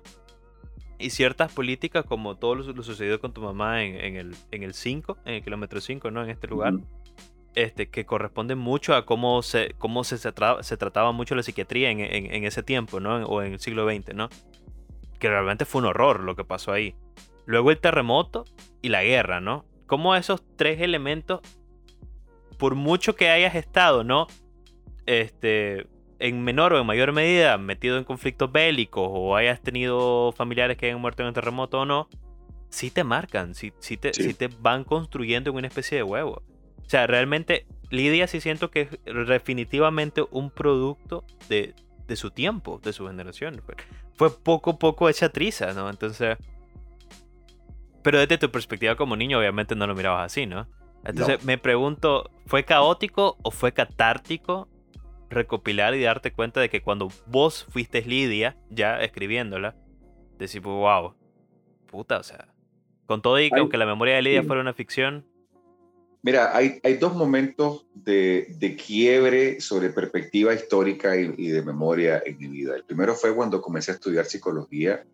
y 1.00 1.10
ciertas 1.10 1.52
políticas, 1.52 2.06
como 2.06 2.38
todo 2.38 2.56
lo, 2.56 2.84
sucedido 2.84 3.20
con 3.20 3.34
tu 3.34 3.42
mamá 3.42 3.84
en, 3.84 3.96
en, 3.96 4.16
el, 4.16 4.36
en 4.52 4.64
el 4.64 4.74
5, 4.74 5.18
en 5.26 5.34
el 5.36 5.44
kilómetro 5.44 5.82
5, 5.82 6.12
¿no? 6.12 6.24
En 6.24 6.30
este 6.30 6.48
lugar 6.48 6.74
este, 7.56 7.90
que 7.90 8.06
corresponde 8.06 8.56
mucho 8.56 8.96
a 8.96 9.06
cómo 9.06 9.42
se, 9.42 9.74
cómo 9.78 10.04
se, 10.04 10.18
se, 10.18 10.32
trataba 10.32 11.12
mucho 11.12 11.36
la 11.36 11.44
psiquiatría 11.44 11.90
en, 11.90 12.00
en, 12.00 12.44
ese 12.44 12.64
tiempo, 12.64 13.00
¿no? 13.00 13.26
O 13.26 13.42
en 13.42 13.54
el 13.54 13.60
siglo 13.60 13.90
XX, 13.90 14.14
¿no? 14.14 14.30
Que 15.20 15.30
realmente 15.30 15.66
fue 15.66 15.82
un 15.82 15.88
horror 15.88 16.22
lo 16.22 16.36
que 16.36 16.44
pasó 16.44 16.72
ahí. 16.72 16.96
Luego 17.46 17.72
el 17.72 17.80
terremoto 17.80 18.46
y 18.82 18.90
la 18.90 19.04
guerra, 19.04 19.42
¿no? 19.42 19.66
Cómo 19.90 20.16
esos 20.16 20.44
tres 20.56 20.80
elementos, 20.82 21.42
por 22.60 22.76
mucho 22.76 23.16
que 23.16 23.30
hayas 23.30 23.56
estado, 23.56 24.04
¿no? 24.04 24.28
Este, 25.08 25.88
en 26.20 26.44
menor 26.44 26.74
o 26.74 26.80
en 26.80 26.86
mayor 26.86 27.12
medida 27.12 27.58
metido 27.58 27.98
en 27.98 28.04
conflictos 28.04 28.52
bélicos 28.52 29.10
o 29.12 29.36
hayas 29.36 29.62
tenido 29.62 30.32
familiares 30.34 30.78
que 30.78 30.86
hayan 30.86 31.02
muerto 31.02 31.24
en 31.24 31.30
el 31.30 31.34
terremoto 31.34 31.80
o 31.80 31.86
no, 31.86 32.08
sí 32.70 32.92
te 32.92 33.04
marcan, 33.04 33.56
sí, 33.56 33.72
te, 33.72 34.14
sí 34.14 34.36
te 34.36 34.48
van 34.60 34.84
construyendo 34.84 35.50
en 35.50 35.56
una 35.56 35.68
especie 35.68 35.98
de 35.98 36.04
huevo. 36.04 36.44
O 36.86 36.90
sea, 36.90 37.08
realmente 37.08 37.66
Lidia 37.90 38.28
sí 38.28 38.42
siento 38.42 38.70
que 38.70 38.82
es 38.82 39.28
definitivamente 39.28 40.24
un 40.30 40.52
producto 40.52 41.26
de, 41.48 41.74
de 42.08 42.16
su 42.16 42.30
tiempo, 42.30 42.80
de 42.84 42.94
su 42.94 43.08
generación. 43.08 43.60
Fue, 43.66 43.74
fue 44.14 44.38
poco 44.44 44.70
a 44.70 44.78
poco 44.78 45.10
hecha 45.10 45.30
triza, 45.30 45.74
¿no? 45.74 45.90
Entonces... 45.90 46.38
Pero 48.02 48.20
desde 48.20 48.38
tu 48.38 48.50
perspectiva 48.52 48.96
como 48.96 49.16
niño, 49.16 49.40
obviamente 49.40 49.76
no 49.76 49.88
lo 49.88 49.96
mirabas 49.96 50.32
así, 50.32 50.46
¿no? 50.46 50.68
Entonces 51.04 51.44
me 51.44 51.58
pregunto, 51.58 52.30
¿fue 52.46 52.66
caótico 52.66 53.38
o 53.42 53.52
fue 53.52 53.72
catártico 53.72 54.68
recopilar 55.30 55.96
y 55.96 56.02
darte 56.02 56.32
cuenta 56.34 56.60
de 56.60 56.70
que 56.70 56.82
cuando 56.82 57.10
vos 57.28 57.66
fuiste 57.70 58.02
Lidia, 58.02 58.58
ya 58.70 59.00
escribiéndola, 59.02 59.76
decís, 60.38 60.62
wow, 60.62 61.14
puta, 61.86 62.18
o 62.18 62.24
sea, 62.24 62.54
con 63.06 63.22
todo 63.22 63.40
y 63.40 63.50
que 63.50 63.60
aunque 63.60 63.78
la 63.78 63.86
memoria 63.86 64.16
de 64.16 64.22
Lidia 64.22 64.44
fuera 64.44 64.62
una 64.62 64.74
ficción. 64.74 65.26
Mira, 66.22 66.56
hay, 66.56 66.80
hay 66.84 66.96
dos 66.96 67.16
momentos 67.16 67.88
de, 67.94 68.54
de, 68.58 68.76
quiebre 68.76 69.62
sobre 69.62 69.90
perspectiva 69.90 70.54
histórica 70.54 71.16
y, 71.16 71.34
y, 71.38 71.48
de 71.48 71.62
memoria 71.62 72.22
en 72.26 72.38
mi 72.38 72.48
vida. 72.48 72.76
El 72.76 72.84
primero 72.84 73.16
fue 73.16 73.34
cuando 73.34 73.62
comencé 73.62 73.92
a 73.92 73.94
estudiar 73.94 74.26
psicología. 74.26 75.06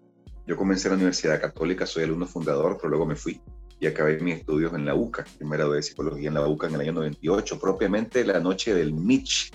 Yo 0.47 0.55
comencé 0.55 0.87
en 0.87 0.93
la 0.93 0.97
Universidad 0.97 1.41
Católica, 1.41 1.85
soy 1.85 2.03
alumno 2.03 2.27
fundador, 2.27 2.77
pero 2.77 2.89
luego 2.89 3.05
me 3.05 3.15
fui 3.15 3.41
y 3.79 3.87
acabé 3.87 4.19
mis 4.19 4.39
estudios 4.39 4.73
en 4.73 4.85
la 4.85 4.95
UCA, 4.95 5.25
primera 5.37 5.67
de 5.67 5.81
psicología 5.81 6.29
en 6.29 6.35
la 6.35 6.47
UCA 6.47 6.67
en 6.67 6.75
el 6.75 6.81
año 6.81 6.93
98, 6.93 7.59
propiamente 7.59 8.23
la 8.23 8.39
noche 8.39 8.73
del 8.73 8.93
Mitch, 8.93 9.51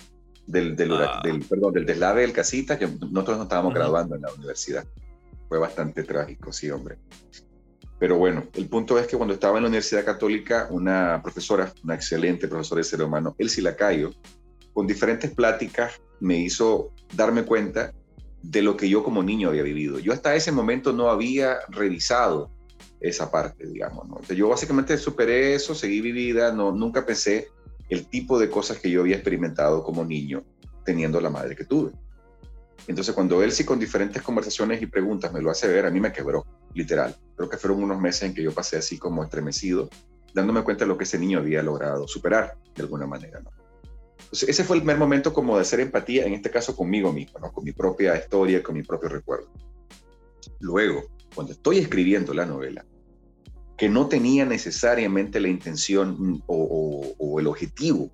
del, 0.47 0.77
del, 0.77 0.93
ah. 0.93 1.21
del, 1.23 1.41
perdón, 1.41 1.75
del 1.75 1.87
deslave 1.87 2.23
del 2.23 2.33
casita, 2.33 2.79
que 2.79 2.87
nosotros 2.87 3.39
no 3.39 3.45
estábamos 3.45 3.73
graduando 3.73 4.17
en 4.17 4.23
la 4.23 4.33
universidad. 4.33 4.85
Fue 5.49 5.59
bastante 5.59 6.03
trágico, 6.03 6.53
sí, 6.53 6.71
hombre. 6.71 6.99
Pero 7.99 8.19
bueno, 8.19 8.45
el 8.55 8.69
punto 8.69 8.99
es 8.99 9.07
que 9.07 9.17
cuando 9.17 9.35
estaba 9.35 9.59
en 9.59 9.65
la 9.65 9.69
Universidad 9.69 10.05
Católica, 10.05 10.69
una 10.71 11.21
profesora, 11.23 11.73
una 11.85 11.95
excelente 11.95 12.49
profesora 12.49 12.79
de 12.79 12.85
ser 12.85 13.03
humano, 13.03 13.35
Elsie 13.39 13.63
Lacayo, 13.63 14.11
con 14.73 14.87
diferentes 14.87 15.31
pláticas 15.33 16.01
me 16.21 16.39
hizo 16.39 16.93
darme 17.15 17.45
cuenta 17.45 17.93
de 18.43 18.63
lo 18.63 18.77
que 18.77 18.89
yo 18.89 19.05
como 19.05 19.23
niño 19.23 19.49
había 19.49 19.63
vivido. 19.63 19.99
Yo 19.99 20.13
hasta 20.13 20.35
ese 20.35 20.53
momento 20.53 20.93
no 20.93 21.11
había 21.11 21.59
revisado 21.69 22.51
esa 23.01 23.31
parte, 23.31 23.67
digamos. 23.67 24.07
¿no? 24.07 24.15
Entonces, 24.15 24.37
yo 24.37 24.49
básicamente 24.49 24.97
superé 24.99 25.55
eso, 25.55 25.75
seguí 25.75 26.03
mi 26.03 26.13
vida, 26.13 26.53
no, 26.53 26.73
nunca 26.73 27.05
pensé 27.05 27.49
el 27.89 28.07
tipo 28.07 28.39
de 28.39 28.51
cosas 28.51 28.79
que 28.79 28.91
yo 28.91 29.01
había 29.01 29.17
experimentado 29.17 29.83
como 29.83 30.05
niño 30.05 30.45
teniendo 30.85 31.21
la 31.21 31.31
madre 31.31 31.57
que 31.57 31.65
tuve. 31.65 31.93
Entonces, 32.87 33.15
cuando 33.15 33.43
él 33.43 33.53
sí 33.53 33.65
con 33.65 33.79
diferentes 33.79 34.23
conversaciones 34.23 34.81
y 34.81 34.87
preguntas 34.87 35.33
me 35.33 35.41
lo 35.41 35.51
hace 35.51 35.69
ver, 35.69 35.87
a 35.87 35.91
mí 35.91 36.01
me 36.01 36.13
quebró, 36.13 36.47
literal. 36.75 37.15
Creo 37.37 37.49
que 37.49 37.57
fueron 37.57 37.83
unos 37.83 38.01
meses 38.01 38.23
en 38.23 38.35
que 38.35 38.43
yo 38.43 38.53
pasé 38.53 38.79
así 38.79 38.99
como 38.99 39.23
estremecido, 39.23 39.89
dándome 40.35 40.63
cuenta 40.63 40.85
de 40.85 40.89
lo 40.89 40.97
que 40.97 41.05
ese 41.05 41.19
niño 41.19 41.39
había 41.39 41.63
logrado 41.63 42.09
superar 42.09 42.57
de 42.75 42.83
alguna 42.83 43.07
manera. 43.07 43.41
¿no? 43.41 43.51
Entonces, 44.23 44.49
ese 44.49 44.65
fue 44.65 44.77
el 44.77 44.83
primer 44.83 44.99
momento 44.99 45.33
como 45.33 45.57
de 45.57 45.63
hacer 45.63 45.81
empatía, 45.81 46.25
en 46.25 46.35
este 46.35 46.51
caso 46.51 46.77
conmigo 46.77 47.13
mismo, 47.13 47.41
con 47.53 47.65
mi 47.65 47.73
propia 47.73 48.17
historia, 48.17 48.63
con 48.63 48.77
mi 48.77 48.83
propio 48.83 49.09
recuerdo. 49.09 49.51
Luego, 50.61 51.05
cuando 51.35 51.53
estoy 51.53 51.79
escribiendo 51.79 52.35
la 52.35 52.47
novela, 52.47 52.85
que 53.77 53.89
no 53.89 54.09
tenía 54.09 54.45
necesariamente 54.45 55.41
la 55.41 55.49
intención 55.49 56.43
o, 56.47 57.37
el 57.41 57.47
objetivo 57.47 58.11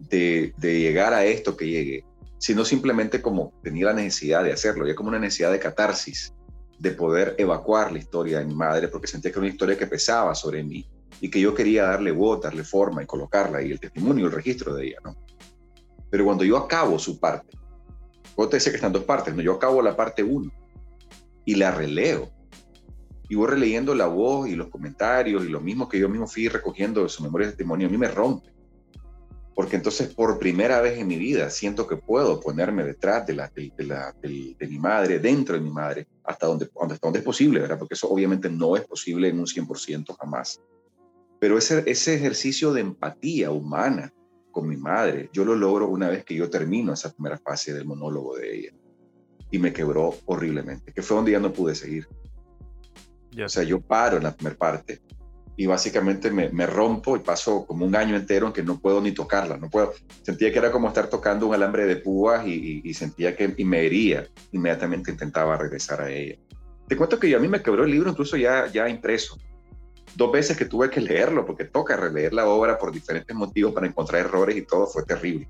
de, 0.00 0.52
llegar 0.60 1.14
a 1.14 1.24
esto 1.24 1.56
que 1.56 1.68
llegue, 1.68 2.04
sino 2.38 2.64
simplemente 2.64 3.22
como 3.22 3.52
tenía 3.62 3.86
la 3.86 3.92
necesidad 3.92 4.42
de 4.42 4.52
hacerlo, 4.52 4.86
ya 4.86 4.96
como 4.96 5.10
una 5.10 5.20
necesidad 5.20 5.52
de 5.52 5.60
catarsis, 5.60 6.34
de 6.80 6.90
poder 6.90 7.36
evacuar 7.38 7.92
la 7.92 7.98
historia 7.98 8.40
de 8.40 8.46
mi 8.46 8.54
madre, 8.54 8.88
porque 8.88 9.06
sentía 9.06 9.30
que 9.30 9.38
era 9.38 9.44
una 9.46 9.52
historia 9.52 9.78
que 9.78 9.86
pesaba 9.86 10.34
sobre 10.34 10.64
mí 10.64 10.86
y 11.20 11.30
que 11.30 11.40
yo 11.40 11.54
quería 11.54 11.84
darle 11.84 12.10
voz, 12.10 12.42
darle 12.42 12.64
forma 12.64 13.02
y 13.02 13.06
colocarla 13.06 13.62
y 13.62 13.70
el 13.70 13.80
testimonio, 13.80 14.26
el 14.26 14.32
registro 14.32 14.74
de 14.74 14.88
ella, 14.88 14.98
¿no? 15.04 15.16
Pero 16.10 16.24
cuando 16.24 16.44
yo 16.44 16.56
acabo 16.56 16.98
su 16.98 17.18
parte, 17.18 17.56
vos 18.36 18.48
te 18.48 18.56
decía 18.56 18.72
que 18.72 18.76
están 18.76 18.92
dos 18.92 19.04
partes, 19.04 19.34
¿no? 19.34 19.42
Yo 19.42 19.54
acabo 19.54 19.82
la 19.82 19.96
parte 19.96 20.22
uno 20.22 20.52
y 21.44 21.54
la 21.54 21.70
releo 21.70 22.36
y 23.28 23.34
voy 23.34 23.48
releyendo 23.48 23.94
la 23.94 24.06
voz 24.06 24.48
y 24.48 24.54
los 24.54 24.68
comentarios 24.68 25.44
y 25.44 25.48
lo 25.48 25.60
mismo 25.60 25.88
que 25.88 25.98
yo 25.98 26.08
mismo 26.08 26.26
fui 26.26 26.48
recogiendo 26.48 27.02
de 27.02 27.08
su 27.08 27.22
memoria 27.22 27.46
de 27.46 27.52
testimonio, 27.52 27.88
a 27.88 27.90
mí 27.90 27.98
me 27.98 28.08
rompe. 28.08 28.54
Porque 29.54 29.76
entonces 29.76 30.14
por 30.14 30.38
primera 30.38 30.80
vez 30.80 30.98
en 30.98 31.08
mi 31.08 31.16
vida 31.16 31.48
siento 31.48 31.86
que 31.86 31.96
puedo 31.96 32.40
ponerme 32.40 32.84
detrás 32.84 33.26
de, 33.26 33.34
la, 33.34 33.50
de, 33.50 34.68
mi 34.68 34.78
madre, 34.78 35.18
dentro 35.18 35.56
de 35.56 35.62
mi 35.62 35.70
madre, 35.70 36.06
hasta 36.24 36.46
donde, 36.46 36.66
hasta 36.66 36.98
donde 37.02 37.20
es 37.20 37.24
posible, 37.24 37.60
¿verdad? 37.60 37.78
Porque 37.78 37.94
eso 37.94 38.08
obviamente 38.08 38.50
no 38.50 38.76
es 38.76 38.84
posible 38.84 39.28
en 39.28 39.40
un 39.40 39.46
100% 39.46 40.14
jamás. 40.18 40.60
Pero 41.40 41.56
ese, 41.56 41.82
ese 41.86 42.14
ejercicio 42.14 42.72
de 42.72 42.82
empatía 42.82 43.50
humana 43.50 44.12
con 44.56 44.66
mi 44.66 44.78
madre, 44.78 45.28
yo 45.34 45.44
lo 45.44 45.54
logro 45.54 45.86
una 45.86 46.08
vez 46.08 46.24
que 46.24 46.34
yo 46.34 46.48
termino 46.48 46.94
esa 46.94 47.12
primera 47.12 47.36
fase 47.36 47.74
del 47.74 47.84
monólogo 47.84 48.38
de 48.38 48.56
ella. 48.56 48.70
Y 49.50 49.58
me 49.58 49.70
quebró 49.70 50.14
horriblemente, 50.24 50.94
que 50.94 51.02
fue 51.02 51.14
donde 51.14 51.32
ya 51.32 51.40
no 51.40 51.52
pude 51.52 51.74
seguir. 51.74 52.08
O 53.44 53.48
sea, 53.50 53.64
yo 53.64 53.82
paro 53.82 54.16
en 54.16 54.22
la 54.22 54.34
primera 54.34 54.56
parte 54.56 55.02
y 55.58 55.66
básicamente 55.66 56.30
me, 56.30 56.48
me, 56.48 56.66
rompo 56.66 57.16
y 57.16 57.20
paso 57.20 57.66
como 57.66 57.84
un 57.84 57.94
año 57.94 58.16
entero 58.16 58.46
en 58.46 58.54
que 58.54 58.62
no 58.62 58.80
puedo 58.80 59.02
ni 59.02 59.12
tocarla, 59.12 59.58
no 59.58 59.68
puedo. 59.68 59.92
Sentía 60.22 60.50
que 60.50 60.58
era 60.58 60.72
como 60.72 60.88
estar 60.88 61.10
tocando 61.10 61.48
un 61.48 61.54
alambre 61.54 61.84
de 61.84 61.96
púas 61.96 62.46
y, 62.46 62.80
y, 62.82 62.94
sentía 62.94 63.36
que 63.36 63.52
y 63.58 63.64
me 63.66 63.84
hería. 63.84 64.26
Inmediatamente 64.52 65.10
intentaba 65.10 65.58
regresar 65.58 66.00
a 66.00 66.10
ella. 66.10 66.36
Te 66.88 66.96
cuento 66.96 67.18
que 67.18 67.28
yo, 67.28 67.36
a 67.36 67.40
mí 67.40 67.48
me 67.48 67.60
quebró 67.60 67.84
el 67.84 67.90
libro 67.90 68.08
incluso 68.08 68.38
ya, 68.38 68.68
ya 68.72 68.88
impreso. 68.88 69.38
Dos 70.16 70.32
veces 70.32 70.56
que 70.56 70.64
tuve 70.64 70.88
que 70.88 71.00
leerlo 71.00 71.44
porque 71.44 71.66
toca 71.66 71.94
releer 71.94 72.32
la 72.32 72.46
obra 72.46 72.78
por 72.78 72.90
diferentes 72.90 73.36
motivos 73.36 73.74
para 73.74 73.86
encontrar 73.86 74.22
errores 74.22 74.56
y 74.56 74.62
todo 74.62 74.86
fue 74.86 75.04
terrible. 75.04 75.46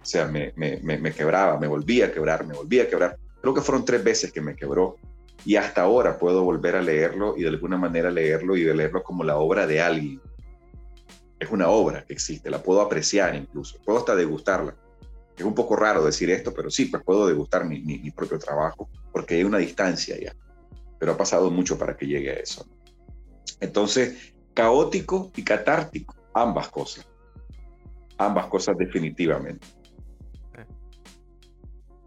O 0.00 0.04
sea, 0.04 0.26
me, 0.28 0.52
me, 0.54 0.78
me 0.80 1.12
quebraba, 1.12 1.58
me 1.58 1.66
volvía 1.66 2.06
a 2.06 2.12
quebrar, 2.12 2.46
me 2.46 2.54
volvía 2.54 2.84
a 2.84 2.86
quebrar. 2.86 3.18
Creo 3.40 3.52
que 3.52 3.60
fueron 3.60 3.84
tres 3.84 4.04
veces 4.04 4.30
que 4.30 4.40
me 4.40 4.54
quebró 4.54 4.96
y 5.44 5.56
hasta 5.56 5.82
ahora 5.82 6.18
puedo 6.18 6.44
volver 6.44 6.76
a 6.76 6.82
leerlo 6.82 7.36
y 7.36 7.42
de 7.42 7.48
alguna 7.48 7.76
manera 7.76 8.08
leerlo 8.10 8.56
y 8.56 8.62
de 8.62 8.74
leerlo 8.74 9.02
como 9.02 9.24
la 9.24 9.38
obra 9.38 9.66
de 9.66 9.80
alguien. 9.80 10.20
Es 11.40 11.50
una 11.50 11.68
obra 11.68 12.04
que 12.04 12.12
existe, 12.12 12.48
la 12.48 12.62
puedo 12.62 12.80
apreciar 12.80 13.34
incluso, 13.34 13.78
puedo 13.84 13.98
hasta 13.98 14.14
degustarla. 14.14 14.76
Es 15.36 15.44
un 15.44 15.54
poco 15.54 15.74
raro 15.74 16.04
decir 16.04 16.30
esto, 16.30 16.54
pero 16.54 16.70
sí, 16.70 16.86
pues 16.86 17.02
puedo 17.02 17.26
degustar 17.26 17.64
mi, 17.64 17.80
mi, 17.80 18.10
propio 18.12 18.38
trabajo 18.38 18.88
porque 19.12 19.34
hay 19.34 19.44
una 19.44 19.58
distancia 19.58 20.16
ya, 20.18 20.34
pero 20.98 21.12
ha 21.12 21.16
pasado 21.16 21.50
mucho 21.50 21.76
para 21.76 21.96
que 21.96 22.06
llegue 22.06 22.30
a 22.30 22.34
eso. 22.34 22.66
Entonces, 23.60 24.34
caótico 24.54 25.30
y 25.36 25.44
catártico, 25.44 26.14
ambas 26.34 26.68
cosas, 26.68 27.06
ambas 28.18 28.46
cosas 28.46 28.76
definitivamente. 28.76 29.66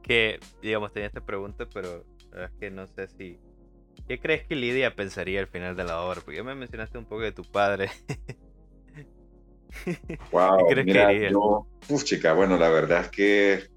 Que, 0.03 0.39
digamos, 0.61 0.91
tenía 0.91 1.07
esta 1.07 1.23
pregunta, 1.23 1.67
pero 1.71 2.03
es 2.33 2.51
que 2.59 2.71
no 2.71 2.87
sé 2.87 3.07
si. 3.09 3.39
¿Qué 4.07 4.19
crees 4.19 4.43
que 4.47 4.55
Lidia 4.55 4.95
pensaría 4.95 5.39
al 5.39 5.47
final 5.47 5.75
de 5.75 5.83
la 5.83 6.01
obra? 6.01 6.21
Porque 6.21 6.37
ya 6.37 6.43
me 6.43 6.55
mencionaste 6.55 6.97
un 6.97 7.05
poco 7.05 7.21
de 7.21 7.31
tu 7.31 7.43
padre. 7.43 7.91
Wow, 10.31 10.57
¿Qué 10.67 10.73
crees 10.73 10.85
mira, 10.85 11.07
que 11.07 11.27
haría? 11.27 11.37
uf, 11.89 12.03
chica, 12.03 12.33
bueno, 12.33 12.57
la 12.57 12.69
verdad 12.69 13.01
es 13.01 13.09
que 13.09 13.69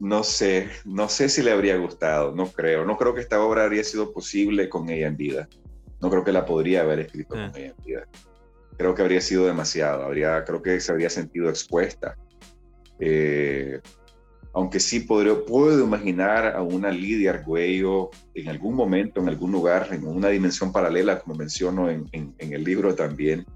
no 0.00 0.24
sé, 0.24 0.70
no 0.86 1.08
sé 1.08 1.28
si 1.28 1.42
le 1.42 1.52
habría 1.52 1.76
gustado, 1.76 2.34
no 2.34 2.50
creo. 2.50 2.84
No 2.84 2.96
creo 2.96 3.14
que 3.14 3.20
esta 3.20 3.42
obra 3.42 3.64
habría 3.64 3.84
sido 3.84 4.12
posible 4.12 4.68
con 4.68 4.88
ella 4.88 5.06
en 5.06 5.16
vida. 5.16 5.48
No 6.00 6.10
creo 6.10 6.24
que 6.24 6.32
la 6.32 6.46
podría 6.46 6.82
haber 6.82 7.00
escrito 7.00 7.34
con 7.34 7.56
ella 7.56 7.74
en 7.76 7.84
vida. 7.84 8.08
Creo 8.76 8.94
que 8.94 9.02
habría 9.02 9.20
sido 9.20 9.46
demasiado, 9.46 10.04
habría, 10.04 10.44
creo 10.44 10.62
que 10.62 10.80
se 10.80 10.90
habría 10.92 11.10
sentido 11.10 11.48
expuesta. 11.50 12.16
Eh, 12.98 13.80
aunque 14.52 14.80
sí 14.80 15.00
podría, 15.00 15.44
puedo 15.44 15.84
imaginar 15.84 16.56
a 16.56 16.62
una 16.62 16.90
Lidia 16.90 17.30
Argüello 17.30 18.10
en 18.34 18.48
algún 18.48 18.74
momento, 18.74 19.20
en 19.20 19.28
algún 19.28 19.52
lugar, 19.52 19.88
en 19.92 20.06
una 20.06 20.28
dimensión 20.28 20.72
paralela, 20.72 21.20
como 21.20 21.34
menciono 21.34 21.88
en, 21.90 22.34
el 22.38 22.64
libro 22.64 22.94
también, 22.94 23.46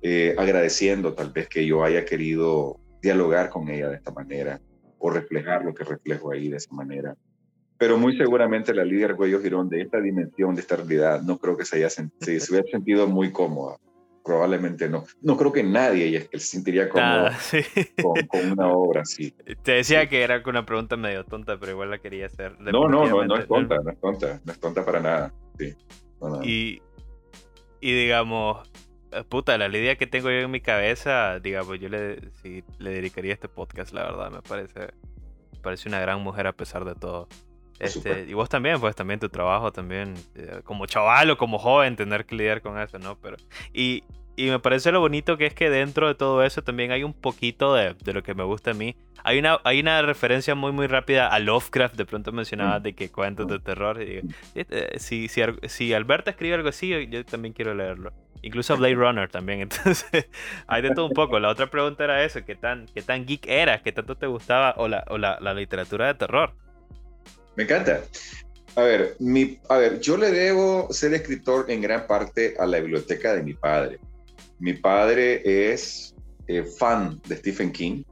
eh, 0.00 0.34
agradeciendo 0.36 1.14
tal 1.14 1.30
vez 1.30 1.48
que 1.48 1.64
yo 1.64 1.84
haya 1.84 2.04
querido 2.04 2.80
dialogar 3.00 3.50
con 3.50 3.68
ella 3.68 3.88
de 3.88 3.96
esta 3.96 4.10
manera 4.10 4.60
o 4.98 5.10
reflejar 5.10 5.64
lo 5.64 5.74
que 5.74 5.84
reflejo 5.84 6.32
ahí 6.32 6.48
de 6.48 6.56
esa 6.56 6.72
manera. 6.74 7.16
Pero 7.82 7.98
muy 7.98 8.16
seguramente 8.16 8.72
la 8.72 8.84
Lidia 8.84 9.06
Argüello 9.06 9.40
Girón 9.40 9.68
de 9.68 9.80
esta 9.80 10.00
dimensión, 10.00 10.54
de 10.54 10.60
esta 10.60 10.76
realidad, 10.76 11.20
no 11.22 11.38
creo 11.38 11.56
que 11.56 11.64
se 11.64 11.78
haya 11.78 11.90
se 11.90 12.08
hubiera 12.20 12.64
sentido 12.70 13.08
muy 13.08 13.32
cómoda 13.32 13.76
probablemente 14.24 14.88
no. 14.88 15.02
No 15.20 15.36
creo 15.36 15.50
que 15.50 15.64
nadie 15.64 16.28
se 16.30 16.38
sentiría 16.38 16.88
cómodo 16.88 17.30
con, 18.28 18.52
una 18.52 18.68
obra 18.68 19.00
así. 19.00 19.32
Te 19.64 19.72
decía 19.72 20.08
que 20.08 20.22
era 20.22 20.40
una 20.46 20.64
pregunta 20.64 20.96
medio 20.96 21.24
tonta, 21.24 21.58
pero 21.58 21.72
igual 21.72 21.90
la 21.90 21.98
quería 21.98 22.26
hacer. 22.26 22.56
No, 22.60 22.88
no, 22.88 23.04
no, 23.04 23.24
no 23.24 23.36
es 23.36 23.48
tonta, 23.48 23.78
no 23.82 23.90
es 23.90 23.98
tonta, 23.98 24.40
no 24.44 24.52
es 24.52 24.60
tonta 24.60 24.84
para 24.84 25.00
nada. 25.00 25.34
Sí, 25.58 25.74
Y, 26.44 26.82
y 27.80 27.94
digamos, 27.94 28.70
eh, 29.10 29.24
puta, 29.28 29.58
la 29.58 29.66
idea 29.66 29.96
que 29.96 30.06
tengo 30.06 30.30
yo 30.30 30.36
en 30.36 30.52
mi 30.52 30.60
cabeza, 30.60 31.40
digamos, 31.40 31.80
yo 31.80 31.88
le, 31.88 32.20
le 32.78 32.90
dedicaría 32.90 33.32
este 33.32 33.48
podcast, 33.48 33.92
la 33.92 34.04
verdad, 34.04 34.30
me 34.30 34.40
parece, 34.40 34.78
me 35.52 35.58
parece 35.60 35.88
una 35.88 35.98
gran 35.98 36.20
mujer 36.22 36.46
a 36.46 36.52
pesar 36.52 36.84
de 36.84 36.94
todo. 36.94 37.26
Este, 37.82 38.26
y 38.28 38.34
vos 38.34 38.48
también, 38.48 38.80
pues 38.80 38.94
también 38.94 39.18
tu 39.20 39.28
trabajo 39.28 39.72
también, 39.72 40.14
eh, 40.34 40.60
como 40.64 40.86
chaval 40.86 41.30
o 41.30 41.36
como 41.36 41.58
joven, 41.58 41.96
tener 41.96 42.24
que 42.24 42.36
lidiar 42.36 42.62
con 42.62 42.78
eso, 42.78 42.98
¿no? 42.98 43.16
Pero, 43.16 43.36
y 43.72 44.04
y 44.34 44.48
me 44.48 44.58
parece 44.58 44.92
lo 44.92 45.00
bonito 45.00 45.36
que 45.36 45.46
es 45.46 45.54
que 45.54 45.68
dentro 45.68 46.08
de 46.08 46.14
todo 46.14 46.42
eso 46.42 46.62
también 46.62 46.90
hay 46.90 47.04
un 47.04 47.12
poquito 47.12 47.74
de, 47.74 47.94
de, 47.94 48.12
lo 48.14 48.22
que 48.22 48.34
me 48.34 48.44
gusta 48.44 48.70
a 48.70 48.74
mí. 48.74 48.96
Hay 49.24 49.38
una, 49.38 49.58
hay 49.64 49.80
una 49.80 50.00
referencia 50.02 50.54
muy 50.54 50.72
muy 50.72 50.86
rápida 50.86 51.28
a 51.28 51.38
Lovecraft, 51.38 51.96
de 51.96 52.06
pronto 52.06 52.32
mencionaba 52.32 52.78
mm. 52.78 52.82
de 52.82 52.94
que 52.94 53.10
cuentos 53.10 53.46
de 53.46 53.58
terror. 53.58 54.02
Y 54.02 54.22
este, 54.54 54.98
si, 54.98 55.28
si, 55.28 55.42
si 55.68 55.92
Alberto 55.92 56.30
escribe 56.30 56.54
algo 56.54 56.70
así, 56.70 57.08
yo, 57.08 57.24
también 57.26 57.52
quiero 57.52 57.74
leerlo. 57.74 58.12
Incluso 58.40 58.76
Blade 58.76 58.94
Runner 58.96 59.28
también. 59.28 59.60
Entonces, 59.62 60.28
hay 60.66 60.80
de 60.80 60.94
todo 60.94 61.06
un 61.06 61.12
poco. 61.12 61.38
La 61.38 61.50
otra 61.50 61.66
pregunta 61.66 62.04
era 62.04 62.24
eso, 62.24 62.42
¿qué 62.44 62.54
tan, 62.54 62.86
qué 62.86 63.02
tan 63.02 63.26
geek 63.26 63.46
eras? 63.46 63.82
¿Qué 63.82 63.92
tanto 63.92 64.16
te 64.16 64.26
gustaba 64.26 64.74
o 64.78 64.88
la, 64.88 65.04
o 65.08 65.18
la, 65.18 65.38
la 65.40 65.52
literatura 65.52 66.06
de 66.06 66.14
terror? 66.14 66.54
Me 67.56 67.64
encanta. 67.64 68.02
A 68.74 68.82
ver, 68.82 69.16
mi, 69.18 69.58
a 69.68 69.76
ver, 69.76 70.00
yo 70.00 70.16
le 70.16 70.30
debo 70.30 70.88
ser 70.90 71.12
escritor 71.12 71.70
en 71.70 71.82
gran 71.82 72.06
parte 72.06 72.54
a 72.58 72.64
la 72.64 72.80
biblioteca 72.80 73.34
de 73.34 73.42
mi 73.42 73.52
padre. 73.54 73.98
Mi 74.58 74.72
padre 74.74 75.42
es 75.72 76.14
eh, 76.46 76.64
fan 76.64 77.20
de 77.28 77.36
Stephen 77.36 77.70
King. 77.70 78.02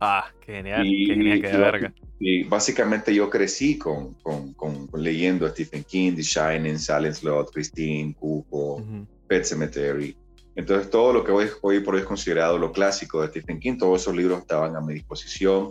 Ah, 0.00 0.30
qué 0.40 0.52
genial, 0.54 0.82
qué 0.84 1.14
genial, 1.14 1.42
qué 1.42 1.56
verga. 1.56 1.94
Y 2.20 2.44
básicamente 2.44 3.14
yo 3.14 3.28
crecí 3.28 3.78
con, 3.78 4.14
con, 4.14 4.54
con, 4.54 4.88
leyendo 4.94 5.44
a 5.46 5.50
Stephen 5.50 5.84
King, 5.84 6.14
The 6.14 6.22
Shining, 6.22 6.78
Silent 6.78 7.14
Slot, 7.14 7.52
Christine, 7.52 8.14
Cuco, 8.14 8.82
Pet 9.26 9.44
Cemetery. 9.44 10.16
Entonces 10.56 10.90
todo 10.90 11.12
lo 11.12 11.22
que 11.22 11.30
hoy, 11.30 11.48
hoy 11.62 11.80
por 11.80 11.94
hoy 11.94 12.00
es 12.00 12.06
considerado 12.06 12.58
lo 12.58 12.72
clásico 12.72 13.20
de 13.20 13.28
Stephen 13.28 13.60
King, 13.60 13.76
todos 13.76 14.02
esos 14.02 14.16
libros 14.16 14.40
estaban 14.40 14.74
a 14.74 14.80
mi 14.80 14.94
disposición. 14.94 15.68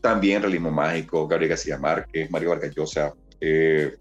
También 0.00 0.42
Realismo 0.42 0.70
Mágico, 0.70 1.26
Gabriel 1.26 1.50
García 1.50 1.78
Márquez, 1.78 2.30
Mario 2.30 2.50
Vargas 2.50 2.74
Llosa, 2.74 3.14
eh, 3.40 3.96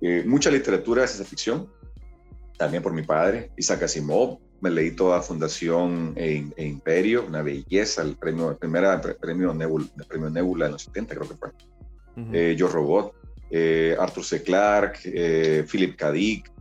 eh, 0.00 0.22
mucha 0.26 0.50
literatura 0.50 1.02
de 1.02 1.08
ciencia 1.08 1.26
ficción, 1.26 1.68
también 2.56 2.82
por 2.82 2.92
mi 2.92 3.02
padre, 3.02 3.50
Isaac 3.56 3.84
Asimov. 3.84 4.38
Me 4.60 4.70
leí 4.70 4.90
toda 4.90 5.22
Fundación 5.22 6.14
e, 6.16 6.44
e 6.56 6.66
Imperio, 6.66 7.24
una 7.24 7.42
belleza, 7.42 8.02
el 8.02 8.16
premio, 8.16 8.50
el 8.50 8.56
primera, 8.56 9.00
premio, 9.00 9.54
Nebula, 9.54 9.86
el 9.96 10.04
premio 10.04 10.30
Nebula 10.30 10.66
en 10.66 10.72
los 10.72 10.82
70, 10.82 11.14
creo 11.14 11.28
que 11.28 11.36
fue. 11.36 11.50
Eh, 12.32 12.56
Yo 12.58 12.66
Robot, 12.66 13.14
Arthur 14.00 14.24
C. 14.24 14.42
Clarke, 14.42 15.64
Philip 15.70 15.96
K. 15.96 16.10
Dick. 16.10 16.52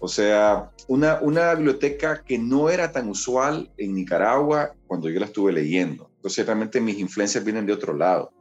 O 0.00 0.08
sea, 0.08 0.72
una, 0.88 1.20
una 1.20 1.54
biblioteca 1.54 2.24
que 2.24 2.38
no 2.38 2.68
era 2.68 2.90
tan 2.90 3.08
usual 3.08 3.70
en 3.78 3.94
Nicaragua 3.94 4.74
cuando 4.88 5.08
yo 5.08 5.20
la 5.20 5.26
estuve 5.26 5.52
leyendo. 5.52 6.10
Entonces, 6.24 6.46
realmente 6.46 6.80
mis 6.80 6.98
influencias 6.98 7.44
vienen 7.44 7.66
de 7.66 7.74
otro 7.74 7.92
lado 7.92 8.32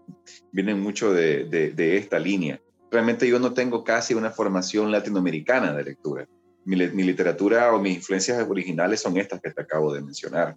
vienen 0.54 0.80
mucho 0.80 1.12
de, 1.12 1.44
de, 1.44 1.98
esta 1.98 2.18
línea. 2.18 2.62
Realmente 2.90 3.28
yo 3.28 3.40
no 3.40 3.54
tengo 3.54 3.84
casi 3.84 4.14
una 4.14 4.32
formación 4.32 4.90
latinoamericana 4.90 5.74
de 5.74 5.84
lectura. 5.84 6.26
Mi, 6.64 6.78
mi, 6.88 7.04
literatura 7.04 7.74
o 7.74 7.82
mis 7.82 7.98
influencias 7.98 8.42
originales 8.50 9.02
son 9.02 9.18
estas 9.18 9.42
que 9.42 9.52
te 9.52 9.62
acabo 9.64 9.94
de 9.94 10.02
mencionar. 10.02 10.56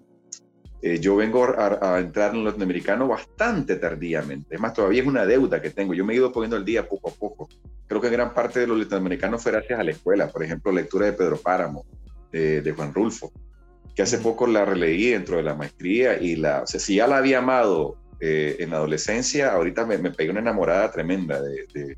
Eh, 0.81 1.01
yo 1.01 1.17
vengo 1.17 1.45
a, 1.59 1.99
entrar 1.99 2.33
en 2.33 2.45
lo 2.45 2.51
latinoamericano 2.51 3.09
bastante 3.09 3.75
tardíamente. 3.75 4.55
Es 4.55 4.61
más, 4.61 4.73
todavía 4.73 5.03
es 5.03 5.09
una 5.09 5.27
deuda 5.27 5.61
que 5.61 5.71
tengo. 5.71 5.95
Yo 5.95 6.05
me 6.05 6.13
he 6.13 6.17
ido 6.19 6.31
poniendo 6.31 6.57
el 6.57 6.65
día 6.65 6.89
poco 6.89 7.11
a 7.11 7.13
poco. 7.13 7.49
Creo 7.89 8.01
que 8.01 8.09
gran 8.09 8.35
parte 8.35 8.61
de 8.61 8.69
los 8.69 8.79
latinoamericanos 8.79 9.43
fue 9.43 9.51
gracias 9.51 9.81
a 9.81 9.83
la 9.83 9.91
escuela. 9.91 10.29
Por 10.29 10.45
ejemplo, 10.45 10.71
lectura 10.71 11.07
de 11.07 11.15
Pedro 11.15 11.39
Páramo, 11.39 11.85
de, 12.31 12.63
de 12.63 12.71
Juan 12.71 12.95
Rulfo, 12.95 13.33
que 13.97 14.03
hace 14.03 14.19
poco 14.19 14.47
la 14.47 14.67
releí 14.67 15.11
dentro 15.11 15.39
de 15.39 15.43
la 15.43 15.55
maestría 15.55 16.21
y 16.21 16.37
la, 16.37 16.63
o 16.63 16.67
sea, 16.67 16.79
si 16.79 16.97
ya 16.97 17.07
la 17.07 17.17
había 17.17 17.39
amado 17.39 17.97
eh, 18.21 18.57
en 18.61 18.71
la 18.71 18.77
adolescencia, 18.77 19.55
ahorita 19.55 19.87
me, 19.87 19.97
me, 19.97 20.11
pegué 20.11 20.31
una 20.31 20.41
enamorada 20.41 20.91
tremenda 20.93 21.41
de, 21.41 21.97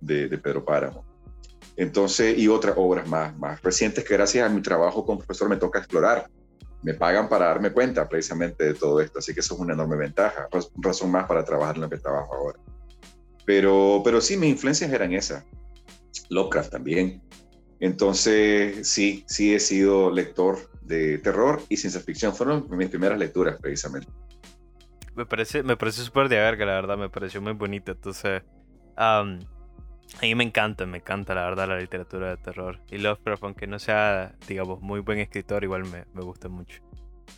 de, 0.00 0.28
de, 0.28 0.38
Pedro 0.38 0.66
Páramo. 0.66 1.02
Entonces, 1.76 2.36
y 2.36 2.46
otras 2.46 2.74
obras 2.76 3.08
más, 3.08 3.36
más 3.38 3.62
recientes 3.62 4.04
que 4.04 4.14
gracias 4.14 4.44
a 4.44 4.52
mi 4.52 4.60
trabajo 4.60 5.06
como 5.06 5.20
profesor 5.20 5.48
me 5.48 5.56
toca 5.56 5.78
explorar. 5.78 6.30
Me 6.82 6.92
pagan 6.92 7.26
para 7.26 7.46
darme 7.46 7.72
cuenta 7.72 8.06
precisamente 8.06 8.64
de 8.64 8.74
todo 8.74 9.00
esto, 9.00 9.20
así 9.20 9.32
que 9.32 9.40
eso 9.40 9.54
es 9.54 9.60
una 9.60 9.72
enorme 9.72 9.96
ventaja, 9.96 10.46
razón 10.76 11.10
más 11.10 11.26
para 11.26 11.42
trabajar 11.42 11.76
en 11.76 11.82
lo 11.82 11.88
que 11.88 11.96
trabajo 11.96 12.34
ahora. 12.34 12.58
Pero, 13.46 14.02
pero 14.04 14.20
sí, 14.20 14.36
mis 14.36 14.50
influencias 14.50 14.92
eran 14.92 15.14
esas. 15.14 15.42
Lovecraft 16.28 16.70
también. 16.70 17.22
Entonces, 17.80 18.86
sí, 18.86 19.24
sí 19.26 19.54
he 19.54 19.60
sido 19.60 20.10
lector 20.10 20.69
de 20.82 21.18
terror 21.18 21.62
y 21.68 21.76
ciencia 21.76 22.00
ficción. 22.00 22.34
Fueron 22.34 22.66
mis 22.70 22.88
primeras 22.88 23.18
lecturas, 23.18 23.58
precisamente 23.60 24.08
me 25.20 25.26
parece, 25.26 25.62
me 25.62 25.76
parece 25.76 26.02
súper 26.02 26.28
de 26.28 26.36
verga, 26.36 26.64
la 26.64 26.72
verdad, 26.72 26.96
me 26.96 27.10
pareció 27.10 27.42
muy 27.42 27.52
bonito. 27.52 27.92
Entonces, 27.92 28.42
a 28.96 29.24
mí 30.22 30.34
me 30.34 30.44
encanta, 30.44 30.86
me 30.86 30.98
encanta 30.98 31.34
la 31.34 31.44
verdad 31.44 31.68
la 31.68 31.78
literatura 31.78 32.30
de 32.30 32.36
terror. 32.38 32.80
Y 32.90 32.98
Lovecraft, 32.98 33.44
aunque 33.44 33.66
no 33.66 33.78
sea, 33.78 34.34
digamos, 34.48 34.80
muy 34.80 35.00
buen 35.00 35.18
escritor, 35.18 35.62
igual 35.64 35.84
me, 35.84 36.04
me 36.14 36.22
gusta 36.22 36.48
mucho. 36.48 36.80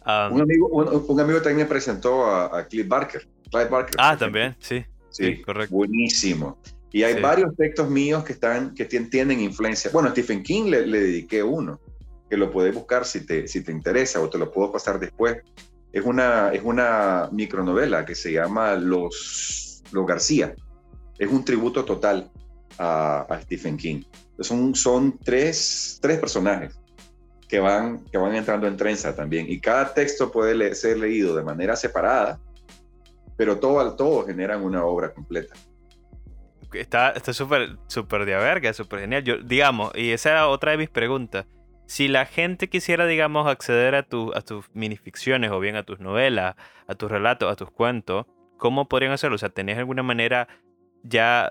un, 0.07 0.41
amigo, 0.41 0.69
un, 0.69 1.21
amigo 1.21 1.41
también 1.43 1.59
me 1.59 1.67
presentó 1.67 2.27
a, 2.27 2.67
Cliff 2.67 2.87
Barker, 2.87 3.27
Clive 3.51 3.69
Barker. 3.69 3.97
Ah, 3.99 4.17
también, 4.17 4.57
sí. 4.61 4.85
Sí, 5.11 5.43
correcto. 5.43 5.75
Buenísimo. 5.75 6.59
Y 6.93 7.03
hay 7.03 7.21
varios 7.21 7.57
textos 7.57 7.89
míos 7.89 8.23
que, 8.23 8.35
están, 8.35 8.75
que 8.75 8.85
tienen 8.85 9.41
influencia. 9.41 9.91
Bueno, 9.93 10.09
a 10.09 10.13
Stephen 10.13 10.43
King 10.43 10.65
le, 10.71 10.87
le 10.87 11.01
dediqué 11.01 11.43
uno, 11.43 11.81
que 12.33 12.39
lo 12.39 12.51
puedes 12.51 12.75
buscar 12.75 13.05
si 13.05 13.27
te, 13.27 13.47
si 13.47 13.63
te 13.63 13.73
interesa 13.73 14.19
o 14.23 14.31
te 14.31 14.39
lo 14.39 14.51
puedo 14.51 14.73
pasar 14.73 14.99
después 14.99 15.43
es 15.93 16.03
una, 16.03 16.49
es 16.49 16.63
una 16.65 17.29
micronovela 17.31 18.07
que 18.07 18.15
se 18.15 18.33
llama 18.33 18.75
Los, 18.75 19.83
Los 19.93 20.07
García. 20.07 20.55
Es 21.19 21.31
un 21.31 21.45
tributo 21.45 21.85
total 21.85 22.31
a, 22.79 23.39
Stephen 23.43 23.77
King. 23.77 24.05
Son, 24.41 24.75
son 24.75 25.19
tres, 25.19 25.99
tres 26.01 26.21
personajes 26.21 26.75
que 27.47 27.61
van, 27.61 28.03
que 28.07 28.17
van 28.17 28.35
entrando 28.35 28.67
en 28.67 28.79
trenza 28.79 29.15
también. 29.15 29.45
Y 29.51 29.61
cada 29.61 29.93
texto 29.93 30.33
puede 30.33 30.75
ser 30.75 30.97
leído 30.97 31.37
de 31.37 31.43
manera 31.43 31.77
separada, 31.77 32.41
pero 33.37 33.59
todo 33.59 33.79
al 33.79 33.95
todo 33.95 34.25
generan 34.25 34.65
una 34.65 34.87
obra 34.87 35.13
completa. 35.13 35.53
Está 36.73 37.13
súper 37.35 37.77
súper 37.89 38.25
de 38.25 38.37
verga, 38.37 38.73
súper 38.73 39.01
genial. 39.01 39.23
Yo, 39.23 39.37
digamos, 39.37 39.93
y 39.95 40.13
esa 40.13 40.31
era 40.31 40.49
otra 40.49 40.71
de 40.71 40.79
mis 40.79 40.89
preguntas 40.89 41.45
si 41.87 42.09
la 42.09 42.27
gente 42.27 42.69
quisiera, 42.69 43.07
digamos, 43.07 43.47
acceder 43.47 43.95
a, 43.95 44.03
tu, 44.03 44.33
a 44.35 44.41
tus 44.41 44.67
minificciones 44.73 45.51
o 45.51 45.61
bien 45.61 45.77
a 45.77 45.83
tus 45.83 46.01
novelas, 46.01 46.57
a 46.87 46.95
tus 46.95 47.11
relatos, 47.11 47.53
a 47.53 47.57
tus 47.57 47.71
cuentos, 47.71 48.27
¿cómo 48.57 48.89
podrían 48.89 49.13
hacerlo? 49.13 49.35
O 49.35 49.39
sea, 49.39 49.51
¿tenés 49.51 49.79
alguna 49.79 50.03
manera 50.03 50.49
ya 51.03 51.51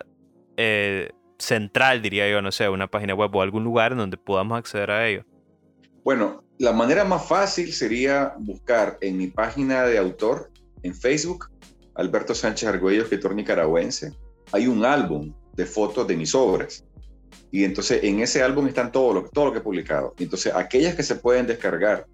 eh, 0.57 1.11
central, 1.37 2.01
diría 2.01 2.29
yo, 2.29 2.41
no 2.41 2.51
sé, 2.51 2.69
una 2.69 2.87
página 2.87 3.13
web 3.13 3.35
o 3.35 3.41
algún 3.41 3.63
lugar 3.63 3.91
en 3.91 3.99
donde 3.99 4.17
podamos 4.17 4.57
acceder 4.57 4.91
a 4.91 5.07
ello? 5.07 5.25
Bueno, 6.03 6.43
la 6.57 6.71
manera 6.71 7.03
más 7.03 7.27
fácil 7.27 7.73
sería 7.73 8.33
buscar 8.39 8.97
en 9.01 9.17
mi 9.17 9.27
página 9.27 9.83
de 9.83 9.97
autor 9.97 10.51
en 10.83 10.95
Facebook, 10.95 11.49
Alberto 11.95 12.33
Sánchez 12.33 12.69
Argüello, 12.69 13.03
escritor 13.03 13.35
nicaragüense. 13.35 14.13
Hay 14.51 14.67
un 14.67 14.85
álbum 14.85 15.33
de 15.53 15.65
fotos 15.65 16.07
de 16.07 16.15
mis 16.15 16.33
obras. 16.33 16.85
Y 17.51 17.63
entonces 17.63 18.03
en 18.03 18.19
ese 18.19 18.41
álbum 18.41 18.67
están 18.67 18.91
todo 18.91 19.13
lo, 19.13 19.23
todo 19.29 19.45
lo 19.45 19.51
que 19.51 19.59
he 19.59 19.61
publicado. 19.61 20.13
Entonces 20.17 20.53
aquellas 20.53 20.95
que 20.95 21.03
se 21.03 21.15
pueden 21.15 21.47
descargar, 21.47 22.05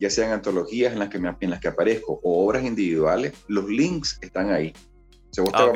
ya 0.00 0.10
sean 0.10 0.32
antologías 0.32 0.92
en 0.92 0.98
las 0.98 1.08
que, 1.08 1.16
en 1.16 1.50
las 1.50 1.60
que 1.60 1.68
aparezco 1.68 2.20
o 2.22 2.46
obras 2.46 2.64
individuales, 2.64 3.32
los 3.48 3.68
links 3.68 4.18
están 4.20 4.50
ahí. 4.50 4.72
Ah, 5.52 5.70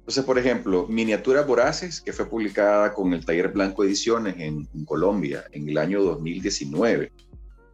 entonces, 0.00 0.24
por 0.24 0.38
ejemplo, 0.38 0.86
Miniaturas 0.88 1.46
Voraces, 1.46 2.00
que 2.00 2.12
fue 2.12 2.26
publicada 2.26 2.92
con 2.92 3.12
el 3.12 3.24
Taller 3.24 3.48
Blanco 3.48 3.84
Ediciones 3.84 4.34
en, 4.38 4.68
en, 4.74 4.84
Colombia 4.84 5.44
en 5.52 5.68
el 5.68 5.78
año 5.78 6.02
2019. 6.02 7.12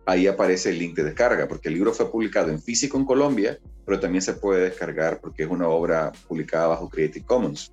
Ahí 0.04 0.26
aparece 0.26 0.70
el 0.70 0.78
link 0.78 0.96
de 0.96 1.04
descarga, 1.04 1.48
porque 1.48 1.68
el 1.68 1.74
libro 1.74 1.92
fue 1.92 2.10
publicado 2.10 2.50
en 2.50 2.60
físico 2.60 2.98
en 2.98 3.04
Colombia, 3.04 3.58
pero 3.84 3.98
también 3.98 4.22
se 4.22 4.34
puede 4.34 4.64
descargar 4.64 5.20
porque 5.20 5.44
es 5.44 5.48
una 5.48 5.68
obra 5.68 6.12
publicada 6.28 6.68
bajo 6.68 6.88
Creative 6.88 7.24
Commons 7.24 7.72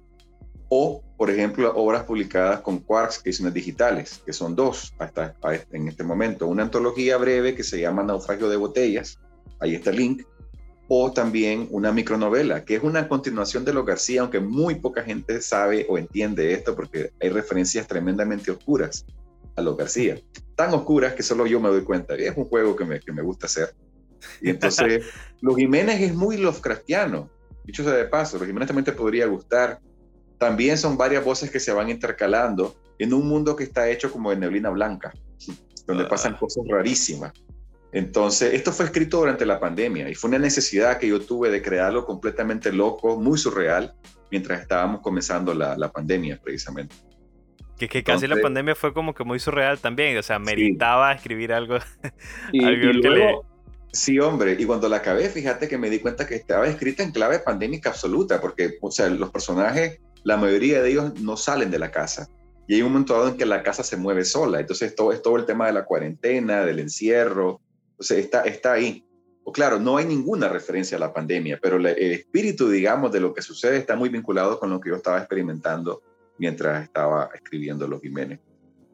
o, 0.76 1.04
por 1.18 1.30
ejemplo, 1.30 1.72
obras 1.76 2.04
publicadas 2.04 2.62
con 2.62 2.80
Quarks 2.80 3.22
Ediciones 3.24 3.54
Digitales, 3.54 4.24
que 4.26 4.34
son 4.34 4.56
dos 4.56 4.92
hasta 4.98 5.36
en 5.72 5.88
este 5.88 6.04
momento. 6.04 6.48
Una 6.48 6.64
antología 6.64 7.18
breve 7.18 7.54
que 7.54 7.64
se 7.64 7.80
llama 7.80 8.02
Naufragio 8.02 8.50
de 8.50 8.56
Botellas, 8.56 9.20
ahí 9.60 9.76
está 9.76 9.92
el 9.92 9.98
link, 9.98 10.24
o 10.88 11.12
también 11.12 11.68
una 11.70 11.92
micronovela, 11.92 12.66
que 12.66 12.76
es 12.76 12.84
una 12.84 13.08
continuación 13.08 13.64
de 13.66 13.72
Lo 13.72 13.86
García, 13.86 14.22
aunque 14.22 14.40
muy 14.40 14.76
poca 14.76 15.04
gente 15.04 15.44
sabe 15.44 15.86
o 15.88 16.00
entiende 16.00 16.54
esto 16.54 16.76
porque 16.76 17.12
hay 17.22 17.30
referencias 17.30 17.88
tremendamente 17.88 18.50
oscuras 18.50 19.06
a 19.56 19.62
Lo 19.62 19.76
García, 19.76 20.20
tan 20.56 20.74
oscuras 20.74 21.14
que 21.14 21.22
solo 21.22 21.46
yo 21.46 21.60
me 21.60 21.70
doy 21.70 21.84
cuenta. 21.84 22.16
Es 22.16 22.36
un 22.36 22.46
juego 22.46 22.76
que 22.76 22.86
me, 22.86 23.00
que 23.00 23.12
me 23.12 23.22
gusta 23.22 23.46
hacer. 23.46 23.76
Y 24.42 24.50
entonces, 24.50 25.06
Los 25.42 25.56
Jiménez 25.56 26.02
es 26.02 26.16
muy 26.16 26.38
Lovecraftiano. 26.38 27.30
Dicho 27.64 27.84
sea 27.84 27.94
de 27.94 28.06
paso, 28.06 28.40
Los 28.40 28.48
Jiménez 28.48 28.66
también 28.66 28.86
te 28.86 28.94
podría 28.94 29.28
gustar 29.28 29.80
también 30.44 30.78
son 30.78 30.98
varias 30.98 31.24
voces 31.24 31.50
que 31.50 31.62
se 31.62 31.72
van 31.72 31.90
intercalando 31.90 32.76
en 33.00 33.14
un 33.14 33.26
mundo 33.30 33.56
que 33.56 33.64
está 33.64 33.90
hecho 33.90 34.12
como 34.12 34.30
de 34.30 34.36
neblina 34.36 34.70
blanca, 34.72 35.14
donde 35.88 36.04
pasan 36.04 36.34
ah. 36.34 36.38
cosas 36.38 36.66
rarísimas. 36.70 37.32
Entonces, 37.94 38.54
esto 38.54 38.74
fue 38.74 38.88
escrito 38.88 39.20
durante 39.20 39.46
la 39.46 39.58
pandemia 39.58 40.10
y 40.10 40.16
fue 40.16 40.28
una 40.32 40.40
necesidad 40.40 40.98
que 41.00 41.08
yo 41.08 41.22
tuve 41.22 41.50
de 41.50 41.62
crearlo 41.62 42.06
completamente 42.06 42.74
loco, 42.74 43.18
muy 43.18 43.38
surreal, 43.38 43.96
mientras 44.32 44.60
estábamos 44.60 45.00
comenzando 45.00 45.54
la, 45.54 45.78
la 45.78 45.90
pandemia, 45.90 46.38
precisamente. 46.44 46.94
Que, 47.78 47.88
que 47.88 48.04
casi 48.04 48.28
la 48.28 48.36
pandemia 48.36 48.76
fue 48.76 48.94
como 48.94 49.14
que 49.14 49.24
muy 49.24 49.40
surreal 49.40 49.80
también, 49.80 50.18
o 50.18 50.24
sea, 50.24 50.40
meritaba 50.40 51.14
escribir 51.14 51.54
algo. 51.54 51.78
algo 52.62 53.46
Sí, 53.94 54.20
hombre, 54.20 54.58
y 54.60 54.66
cuando 54.66 54.90
la 54.90 54.98
acabé, 54.98 55.30
fíjate 55.30 55.70
que 55.70 55.78
me 55.78 55.90
di 55.90 56.00
cuenta 56.00 56.28
que 56.28 56.36
estaba 56.36 56.68
escrita 56.68 57.02
en 57.02 57.12
clave 57.12 57.40
pandémica 57.40 57.92
absoluta, 57.92 58.42
porque, 58.42 58.78
o 58.82 58.92
sea, 58.92 59.08
los 59.08 59.30
personajes, 59.30 60.02
la 60.24 60.38
mayoría 60.38 60.82
de 60.82 60.92
ellos 60.92 61.20
no 61.22 61.38
salen 61.38 61.72
de 61.72 61.80
la 61.80 61.92
casa. 61.92 62.30
Y 62.68 62.76
hay 62.76 62.82
un 62.82 62.92
momento 62.92 63.14
dado 63.14 63.30
en 63.30 63.38
que 63.38 63.46
la 63.46 63.62
casa 63.62 63.84
se 63.84 63.98
mueve 63.98 64.24
sola. 64.24 64.60
Entonces, 64.60 64.96
todo 64.96 65.12
es 65.12 65.22
todo 65.22 65.36
el 65.36 65.46
tema 65.46 65.68
de 65.68 65.74
la 65.74 65.86
cuarentena, 65.86 66.66
del 66.66 66.80
encierro. 66.80 67.60
Sea, 68.00 68.18
está, 68.18 68.42
está 68.44 68.74
ahí. 68.74 69.06
O 69.44 69.52
claro, 69.52 69.80
no 69.80 69.98
hay 69.98 70.06
ninguna 70.06 70.48
referencia 70.48 70.96
a 70.96 71.00
la 71.00 71.14
pandemia, 71.14 71.60
pero 71.62 71.76
el 71.76 71.86
espíritu, 71.86 72.70
digamos, 72.70 73.12
de 73.12 73.20
lo 73.20 73.34
que 73.34 73.42
sucede 73.42 73.78
está 73.78 73.98
muy 73.98 74.08
vinculado 74.08 74.58
con 74.58 74.70
lo 74.70 74.80
que 74.80 74.90
yo 74.90 74.96
estaba 74.96 75.18
experimentando 75.18 76.02
mientras 76.38 76.84
estaba 76.84 77.30
escribiendo 77.34 77.86
Los 77.86 78.02
Jiménez. 78.02 78.40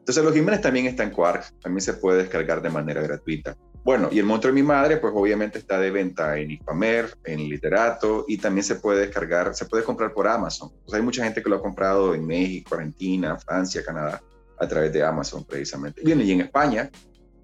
Entonces, 0.00 0.24
Los 0.24 0.34
Jiménez 0.34 0.60
también 0.60 0.86
está 0.86 1.04
en 1.04 1.10
Quarks, 1.10 1.54
también 1.60 1.82
se 1.82 1.94
puede 1.94 2.18
descargar 2.22 2.60
de 2.60 2.70
manera 2.70 3.00
gratuita. 3.00 3.56
Bueno, 3.82 4.08
y 4.12 4.18
el 4.18 4.26
monstruo 4.26 4.52
de 4.52 4.60
mi 4.60 4.66
madre, 4.66 4.98
pues 4.98 5.12
obviamente 5.16 5.58
está 5.58 5.80
de 5.80 5.90
venta 5.90 6.36
en 6.38 6.50
Hispamer, 6.50 7.16
en 7.24 7.48
Literato, 7.48 8.26
y 8.28 8.36
también 8.36 8.62
se 8.62 8.74
puede 8.74 9.00
descargar, 9.00 9.54
se 9.54 9.64
puede 9.64 9.84
comprar 9.84 10.12
por 10.12 10.28
Amazon. 10.28 10.70
Hay 10.92 11.00
mucha 11.00 11.24
gente 11.24 11.42
que 11.42 11.48
lo 11.48 11.56
ha 11.56 11.62
comprado 11.62 12.14
en 12.14 12.26
México, 12.26 12.74
Argentina, 12.74 13.38
Francia, 13.38 13.82
Canadá, 13.82 14.22
a 14.58 14.68
través 14.68 14.92
de 14.92 15.02
Amazon 15.02 15.44
precisamente. 15.44 16.02
Bien, 16.04 16.20
y 16.20 16.30
en 16.30 16.42
España 16.42 16.90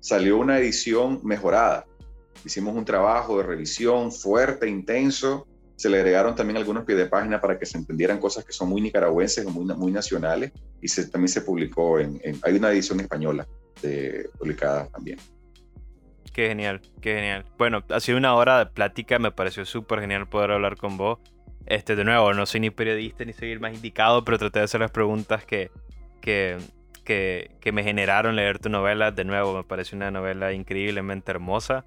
salió 0.00 0.36
una 0.36 0.58
edición 0.58 1.20
mejorada. 1.24 1.86
Hicimos 2.44 2.76
un 2.76 2.84
trabajo 2.84 3.38
de 3.38 3.44
revisión 3.44 4.12
fuerte, 4.12 4.68
intenso. 4.68 5.46
Se 5.76 5.88
le 5.88 5.98
agregaron 5.98 6.34
también 6.34 6.58
algunos 6.58 6.84
pies 6.84 6.98
de 6.98 7.06
página 7.06 7.40
para 7.40 7.58
que 7.58 7.64
se 7.64 7.78
entendieran 7.78 8.18
cosas 8.18 8.44
que 8.44 8.52
son 8.52 8.68
muy 8.68 8.82
nicaragüenses 8.82 9.46
o 9.46 9.50
muy, 9.50 9.64
muy 9.74 9.90
nacionales. 9.90 10.52
Y 10.82 10.88
también 11.10 11.28
se 11.28 11.40
publicó 11.40 11.98
en, 11.98 12.20
en, 12.22 12.38
hay 12.42 12.56
una 12.56 12.70
edición 12.70 13.00
española 13.00 13.48
de, 13.80 14.28
publicada 14.38 14.86
también. 14.88 15.18
Qué 16.36 16.48
genial, 16.48 16.82
qué 17.00 17.14
genial. 17.14 17.46
Bueno, 17.56 17.82
ha 17.88 17.98
sido 17.98 18.18
una 18.18 18.34
hora 18.34 18.58
de 18.58 18.66
plática, 18.66 19.18
me 19.18 19.30
pareció 19.30 19.64
súper 19.64 20.00
genial 20.00 20.28
poder 20.28 20.50
hablar 20.50 20.76
con 20.76 20.98
vos. 20.98 21.18
Este, 21.64 21.96
de 21.96 22.04
nuevo, 22.04 22.34
no 22.34 22.44
soy 22.44 22.60
ni 22.60 22.68
periodista 22.68 23.24
ni 23.24 23.32
soy 23.32 23.52
el 23.52 23.60
más 23.60 23.72
indicado, 23.72 24.22
pero 24.22 24.36
traté 24.36 24.58
de 24.58 24.66
hacer 24.66 24.82
las 24.82 24.90
preguntas 24.90 25.46
que, 25.46 25.70
que, 26.20 26.58
que, 27.06 27.72
me 27.72 27.82
generaron 27.82 28.36
leer 28.36 28.58
tu 28.58 28.68
novela. 28.68 29.12
De 29.12 29.24
nuevo, 29.24 29.56
me 29.56 29.64
parece 29.64 29.96
una 29.96 30.10
novela 30.10 30.52
increíblemente 30.52 31.30
hermosa. 31.30 31.86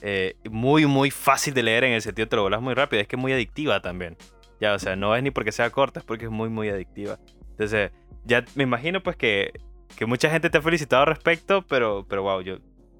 Eh, 0.00 0.36
muy, 0.48 0.86
muy 0.86 1.10
fácil 1.10 1.52
de 1.52 1.64
leer 1.64 1.82
en 1.82 1.94
el 1.94 2.00
sentido 2.00 2.28
te 2.28 2.36
lo 2.36 2.42
volas 2.42 2.62
muy 2.62 2.74
rápido. 2.74 3.02
Es 3.02 3.08
que 3.08 3.16
muy 3.16 3.32
adictiva 3.32 3.82
también. 3.82 4.16
Ya, 4.60 4.74
o 4.74 4.78
sea, 4.78 4.94
no 4.94 5.16
es 5.16 5.24
ni 5.24 5.32
porque 5.32 5.50
sea 5.50 5.70
corta, 5.70 5.98
es 5.98 6.06
porque 6.06 6.26
es 6.26 6.30
muy, 6.30 6.50
muy 6.50 6.68
adictiva. 6.68 7.18
Entonces, 7.50 7.90
ya 8.24 8.44
me 8.54 8.62
imagino 8.62 9.02
pues 9.02 9.16
que, 9.16 9.50
que 9.96 10.06
mucha 10.06 10.30
gente 10.30 10.50
te 10.50 10.58
ha 10.58 10.62
felicitado 10.62 11.02
al 11.02 11.08
respecto, 11.08 11.62
pero, 11.62 12.06
pero 12.08 12.22
wow, 12.22 12.42
yo 12.42 12.58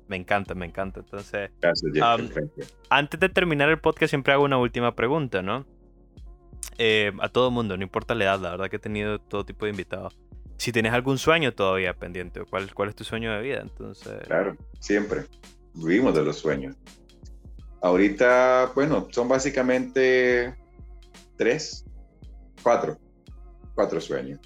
me 0.08 0.16
encanta, 0.16 0.54
me 0.54 0.66
encanta. 0.66 1.00
Entonces, 1.00 1.50
antes 2.90 3.20
de 3.20 3.28
terminar 3.28 3.68
el 3.68 3.78
podcast 3.78 4.10
siempre 4.10 4.32
hago 4.32 4.44
una 4.44 4.58
última 4.58 4.94
pregunta, 4.94 5.42
¿no? 5.42 5.66
Eh, 6.78 7.12
a 7.20 7.28
todo 7.28 7.50
mundo, 7.50 7.76
no 7.76 7.82
importa 7.82 8.14
la 8.14 8.24
edad, 8.24 8.40
la 8.40 8.50
verdad 8.50 8.70
que 8.70 8.76
he 8.76 8.80
tenido 8.80 9.18
todo 9.18 9.44
tipo 9.44 9.66
de 9.66 9.72
invitados. 9.72 10.16
Si 10.56 10.72
tienes 10.72 10.92
algún 10.92 11.18
sueño 11.18 11.52
todavía 11.54 11.94
pendiente, 11.94 12.42
¿cuál, 12.48 12.72
cuál 12.74 12.88
es 12.88 12.96
tu 12.96 13.04
sueño 13.04 13.32
de 13.32 13.42
vida? 13.42 13.60
Entonces... 13.60 14.26
Claro, 14.26 14.56
siempre. 14.80 15.24
Vivimos 15.74 16.14
de 16.14 16.24
los 16.24 16.36
sueños. 16.38 16.76
Ahorita, 17.80 18.72
bueno, 18.74 19.06
son 19.10 19.28
básicamente 19.28 20.56
tres, 21.36 21.84
cuatro, 22.62 22.98
cuatro 23.74 24.00
sueños. 24.00 24.40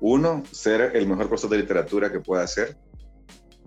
Uno, 0.00 0.42
ser 0.50 0.96
el 0.96 1.06
mejor 1.06 1.28
profesor 1.28 1.50
de 1.50 1.58
literatura 1.58 2.10
que 2.10 2.20
pueda 2.20 2.46
ser 2.46 2.78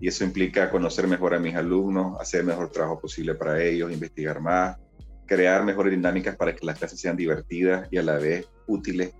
y 0.04 0.08
eso 0.08 0.22
implica 0.22 0.68
conocer 0.68 1.06
mejor 1.08 1.32
a 1.32 1.38
mis 1.38 1.54
alumnos, 1.54 2.20
hacer 2.20 2.40
el 2.40 2.46
mejor 2.48 2.70
trabajo 2.70 3.00
posible 3.00 3.34
para 3.36 3.62
ellos, 3.64 3.90
investigar 3.90 4.38
más, 4.38 4.76
crear 5.24 5.64
mejores 5.64 5.94
dinámicas 5.94 6.36
para 6.36 6.54
que 6.54 6.66
las 6.66 6.78
clases 6.78 7.00
sean 7.00 7.16
divertidas 7.16 7.88
y 7.90 7.96
a 7.96 8.02
la 8.02 8.18
vez 8.18 8.46
útiles. 8.66 9.14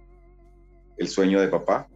El 0.98 1.08
sueño 1.08 1.40
de 1.40 1.48
papá, 1.48 1.88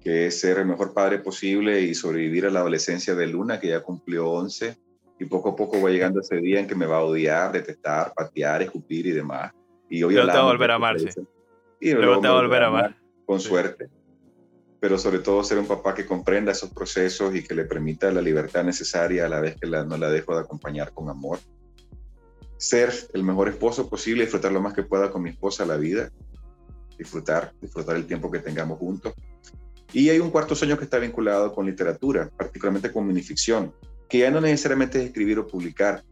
que 0.00 0.28
es 0.28 0.38
ser 0.38 0.58
el 0.58 0.66
mejor 0.66 0.94
padre 0.94 1.18
posible 1.18 1.80
y 1.80 1.92
sobrevivir 1.96 2.46
a 2.46 2.50
la 2.50 2.60
adolescencia 2.60 3.16
de 3.16 3.26
Luna, 3.26 3.58
que 3.58 3.66
ya 3.66 3.80
cumplió 3.80 4.30
11, 4.30 4.76
y 5.18 5.24
poco 5.24 5.48
a 5.48 5.56
poco 5.56 5.82
va 5.82 5.90
llegando 5.90 6.20
ese 6.20 6.36
día 6.36 6.60
en 6.60 6.68
que 6.68 6.76
me 6.76 6.86
va 6.86 6.98
a 6.98 7.02
odiar, 7.02 7.50
detestar, 7.50 8.12
patear, 8.14 8.62
escupir 8.62 9.08
y 9.08 9.10
demás. 9.10 9.52
Y 9.90 10.04
hoy 10.04 10.14
luego 10.14 10.30
te 10.30 10.36
va 10.36 10.44
a 10.44 10.52
volver 10.52 10.70
a 10.70 10.74
amarse. 10.76 11.08
Y 11.80 11.94
luego, 11.94 12.20
te 12.20 12.28
va 12.28 12.38
a 12.38 12.42
volver 12.42 12.62
a 12.62 12.66
amar. 12.68 12.96
Con 13.24 13.40
suerte 13.40 13.88
pero 14.86 14.98
sobre 14.98 15.18
todo 15.18 15.42
ser 15.42 15.58
un 15.58 15.66
papá 15.66 15.96
que 15.96 16.06
comprenda 16.06 16.52
esos 16.52 16.70
procesos 16.70 17.34
y 17.34 17.42
que 17.42 17.56
le 17.56 17.64
permita 17.64 18.08
la 18.12 18.22
libertad 18.22 18.62
necesaria 18.62 19.26
a 19.26 19.28
la 19.28 19.40
vez 19.40 19.56
que 19.60 19.66
no 19.66 19.96
la 19.96 20.08
dejo 20.08 20.36
de 20.36 20.42
acompañar 20.42 20.92
con 20.92 21.08
amor. 21.08 21.40
Ser 22.56 22.94
el 23.12 23.24
mejor 23.24 23.48
esposo 23.48 23.90
posible, 23.90 24.22
disfrutar 24.22 24.52
lo 24.52 24.62
más 24.62 24.74
que 24.74 24.84
pueda 24.84 25.10
con 25.10 25.24
mi 25.24 25.30
esposa 25.30 25.66
la 25.66 25.76
vida, 25.76 26.12
disfrutar, 26.96 27.52
disfrutar 27.60 27.96
el 27.96 28.06
tiempo 28.06 28.30
que 28.30 28.38
tengamos 28.38 28.78
juntos. 28.78 29.12
Y 29.92 30.08
hay 30.08 30.20
un 30.20 30.30
cuarto 30.30 30.54
sueño 30.54 30.78
que 30.78 30.84
está 30.84 31.00
vinculado 31.00 31.52
con 31.52 31.66
literatura, 31.66 32.30
particularmente 32.36 32.92
con 32.92 33.08
minificción, 33.08 33.74
que 34.08 34.18
ya 34.18 34.30
no 34.30 34.40
necesariamente 34.40 35.00
es 35.00 35.06
escribir 35.06 35.40
o 35.40 35.48
publicar. 35.48 36.04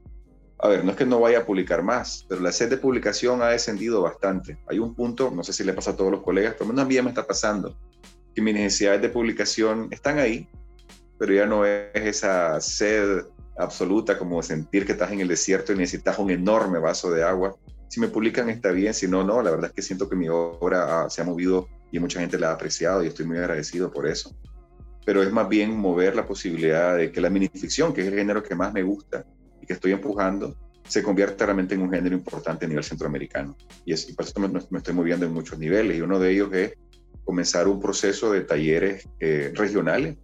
A 0.59 0.66
ver, 0.66 0.85
no 0.85 0.91
es 0.91 0.97
que 0.97 1.07
no 1.07 1.20
vaya 1.20 1.39
a 1.39 1.47
publicar 1.47 1.85
más, 1.85 2.27
pero 2.29 2.41
la 2.41 2.51
sed 2.51 2.70
de 2.70 2.79
publicación 2.79 3.41
ha 3.41 3.51
descendido 3.51 4.03
bastante. 4.03 4.59
Hay 4.66 4.81
un 4.81 4.97
punto, 4.97 5.31
no 5.31 5.45
sé 5.45 5.53
si 5.53 5.62
le 5.62 5.75
pasa 5.75 5.93
a 5.93 5.97
todos 5.97 6.11
los 6.11 6.22
colegas, 6.22 6.57
pero 6.59 6.68
a 6.68 6.85
mí 6.85 7.01
me 7.01 7.09
está 7.11 7.25
pasando, 7.25 7.77
que 8.35 8.43
mis 8.43 8.55
necesidades 8.55 9.03
de 9.03 9.09
publicación 9.09 9.89
están 9.91 10.18
ahí, 10.18 10.49
pero 11.18 11.32
ya 11.32 11.47
no 11.47 11.64
es 11.64 11.89
esa 11.95 12.61
sed 12.61 13.24
absoluta 13.57 14.18
como 14.18 14.43
sentir 14.43 14.85
que 14.85 14.93
estás 14.93 15.12
en 15.12 15.20
el 15.20 15.28
desierto 15.28 15.72
y 15.72 15.76
necesitas 15.76 16.18
un 16.18 16.30
enorme 16.30 16.78
vaso 16.78 17.11
de 17.11 17.22
agua. 17.22 17.57
Si 17.89 18.01
me 18.01 18.09
publican 18.09 18.51
está 18.51 18.72
bien, 18.72 18.93
si 18.93 19.07
no, 19.07 19.22
no. 19.22 19.41
La 19.43 19.51
verdad 19.51 19.66
es 19.66 19.72
que 19.72 19.82
siento 19.82 20.09
que 20.09 20.16
mi 20.16 20.28
obra 20.28 21.09
se 21.09 21.22
ha 21.22 21.24
movido 21.24 21.68
y 21.93 22.01
mucha 22.01 22.20
gente 22.20 22.39
la 22.39 22.51
ha 22.51 22.53
apreciado 22.55 23.05
y 23.05 23.07
estoy 23.07 23.26
muy 23.26 23.39
agradecido 23.39 23.93
por 23.93 24.09
eso. 24.09 24.35
Pero 25.07 25.22
es 25.22 25.30
más 25.30 25.49
bien 25.49 25.76
mover 25.76 26.16
la 26.16 26.26
posibilidad 26.26 26.97
de 26.97 27.12
que 27.12 27.20
la 27.20 27.30
minificción, 27.30 27.93
que 27.93 28.01
es 28.01 28.09
el 28.09 28.14
género 28.14 28.43
que 28.43 28.55
más 28.55 28.72
me 28.72 28.82
gusta 28.82 29.24
y 29.62 29.66
que 29.66 29.74
estoy 29.74 29.93
empujando, 29.93 30.57
se 30.89 31.03
convierta 31.03 31.47
realmente 31.47 31.74
en 31.74 31.82
un 31.82 31.91
género 31.91 32.14
importante 32.16 32.64
a 32.64 32.68
nivel 32.68 32.85
centroamericano. 32.85 33.57
Y, 33.85 33.93
es, 33.93 34.07
por 34.07 34.24
eso 34.24 34.41
me, 34.41 34.49
me, 34.49 34.78
estoy 34.78 34.95
moviendo 34.95 35.24
en 35.26 35.32
muchos 35.32 35.59
niveles. 35.59 35.97
Y 35.97 36.01
uno 36.01 36.18
de 36.18 36.32
ellos 36.32 36.53
es 36.53 36.74
comenzar 37.25 37.68
un 37.68 37.81
proceso 37.81 38.33
de 38.33 38.43
talleres 38.43 39.09
eh, 39.18 39.53
regionales, 39.55 40.16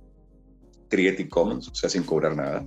Creative 0.88 1.28
Commons, 1.28 1.68
o 1.68 1.74
sea, 1.74 1.88
sin 1.88 2.02
cobrar 2.02 2.36
nada, 2.36 2.66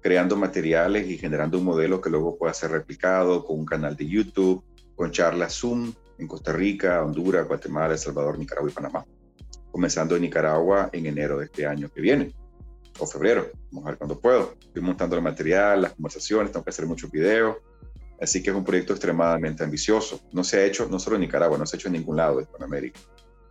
creando 0.00 0.36
materiales 0.36 1.08
y 1.08 1.18
generando 1.18 1.58
un 1.58 1.64
modelo 1.64 2.00
que 2.00 2.10
luego 2.10 2.38
pueda 2.38 2.54
ser 2.54 2.70
replicado 2.70 3.44
con 3.44 3.58
un 3.60 3.66
canal 3.66 3.96
de 3.96 4.06
YouTube, 4.06 4.64
con 4.94 5.10
charlas 5.10 5.54
Zoom 5.54 5.92
en 6.18 6.26
Costa 6.26 6.52
Rica, 6.52 7.04
Honduras, 7.04 7.46
Guatemala, 7.46 7.92
El 7.92 7.98
Salvador, 7.98 8.38
Nicaragua 8.38 8.70
y 8.70 8.74
Panamá. 8.74 9.04
Comenzando 9.70 10.16
en 10.16 10.22
Nicaragua 10.22 10.88
en 10.92 11.06
enero 11.06 11.38
de 11.38 11.44
este 11.44 11.66
año 11.66 11.88
que 11.88 12.00
viene, 12.00 12.32
o 12.98 13.06
febrero, 13.06 13.48
vamos 13.70 13.86
a 13.86 13.90
ver 13.90 13.98
cuándo 13.98 14.18
puedo. 14.18 14.54
Estoy 14.60 14.82
montando 14.82 15.14
el 15.14 15.22
material, 15.22 15.82
las 15.82 15.92
conversaciones, 15.92 16.50
tengo 16.50 16.64
que 16.64 16.70
hacer 16.70 16.86
muchos 16.86 17.10
videos, 17.10 17.58
así 18.20 18.42
que 18.42 18.50
es 18.50 18.56
un 18.56 18.64
proyecto 18.64 18.92
extremadamente 18.92 19.62
ambicioso. 19.62 20.20
No 20.32 20.42
se 20.42 20.58
ha 20.58 20.64
hecho, 20.64 20.88
no 20.90 20.98
solo 20.98 21.16
en 21.16 21.22
Nicaragua, 21.22 21.58
no 21.58 21.66
se 21.66 21.76
ha 21.76 21.78
hecho 21.78 21.88
en 21.88 21.94
ningún 21.94 22.16
lado 22.16 22.38
de 22.38 22.44
Hispanoamérica 22.44 22.98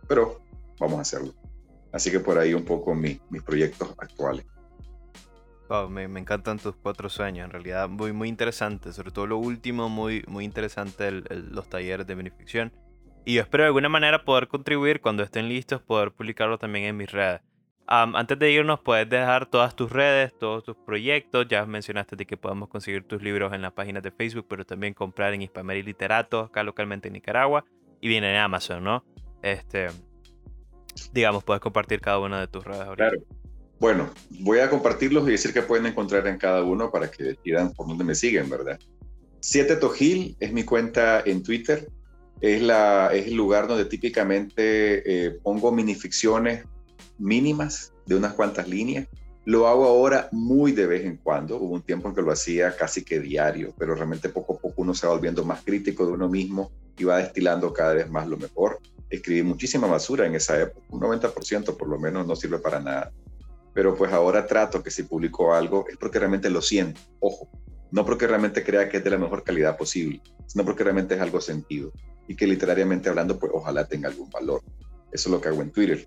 pero 0.08 0.40
vamos 0.80 0.98
a 0.98 1.02
hacerlo. 1.02 1.34
Así 1.92 2.10
que 2.10 2.20
por 2.20 2.38
ahí 2.38 2.54
un 2.54 2.64
poco 2.64 2.94
mis 2.94 3.20
proyectos 3.44 3.94
actuales. 3.98 4.46
me, 5.88 6.04
encantan 6.04 6.58
tus 6.58 6.74
cuatro 6.76 7.08
sueños, 7.08 7.44
en 7.44 7.50
realidad 7.50 7.88
muy, 7.88 8.12
muy 8.12 8.28
interesante, 8.28 8.92
sobre 8.92 9.10
todo 9.10 9.26
lo 9.26 9.38
último, 9.38 9.88
muy, 9.88 10.24
muy 10.26 10.44
interesante 10.44 11.10
los 11.10 11.68
talleres 11.68 12.06
de 12.06 12.14
beneficción. 12.14 12.72
Y 13.24 13.34
yo 13.34 13.42
espero 13.42 13.64
de 13.64 13.68
alguna 13.68 13.90
manera 13.90 14.24
poder 14.24 14.48
contribuir 14.48 15.00
cuando 15.00 15.22
estén 15.22 15.48
listos, 15.48 15.82
poder 15.82 16.12
publicarlo 16.12 16.58
también 16.58 16.86
en 16.86 16.96
mis 16.96 17.10
redes. 17.10 17.42
antes 17.86 18.38
de 18.38 18.50
irnos, 18.50 18.80
puedes 18.80 19.08
dejar 19.08 19.46
todas 19.46 19.76
tus 19.76 19.90
redes, 19.90 20.32
todos 20.38 20.64
tus 20.64 20.76
proyectos. 20.76 21.46
Ya 21.48 21.64
mencionaste 21.66 22.16
de 22.16 22.26
que 22.26 22.36
podemos 22.36 22.68
conseguir 22.68 23.04
tus 23.04 23.22
libros 23.22 23.52
en 23.52 23.60
las 23.60 23.72
páginas 23.72 24.02
de 24.02 24.12
Facebook, 24.12 24.46
pero 24.48 24.64
también 24.64 24.94
comprar 24.94 25.34
en 25.34 25.42
Hispamer 25.42 25.76
y 25.76 25.82
Literato, 25.82 26.40
acá 26.40 26.62
localmente 26.62 27.08
en 27.08 27.14
Nicaragua. 27.14 27.64
Y 28.00 28.08
viene 28.08 28.30
en 28.30 28.40
Amazon, 28.40 28.84
¿no? 28.84 29.04
Este, 29.42 29.88
digamos, 31.12 31.44
puedes 31.44 31.60
compartir 31.60 32.00
cada 32.00 32.18
una 32.18 32.40
de 32.40 32.48
tus 32.48 32.64
redes 32.64 32.86
Claro. 32.96 33.18
Bueno, 33.80 34.10
voy 34.40 34.58
a 34.58 34.68
compartirlos 34.68 35.28
y 35.28 35.32
decir 35.32 35.52
que 35.52 35.62
pueden 35.62 35.86
encontrar 35.86 36.26
en 36.26 36.36
cada 36.36 36.64
uno 36.64 36.90
para 36.90 37.10
que 37.10 37.22
decidan 37.22 37.72
por 37.72 37.86
dónde 37.86 38.02
me 38.02 38.16
siguen, 38.16 38.50
¿verdad? 38.50 38.78
Siete 39.40 39.76
Tojil 39.76 40.36
es 40.40 40.52
mi 40.52 40.64
cuenta 40.64 41.22
en 41.24 41.44
Twitter. 41.44 41.88
Es, 42.40 42.60
la, 42.60 43.10
es 43.12 43.28
el 43.28 43.34
lugar 43.34 43.68
donde 43.68 43.84
típicamente 43.84 45.26
eh, 45.26 45.30
pongo 45.42 45.70
minificciones 45.70 46.64
mínimas 47.18 47.92
de 48.06 48.16
unas 48.16 48.32
cuantas 48.34 48.68
líneas. 48.68 49.06
Lo 49.44 49.68
hago 49.68 49.86
ahora 49.86 50.28
muy 50.32 50.72
de 50.72 50.86
vez 50.86 51.04
en 51.04 51.16
cuando. 51.16 51.56
Hubo 51.56 51.74
un 51.74 51.82
tiempo 51.82 52.08
en 52.08 52.14
que 52.16 52.22
lo 52.22 52.32
hacía 52.32 52.76
casi 52.76 53.04
que 53.04 53.20
diario, 53.20 53.72
pero 53.78 53.94
realmente 53.94 54.28
poco 54.28 54.54
a 54.54 54.58
poco 54.58 54.82
uno 54.82 54.92
se 54.92 55.06
va 55.06 55.12
volviendo 55.12 55.44
más 55.44 55.62
crítico 55.62 56.04
de 56.04 56.12
uno 56.12 56.28
mismo 56.28 56.72
y 56.98 57.04
va 57.04 57.18
destilando 57.18 57.72
cada 57.72 57.94
vez 57.94 58.10
más 58.10 58.26
lo 58.26 58.36
mejor. 58.36 58.80
Escribí 59.10 59.42
muchísima 59.42 59.86
basura 59.86 60.26
en 60.26 60.34
esa 60.34 60.60
época, 60.60 60.86
un 60.90 61.00
90% 61.00 61.76
por 61.76 61.88
lo 61.88 61.98
menos 61.98 62.26
no 62.26 62.36
sirve 62.36 62.58
para 62.58 62.80
nada. 62.80 63.12
Pero 63.74 63.94
pues 63.94 64.12
ahora 64.12 64.46
trato 64.46 64.82
que 64.82 64.90
si 64.90 65.04
publico 65.04 65.54
algo 65.54 65.86
es 65.88 65.96
porque 65.96 66.18
realmente 66.18 66.50
lo 66.50 66.60
siento, 66.60 67.00
ojo, 67.20 67.48
no 67.90 68.04
porque 68.04 68.26
realmente 68.26 68.64
crea 68.64 68.88
que 68.88 68.98
es 68.98 69.04
de 69.04 69.10
la 69.10 69.18
mejor 69.18 69.44
calidad 69.44 69.76
posible, 69.76 70.20
sino 70.46 70.64
porque 70.64 70.84
realmente 70.84 71.14
es 71.14 71.20
algo 71.20 71.40
sentido 71.40 71.92
y 72.26 72.36
que 72.36 72.46
literariamente 72.46 73.08
hablando, 73.08 73.38
pues 73.38 73.50
ojalá 73.54 73.86
tenga 73.86 74.08
algún 74.08 74.28
valor. 74.30 74.62
Eso 75.10 75.28
es 75.28 75.32
lo 75.32 75.40
que 75.40 75.48
hago 75.48 75.62
en 75.62 75.70
Twitter. 75.70 76.06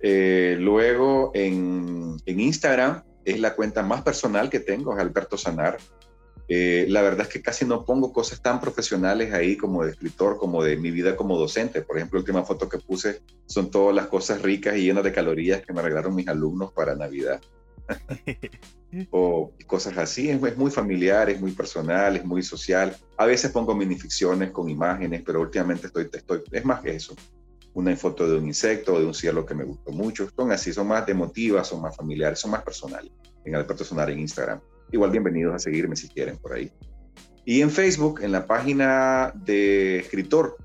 Eh, 0.00 0.56
luego 0.58 1.32
en, 1.34 2.16
en, 2.24 2.40
Instagram 2.40 3.02
es 3.24 3.40
la 3.40 3.54
cuenta 3.54 3.82
más 3.82 4.02
personal 4.02 4.48
que 4.48 4.60
tengo, 4.60 4.94
es 4.94 5.00
Alberto 5.00 5.36
Sanar. 5.36 5.78
Eh, 6.48 6.86
la 6.88 7.02
verdad 7.02 7.26
es 7.26 7.32
que 7.32 7.42
casi 7.42 7.64
no 7.64 7.84
pongo 7.84 8.12
cosas 8.12 8.42
tan 8.42 8.60
profesionales 8.60 9.32
ahí 9.32 9.56
como 9.56 9.84
de 9.84 9.92
escritor, 9.92 10.36
como 10.36 10.62
de 10.62 10.76
mi 10.76 10.90
vida 10.90 11.16
como 11.16 11.38
docente. 11.38 11.82
Por 11.82 11.96
ejemplo, 11.96 12.18
la 12.18 12.22
última 12.22 12.44
foto 12.44 12.68
que 12.68 12.78
puse 12.78 13.22
son 13.46 13.70
todas 13.70 13.94
las 13.94 14.06
cosas 14.08 14.42
ricas 14.42 14.76
y 14.76 14.82
llenas 14.82 15.04
de 15.04 15.12
calorías 15.12 15.62
que 15.62 15.72
me 15.72 15.82
regalaron 15.82 16.14
mis 16.14 16.28
alumnos 16.28 16.72
para 16.72 16.94
Navidad. 16.94 17.40
o 19.10 19.52
cosas 19.66 19.96
así. 19.98 20.30
Es, 20.30 20.56
muy 20.56 20.70
familiar, 20.70 21.30
es 21.30 21.40
muy 21.40 21.52
personal, 21.52 22.16
es 22.16 22.24
muy 22.24 22.42
social. 22.42 22.96
A 23.16 23.26
veces 23.26 23.50
pongo 23.50 23.74
minificciones 23.74 24.50
con 24.50 24.68
imágenes, 24.68 25.22
pero 25.24 25.40
últimamente 25.40 25.86
estoy, 25.86 26.08
estoy 26.12 26.40
es 26.50 26.64
más 26.64 26.80
que 26.80 26.94
eso. 26.94 27.14
Una 27.74 27.96
foto 27.96 28.28
de 28.28 28.36
un 28.36 28.46
insecto 28.46 28.94
o 28.94 29.00
de 29.00 29.06
un 29.06 29.14
cielo 29.14 29.46
que 29.46 29.54
me 29.54 29.64
gustó 29.64 29.92
mucho. 29.92 30.28
Son 30.36 30.52
así, 30.52 30.72
son 30.72 30.88
más 30.88 31.08
emotivas, 31.08 31.68
son 31.68 31.80
más 31.80 31.96
familiares, 31.96 32.38
son 32.38 32.50
más 32.50 32.62
personales. 32.62 33.10
En 33.44 33.54
Alberto 33.54 33.84
Sonar 33.84 34.10
en 34.10 34.20
Instagram. 34.20 34.60
Igual 34.92 35.10
bienvenidos 35.10 35.54
a 35.54 35.58
seguirme 35.58 35.96
si 35.96 36.06
quieren 36.06 36.36
por 36.36 36.52
ahí. 36.52 36.70
Y 37.46 37.62
en 37.62 37.70
Facebook, 37.70 38.20
en 38.22 38.30
la 38.30 38.46
página 38.46 39.32
de 39.34 40.00
escritor, 40.00 40.58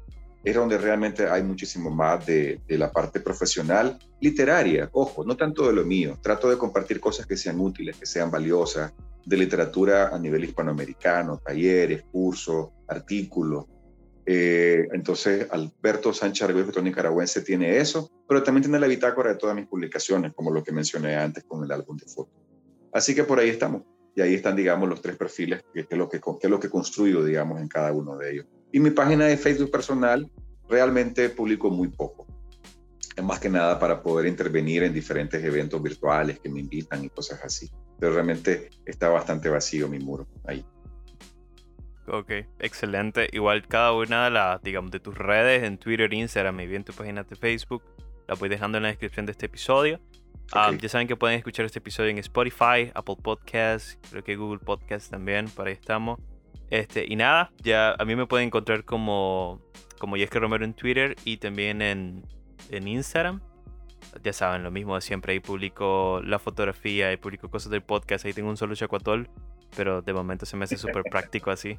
es 0.43 0.53
donde 0.53 0.77
realmente 0.77 1.27
hay 1.29 1.43
muchísimo 1.43 1.89
más 1.89 2.25
de, 2.25 2.59
la 2.67 2.91
parte 2.91 3.21
profesional, 3.21 3.97
literaria, 4.19 4.89
ojo, 4.91 5.23
no 5.23 5.37
tanto 5.37 5.65
de 5.65 5.73
lo 5.73 5.85
mío, 5.85 6.19
trato 6.21 6.49
de 6.49 6.57
compartir 6.57 6.99
cosas 6.99 7.25
que 7.25 7.37
sean 7.37 7.59
útiles, 7.59 7.95
que 7.97 8.05
sean 8.05 8.29
valiosas, 8.29 8.93
de 9.25 9.37
literatura 9.37 10.09
a 10.13 10.19
nivel 10.19 10.43
hispanoamericano, 10.43 11.37
talleres, 11.37 12.03
cursos, 12.11 12.69
artículos. 12.87 13.65
Eh, 14.25 14.89
entonces, 14.91 15.47
Alberto 15.49 16.13
Sánchez 16.13 16.49
Arguello, 16.49 16.81
nicaragüense, 16.81 17.41
tiene 17.41 17.77
eso, 17.77 18.11
pero 18.27 18.43
también 18.43 18.63
tiene 18.63 18.79
la 18.79 18.87
bitácora 18.87 19.31
de 19.31 19.37
todas 19.37 19.55
mis 19.55 19.67
publicaciones, 19.67 20.33
como 20.33 20.51
lo 20.51 20.63
que 20.63 20.73
mencioné 20.73 21.15
antes 21.15 21.45
con 21.45 21.63
el 21.63 21.71
álbum 21.71 21.95
de 21.95 22.05
fotos. 22.05 22.35
Así 22.91 23.15
que 23.15 23.23
por 23.23 23.39
ahí 23.39 23.49
estamos. 23.49 23.83
Y 24.17 24.21
ahí 24.21 24.33
están, 24.33 24.55
digamos, 24.55 24.89
los 24.89 24.99
tres 24.99 25.15
perfiles, 25.15 25.63
que 25.71 25.81
es 25.81 25.95
lo 25.95 26.09
que, 26.09 26.19
que, 26.19 26.31
es 26.41 26.49
lo 26.49 26.59
que 26.59 26.71
construyo, 26.71 27.23
digamos, 27.23 27.61
en 27.61 27.67
cada 27.67 27.93
uno 27.93 28.17
de 28.17 28.31
ellos. 28.31 28.45
Y 28.71 28.79
mi 28.79 28.89
página 28.89 29.25
de 29.25 29.37
Facebook 29.37 29.69
personal 29.69 30.27
realmente 30.67 31.29
publico 31.29 31.69
muy 31.69 31.89
poco. 31.89 32.25
Es 33.15 33.23
más 33.23 33.39
que 33.39 33.47
nada 33.47 33.77
para 33.77 34.01
poder 34.01 34.25
intervenir 34.25 34.81
en 34.81 34.91
diferentes 34.91 35.43
eventos 35.43 35.83
virtuales 35.83 36.39
que 36.39 36.49
me 36.49 36.61
invitan 36.61 37.05
y 37.05 37.09
cosas 37.09 37.43
así. 37.43 37.69
Pero 37.99 38.13
realmente 38.13 38.71
está 38.87 39.07
bastante 39.09 39.49
vacío 39.49 39.87
mi 39.87 39.99
muro 39.99 40.27
ahí. 40.47 40.65
Ok, 42.07 42.31
excelente. 42.57 43.27
Igual 43.31 43.67
cada 43.67 43.93
una 43.93 44.25
de 44.25 44.31
las, 44.31 44.63
digamos, 44.63 44.89
de 44.89 44.99
tus 44.99 45.15
redes 45.15 45.61
en 45.61 45.77
Twitter, 45.77 46.11
Instagram 46.11 46.59
y 46.61 46.65
bien 46.65 46.83
tu 46.83 46.93
página 46.93 47.21
de 47.21 47.35
Facebook, 47.35 47.83
la 48.27 48.33
voy 48.33 48.49
dejando 48.49 48.77
en 48.77 48.83
la 48.83 48.89
descripción 48.89 49.27
de 49.27 49.33
este 49.33 49.45
episodio. 49.45 49.99
Ah, 50.53 50.71
ya 50.79 50.87
saben 50.87 51.07
que 51.07 51.15
pueden 51.15 51.37
escuchar 51.37 51.65
este 51.65 51.79
episodio 51.79 52.09
en 52.09 52.19
Spotify, 52.19 52.91
Apple 52.93 53.17
Podcasts, 53.21 53.99
creo 54.09 54.23
que 54.23 54.35
Google 54.37 54.59
Podcasts 54.59 55.09
también, 55.09 55.49
por 55.49 55.67
ahí 55.67 55.73
estamos. 55.73 56.19
Este, 56.69 57.05
y 57.07 57.15
nada, 57.15 57.51
ya 57.61 57.95
a 57.97 58.05
mí 58.05 58.15
me 58.15 58.25
pueden 58.27 58.47
encontrar 58.47 58.83
como, 58.83 59.61
como 59.99 60.17
Yesker 60.17 60.41
Romero 60.41 60.65
en 60.65 60.73
Twitter 60.73 61.15
y 61.25 61.37
también 61.37 61.81
en, 61.81 62.23
en 62.69 62.87
Instagram. 62.87 63.41
Ya 64.23 64.33
saben, 64.33 64.63
lo 64.63 64.71
mismo 64.71 64.95
de 64.95 65.01
siempre. 65.01 65.33
Ahí 65.33 65.39
publico 65.39 66.21
la 66.23 66.39
fotografía 66.39 67.11
y 67.11 67.17
publico 67.17 67.49
cosas 67.49 67.71
del 67.71 67.81
podcast. 67.81 68.25
Ahí 68.25 68.33
tengo 68.33 68.49
un 68.49 68.57
solo 68.57 68.73
chacuatol, 68.73 69.29
pero 69.75 70.01
de 70.01 70.13
momento 70.13 70.45
se 70.45 70.57
me 70.57 70.63
hace 70.63 70.77
súper 70.77 71.03
práctico 71.11 71.51
así. 71.51 71.77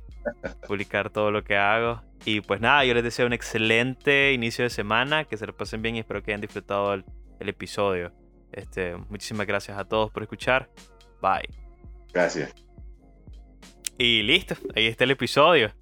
Publicar 0.66 1.10
todo 1.10 1.30
lo 1.30 1.42
que 1.42 1.56
hago. 1.56 2.02
Y 2.24 2.40
pues 2.40 2.60
nada, 2.60 2.84
yo 2.84 2.94
les 2.94 3.02
deseo 3.02 3.26
un 3.26 3.32
excelente 3.32 4.32
inicio 4.32 4.64
de 4.64 4.70
semana. 4.70 5.24
Que 5.24 5.36
se 5.36 5.46
lo 5.46 5.56
pasen 5.56 5.82
bien 5.82 5.96
y 5.96 6.00
espero 6.00 6.22
que 6.22 6.32
hayan 6.32 6.40
disfrutado 6.40 6.94
el, 6.94 7.04
el 7.40 7.48
episodio. 7.48 8.12
Este, 8.52 8.96
muchísimas 8.96 9.46
gracias 9.46 9.78
a 9.78 9.84
todos 9.84 10.10
por 10.10 10.22
escuchar. 10.22 10.70
Bye. 11.20 11.48
Gracias. 12.12 12.54
Y 13.98 14.22
listo, 14.22 14.54
ahí 14.74 14.86
está 14.86 15.04
el 15.04 15.10
episodio. 15.10 15.72